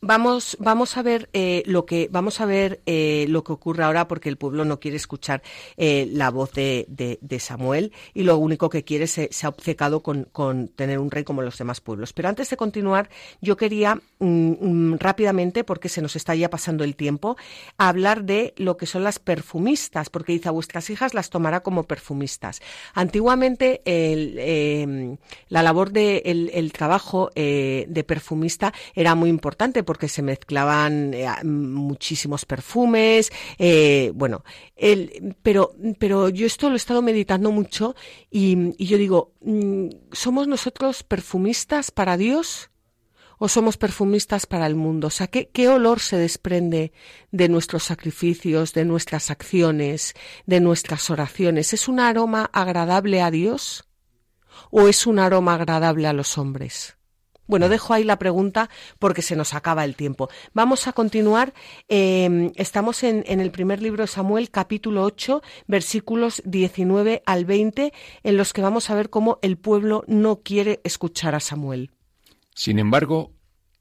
Vamos, 0.02 0.56
vamos 0.62 0.96
a 0.96 1.02
ver 1.02 1.30
eh, 1.34 1.62
lo 1.66 1.86
que 1.86 2.08
vamos 2.10 2.40
a 2.40 2.46
ver 2.46 2.80
eh, 2.86 3.26
lo 3.28 3.44
que 3.44 3.52
ocurre 3.52 3.84
ahora 3.84 4.08
porque 4.08 4.30
el 4.30 4.38
pueblo 4.38 4.64
no 4.64 4.80
quiere 4.80 4.96
escuchar 4.96 5.42
eh, 5.76 6.08
la 6.14 6.30
voz 6.30 6.54
de, 6.54 6.86
de, 6.88 7.40
Samuel 7.40 7.92
y 8.14 8.24
lo 8.24 8.38
único 8.38 8.70
que 8.70 8.86
quiere 8.86 9.08
se, 9.08 9.28
se 9.32 9.46
ha 9.46 9.50
obcecado 9.50 10.02
con, 10.02 10.24
con, 10.32 10.70
tener 10.70 11.00
un 11.00 11.12
rey 11.12 11.26
como 11.26 11.42
los 11.42 11.58
demás 11.58 11.82
pueblos. 11.82 12.14
Pero 12.14 12.30
antes 12.30 12.50
de 12.50 12.56
continuar, 12.56 13.10
yo 13.42 13.58
quería 13.58 14.00
mm, 14.20 14.52
mm, 14.60 14.98
rápidamente, 15.00 15.66
porque 15.66 15.90
se 15.90 16.02
nos 16.02 16.16
está 16.16 16.34
ya 16.34 16.50
pasando 16.50 16.86
el 16.86 16.96
tiempo, 16.96 17.36
hablar 17.78 18.24
de 18.24 18.54
lo 18.56 18.78
que 18.78 18.86
son 18.86 19.04
las 19.04 19.20
perfumistas, 19.20 20.10
porque 20.10 20.32
dice 20.32 20.48
a 20.48 20.54
vuestras 20.54 20.90
hijas 20.90 21.14
las 21.14 21.30
tomará 21.30 21.60
como 21.60 21.84
perfumistas. 21.84 22.62
Antiguamente 22.94 23.82
em, 23.84 25.18
la 25.50 25.62
labor 25.62 25.92
de 25.92 26.20
el 26.26 26.72
trabajo 26.72 27.32
de 27.36 28.06
perfumista 28.08 28.74
era 28.96 29.16
muy 29.16 29.30
importante 29.30 29.84
porque 29.90 30.08
se 30.08 30.22
mezclaban 30.22 31.16
eh, 31.16 31.28
muchísimos 31.44 32.46
perfumes, 32.46 33.32
eh, 33.58 34.12
bueno, 34.14 34.44
el, 34.76 35.36
pero, 35.42 35.74
pero 35.98 36.30
yo 36.30 36.46
esto 36.46 36.68
lo 36.68 36.76
he 36.76 36.78
estado 36.78 37.02
meditando 37.02 37.52
mucho 37.52 37.96
y, 38.30 38.86
yo 38.86 39.00
digo, 39.00 39.34
mm, 39.42 39.88
¿somos 40.12 40.48
nosotros 40.48 41.02
perfumistas 41.02 41.90
para 41.90 42.18
Dios? 42.18 42.70
¿O 43.40 43.48
somos 43.48 43.78
perfumistas 43.78 44.46
para 44.46 44.68
el 44.68 44.76
mundo? 44.76 45.08
O 45.08 45.10
sea, 45.10 45.26
¿qué, 45.26 45.50
¿qué 45.50 45.70
olor 45.70 46.02
se 46.02 46.18
desprende 46.18 46.94
de 47.32 47.50
nuestros 47.50 47.82
sacrificios, 47.82 48.74
de 48.74 48.86
nuestras 48.86 49.32
acciones, 49.32 50.14
de 50.46 50.60
nuestras 50.60 51.10
oraciones? 51.10 51.74
¿Es 51.74 51.88
un 51.88 52.00
aroma 52.00 52.48
agradable 52.54 53.24
a 53.24 53.32
Dios? 53.32 53.86
¿O 54.70 54.88
es 54.88 55.08
un 55.08 55.18
aroma 55.18 55.56
agradable 55.56 56.06
a 56.06 56.14
los 56.14 56.38
hombres? 56.38 56.99
Bueno, 57.50 57.68
dejo 57.68 57.96
ahí 57.96 58.04
la 58.04 58.20
pregunta 58.20 58.70
porque 59.00 59.24
se 59.24 59.36
nos 59.36 59.56
acaba 59.56 59.84
el 59.84 59.96
tiempo. 59.96 60.30
Vamos 60.54 60.88
a 60.88 60.94
continuar. 60.94 61.56
Em, 61.88 62.52
estamos 62.56 63.02
en, 63.02 63.24
el 63.26 63.50
primer 63.50 63.82
libro 63.82 64.04
de 64.04 64.08
Samuel, 64.08 64.52
capítulo 64.52 65.04
8, 65.04 65.42
versículos 65.66 66.44
19 66.46 67.24
al 67.26 67.46
20, 67.46 67.92
en 68.22 68.38
los 68.38 68.54
que 68.54 68.62
vamos 68.62 68.92
a 68.92 68.96
ver 68.96 69.10
cómo 69.10 69.40
el 69.42 69.58
pueblo 69.58 70.04
no 70.06 70.42
quiere 70.44 70.80
escuchar 70.84 71.34
a 71.34 71.40
Samuel. 71.40 71.90
Sin 72.54 72.78
embargo, 72.78 73.34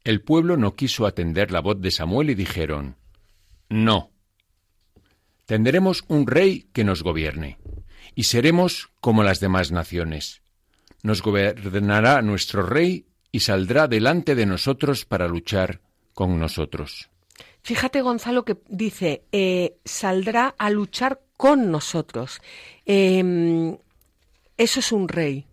el 0.03 0.23
pueblo 0.23 0.57
no 0.57 0.75
quiso 0.75 1.05
atender 1.05 1.51
la 1.51 1.61
voz 1.61 1.79
de 1.79 1.91
Samuel 1.91 2.31
y 2.31 2.35
dijeron, 2.35 2.97
No. 3.69 4.13
Tendremos 5.45 6.07
un 6.09 6.27
rey 6.27 6.71
que 6.73 6.85
nos 6.85 7.03
gobierne, 7.03 7.59
y 8.15 8.25
seremos 8.25 8.89
como 9.03 9.25
las 9.25 9.41
demás 9.41 9.73
naciones. 9.73 10.41
Nos 11.03 11.21
gobernará 11.21 12.23
nuestro 12.23 12.63
rey 12.63 13.08
y 13.33 13.41
saldrá 13.41 13.89
delante 13.89 14.35
de 14.35 14.47
nosotros 14.47 15.05
para 15.05 15.29
luchar 15.29 15.81
con 16.15 16.39
nosotros. 16.39 17.11
Fíjate, 17.63 18.03
Gonzalo, 18.03 18.45
que 18.45 18.57
dice, 18.69 19.23
eh, 19.33 19.77
saldrá 19.85 20.55
a 20.59 20.71
luchar 20.71 21.21
con 21.37 21.71
nosotros. 21.71 22.41
Em, 22.87 23.77
eso 24.57 24.81
es 24.81 24.93
un 24.93 25.09
rey. 25.09 25.48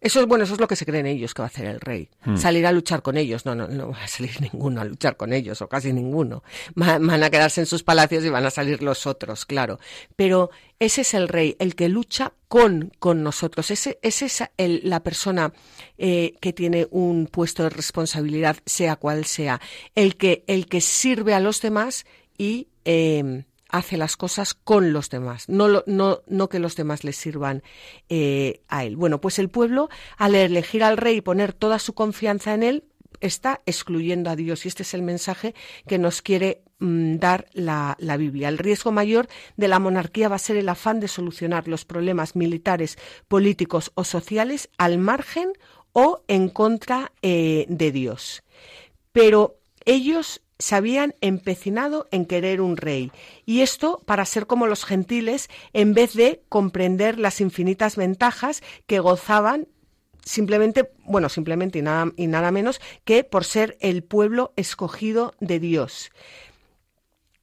Eso 0.00 0.20
es 0.20 0.26
bueno, 0.26 0.44
eso 0.44 0.54
es 0.54 0.60
lo 0.60 0.66
que 0.66 0.76
se 0.76 0.86
creen 0.86 1.06
ellos 1.06 1.34
que 1.34 1.42
va 1.42 1.46
a 1.46 1.50
hacer 1.50 1.66
el 1.66 1.80
rey. 1.80 2.08
Hmm. 2.24 2.36
Salir 2.36 2.66
a 2.66 2.72
luchar 2.72 3.02
con 3.02 3.18
ellos. 3.18 3.44
No, 3.44 3.54
no, 3.54 3.68
no 3.68 3.90
va 3.90 4.04
a 4.04 4.08
salir 4.08 4.40
ninguno 4.52 4.80
a 4.80 4.84
luchar 4.84 5.16
con 5.16 5.32
ellos, 5.32 5.60
o 5.60 5.68
casi 5.68 5.92
ninguno. 5.92 6.42
Van, 6.74 7.22
a 7.22 7.30
quedarse 7.30 7.60
en 7.60 7.66
sus 7.66 7.82
palacios 7.82 8.24
y 8.24 8.30
van 8.30 8.46
a 8.46 8.50
salir 8.50 8.82
los 8.82 9.06
otros, 9.06 9.44
claro. 9.44 9.78
Pero 10.16 10.50
ese 10.78 11.02
es 11.02 11.14
el 11.14 11.28
rey, 11.28 11.56
el 11.58 11.74
que 11.74 11.88
lucha 11.88 12.32
con, 12.48 12.92
con 12.98 13.22
nosotros. 13.22 13.70
Ese, 13.70 13.98
ese 14.02 14.26
es 14.26 14.42
el, 14.56 14.80
la 14.84 15.02
persona 15.02 15.52
eh, 15.98 16.34
que 16.40 16.52
tiene 16.52 16.88
un 16.90 17.26
puesto 17.26 17.64
de 17.64 17.70
responsabilidad, 17.70 18.56
sea 18.64 18.96
cual 18.96 19.26
sea. 19.26 19.60
El 19.94 20.16
que, 20.16 20.44
el 20.46 20.66
que 20.66 20.80
sirve 20.80 21.34
a 21.34 21.40
los 21.40 21.60
demás 21.60 22.06
y 22.38 22.68
eh, 22.86 23.44
hace 23.70 23.96
las 23.96 24.16
cosas 24.16 24.54
con 24.54 24.92
los 24.92 25.10
demás, 25.10 25.48
no, 25.48 25.82
no, 25.86 26.22
no 26.26 26.48
que 26.48 26.58
los 26.58 26.76
demás 26.76 27.04
le 27.04 27.12
sirvan 27.12 27.62
eh, 28.08 28.62
a 28.68 28.84
él. 28.84 28.96
Bueno, 28.96 29.20
pues 29.20 29.38
el 29.38 29.48
pueblo, 29.48 29.88
al 30.16 30.34
elegir 30.34 30.84
al 30.84 30.96
rey 30.96 31.16
y 31.16 31.20
poner 31.20 31.52
toda 31.52 31.78
su 31.78 31.94
confianza 31.94 32.54
en 32.54 32.62
él, 32.62 32.84
está 33.20 33.60
excluyendo 33.66 34.30
a 34.30 34.36
Dios. 34.36 34.64
Y 34.64 34.68
este 34.68 34.82
es 34.82 34.94
el 34.94 35.02
mensaje 35.02 35.54
que 35.86 35.98
nos 35.98 36.22
quiere 36.22 36.62
mm, 36.78 37.16
dar 37.16 37.46
la, 37.52 37.96
la, 37.98 38.16
Biblia. 38.16 38.48
El 38.48 38.58
riesgo 38.58 38.92
mayor 38.92 39.28
de 39.56 39.68
la 39.68 39.78
monarquía 39.78 40.28
va 40.28 40.36
a 40.36 40.40
ser 40.40 40.56
el 40.56 40.68
afán 40.68 41.00
de 41.00 41.08
solucionar 41.08 41.68
los 41.68 41.84
problemas 41.84 42.36
militares, 42.36 42.98
políticos 43.28 43.92
o 43.94 44.04
sociales 44.04 44.70
al 44.78 44.98
margen 44.98 45.52
o 45.92 46.22
en 46.28 46.48
contra 46.48 47.12
eh, 47.22 47.66
de 47.68 47.92
Dios. 47.92 48.42
Pero 49.12 49.58
ellos 49.84 50.42
se 50.60 50.76
habían 50.76 51.14
empecinado 51.20 52.06
en 52.12 52.24
querer 52.24 52.60
un 52.60 52.76
rey, 52.76 53.10
y 53.44 53.62
esto 53.62 54.02
para 54.06 54.24
ser 54.24 54.46
como 54.46 54.68
los 54.68 54.84
gentiles, 54.84 55.48
en 55.72 55.94
vez 55.94 56.14
de 56.14 56.42
comprender 56.48 57.18
las 57.18 57.40
infinitas 57.40 57.96
ventajas 57.96 58.62
que 58.86 59.00
gozaban 59.00 59.66
simplemente, 60.24 60.92
bueno, 61.04 61.28
simplemente 61.28 61.78
y 61.78 61.82
nada, 61.82 62.12
y 62.16 62.26
nada 62.26 62.50
menos 62.50 62.80
que 63.04 63.24
por 63.24 63.44
ser 63.44 63.76
el 63.80 64.04
pueblo 64.04 64.52
escogido 64.56 65.34
de 65.40 65.58
Dios. 65.58 66.10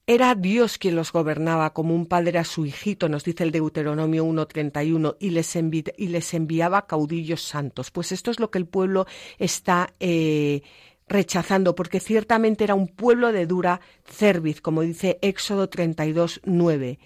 Era 0.10 0.36
Dios 0.36 0.78
quien 0.78 0.96
los 0.96 1.12
gobernaba 1.12 1.74
como 1.74 1.94
un 1.94 2.06
padre 2.06 2.40
a 2.40 2.46
su 2.46 2.66
hijito, 2.66 3.10
nos 3.10 3.26
dice 3.26 3.44
el 3.44 3.52
Deuteronomio 3.52 4.26
1.31, 4.26 5.18
y 5.20 5.32
les, 5.32 5.54
y 5.56 6.08
les 6.08 6.34
enviaba 6.34 6.88
caudillos 6.88 7.42
santos. 7.42 7.92
Pues 7.92 8.14
esto 8.14 8.32
es 8.32 8.40
lo 8.40 8.50
que 8.50 8.58
el 8.58 8.68
pueblo 8.68 9.06
está 9.38 9.94
eh, 10.00 10.62
rechazando, 11.08 11.76
porque 11.76 12.00
ciertamente 12.00 12.64
era 12.64 12.76
un 12.76 12.88
pueblo 12.88 13.32
de 13.32 13.46
dura 13.46 13.82
cerviz, 14.06 14.62
como 14.62 14.82
dice 14.82 15.20
Éxodo 15.22 15.70
32, 15.70 16.42
9. 16.44 17.00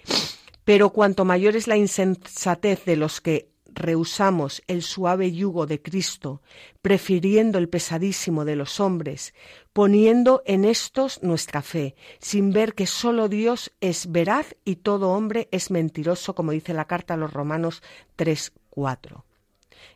Pero 0.64 0.90
cuanto 0.90 1.24
mayor 1.24 1.56
es 1.56 1.66
la 1.66 1.76
insensatez 1.76 2.84
de 2.84 2.96
los 2.96 3.20
que 3.20 3.52
rehusamos 3.74 4.62
el 4.66 4.82
suave 4.82 5.32
yugo 5.32 5.66
de 5.66 5.80
Cristo, 5.80 6.42
prefiriendo 6.82 7.58
el 7.58 7.68
pesadísimo 7.68 8.44
de 8.44 8.56
los 8.56 8.80
hombres, 8.80 9.34
poniendo 9.72 10.42
en 10.44 10.64
estos 10.64 11.22
nuestra 11.22 11.62
fe, 11.62 11.94
sin 12.18 12.52
ver 12.52 12.74
que 12.74 12.86
sólo 12.86 13.28
Dios 13.28 13.72
es 13.80 14.10
veraz 14.10 14.54
y 14.64 14.76
todo 14.76 15.10
hombre 15.10 15.48
es 15.50 15.70
mentiroso, 15.70 16.34
como 16.34 16.52
dice 16.52 16.74
la 16.74 16.86
carta 16.86 17.14
a 17.14 17.16
los 17.16 17.32
Romanos 17.32 17.82
3, 18.16 18.52
4. 18.70 19.24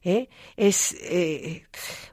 ¿Eh? 0.02 0.28
Es 0.56 0.96
eh, 1.02 1.64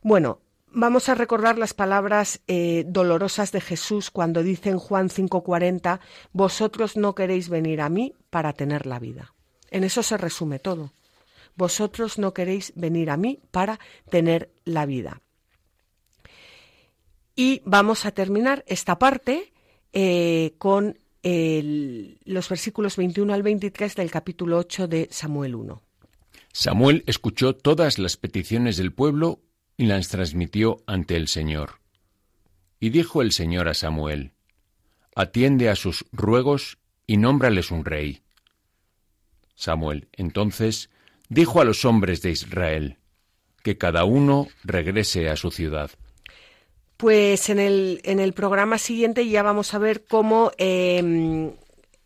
bueno, 0.02 0.40
Vamos 0.76 1.08
a 1.08 1.14
recordar 1.14 1.60
las 1.60 1.76
palabras 1.76 2.42
eh, 2.48 2.84
dolorosas 2.88 3.52
de 3.52 3.62
Jesús 3.62 4.10
cuando 4.10 4.42
dice 4.42 4.72
en 4.72 4.80
Juan 4.80 5.10
5:40, 5.10 6.00
vosotros 6.32 6.98
no 6.98 7.14
queréis 7.14 7.48
venir 7.50 7.80
a 7.80 7.90
mí 7.90 8.16
para 8.32 8.54
tener 8.54 8.88
la 8.88 8.98
vida. 8.98 9.36
En 9.70 9.84
eso 9.84 10.02
se 10.02 10.18
resume 10.18 10.58
todo. 10.58 10.92
Vosotros 11.56 12.18
no 12.18 12.34
queréis 12.34 12.74
venir 12.76 13.12
a 13.12 13.18
mí 13.18 13.40
para 13.52 13.80
tener 14.10 14.50
la 14.66 14.88
vida. 14.88 15.22
Y 17.36 17.62
vamos 17.66 18.08
a 18.08 18.12
terminar 18.12 18.64
esta 18.66 18.98
parte 18.98 19.54
eh, 19.92 20.56
con 20.58 20.98
los 21.22 22.50
versículos 22.50 22.98
21 22.98 23.32
al 23.32 23.44
23 23.44 23.96
del 23.96 24.10
capítulo 24.10 24.58
8 24.58 24.88
de 24.88 25.08
Samuel 25.12 25.54
1. 25.54 25.82
Samuel 26.52 27.04
escuchó 27.06 27.56
todas 27.56 28.00
las 28.00 28.18
peticiones 28.18 28.76
del 28.78 28.92
pueblo 28.92 29.40
y 29.78 29.86
las 29.86 30.10
transmitió 30.10 30.84
ante 30.86 31.16
el 31.16 31.28
Señor. 31.28 31.80
Y 32.80 32.90
dijo 32.90 33.22
el 33.22 33.32
Señor 33.32 33.70
a 33.70 33.74
Samuel, 33.74 34.32
Atiende 35.16 35.70
a 35.70 35.76
sus 35.76 36.06
ruegos 36.12 36.80
y 37.06 37.18
nómbrales 37.18 37.72
un 37.72 37.86
rey. 37.86 38.22
Samuel 39.56 40.08
entonces 40.14 40.90
dijo 41.30 41.62
a 41.62 41.66
los 41.66 41.86
hombres 41.86 42.22
de 42.22 42.32
Israel, 42.32 42.98
que 43.64 43.78
cada 43.78 44.04
uno 44.04 44.48
regrese 44.64 45.30
a 45.30 45.36
su 45.36 45.50
ciudad. 45.50 45.90
Pues 46.98 47.50
en 47.50 47.60
el, 47.60 48.02
en 48.04 48.20
el 48.20 48.34
programa 48.34 48.78
siguiente 48.78 49.28
ya 49.28 49.42
vamos 49.42 49.74
a 49.74 49.80
ver 49.80 50.04
cómo 50.06 50.52
em, 50.58 51.52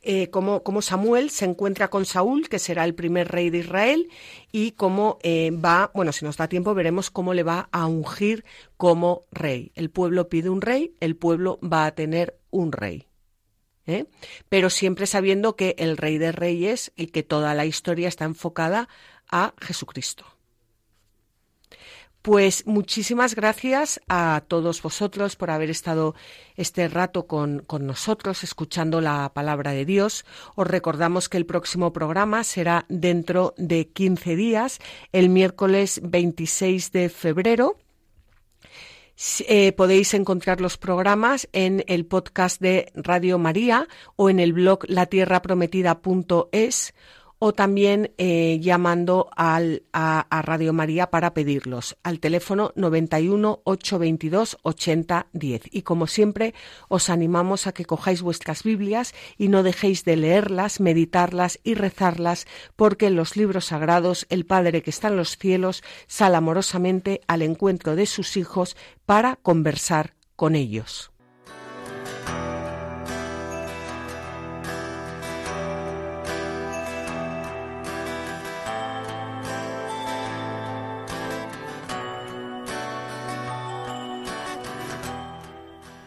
eh, 0.10 0.30
cómo, 0.30 0.82
Samuel 0.82 1.30
se 1.30 1.44
encuentra 1.44 1.90
con 1.90 2.06
Saúl, 2.06 2.48
que 2.48 2.60
será 2.60 2.86
el 2.86 2.96
primer 2.96 3.28
rey 3.28 3.50
de 3.50 3.58
Israel, 3.58 4.10
y 4.54 4.72
cómo 4.72 5.20
eh, 5.22 5.52
va, 5.52 5.92
bueno, 5.94 6.14
si 6.14 6.24
nos 6.24 6.38
da 6.38 6.48
tiempo 6.48 6.74
veremos 6.74 7.12
cómo 7.12 7.34
le 7.34 7.44
va 7.44 7.68
a 7.74 7.88
ungir 7.88 8.46
como 8.78 9.24
rey. 9.34 9.74
El 9.76 9.90
pueblo 9.90 10.30
pide 10.30 10.50
un 10.50 10.62
rey, 10.62 10.96
el 11.02 11.18
pueblo 11.18 11.60
va 11.62 11.86
a 11.86 11.94
tener 11.94 12.40
un 12.52 12.72
rey. 12.72 13.06
¿eh? 13.86 14.06
Pero 14.48 14.70
siempre 14.70 15.08
sabiendo 15.08 15.58
que 15.58 15.76
el 15.78 15.98
rey 15.98 16.18
de 16.18 16.32
reyes 16.32 16.94
y 16.96 17.08
que 17.08 17.24
toda 17.24 17.54
la 17.54 17.66
historia 17.66 18.08
está 18.08 18.24
enfocada 18.24 18.88
a 19.30 19.56
Jesucristo. 19.60 20.37
Pues 22.28 22.68
muchísimas 22.68 23.36
gracias 23.36 24.02
a 24.10 24.44
todos 24.50 24.82
vosotros 24.82 25.38
por 25.38 25.50
haber 25.50 25.70
estado 25.70 26.14
este 26.58 26.90
rato 26.90 27.26
con, 27.26 27.64
nosotros 27.80 28.44
escuchando 28.44 29.00
la 29.00 29.32
palabra 29.34 29.72
de 29.72 29.86
Dios. 29.86 30.26
Os 30.56 30.68
recordamos 30.68 31.30
que 31.30 31.38
el 31.38 31.46
próximo 31.46 31.94
programa 31.94 32.44
será 32.44 32.86
dentro 32.90 33.54
de 33.58 33.88
15 33.88 34.36
días, 34.36 34.80
el 35.14 35.30
miércoles 35.30 36.02
26 36.04 36.92
de 36.92 37.08
febrero. 37.08 37.78
Eh, 39.48 39.72
podéis 39.72 40.14
encontrar 40.14 40.60
los 40.60 40.78
programas 40.78 41.48
en 41.54 41.86
el 41.88 42.06
podcast 42.06 42.60
de 42.60 42.92
Radio 42.94 43.40
María 43.40 43.88
o 44.18 44.30
en 44.30 44.42
el 44.42 44.52
blog 44.52 44.80
latierraprometida.es 44.90 46.94
o 47.40 47.54
también 47.54 48.12
eh, 48.18 48.60
llamando 48.62 49.30
al, 49.36 49.84
a, 49.94 50.26
a, 50.30 50.42
Radio 50.42 50.74
María 50.74 51.10
para 51.10 51.34
pedirlos 51.34 51.98
al 52.04 52.20
teléfono 52.20 52.72
91 52.76 53.62
822 53.64 54.58
80 54.64 55.28
10. 55.34 55.62
Y 55.72 55.82
como 55.84 56.08
siempre, 56.08 56.54
os 56.88 57.10
animamos 57.10 57.68
a 57.68 57.74
que 57.74 57.86
cojáis 57.86 58.22
vuestras 58.22 58.64
Biblias 58.64 59.14
y 59.38 59.50
no 59.50 59.64
dejéis 59.64 60.04
de 60.06 60.18
leerlas, 60.18 60.80
meditarlas 60.80 61.60
y 61.64 61.76
rezarlas, 61.76 62.48
porque 62.76 63.08
en 63.08 63.16
los 63.16 63.36
libros 63.38 63.66
sagrados 63.66 64.26
el 64.30 64.46
Padre 64.46 64.82
que 64.82 64.90
está 64.90 65.10
en 65.10 65.18
los 65.18 65.38
cielos 65.38 65.84
sale 66.08 66.38
amorosamente 66.38 67.22
al 67.28 67.42
encuentro 67.42 67.96
de 67.96 68.06
sus 68.06 68.38
hijos 68.38 68.76
para 69.06 69.36
conversar 69.38 70.16
con 70.36 70.56
ellos. 70.56 71.12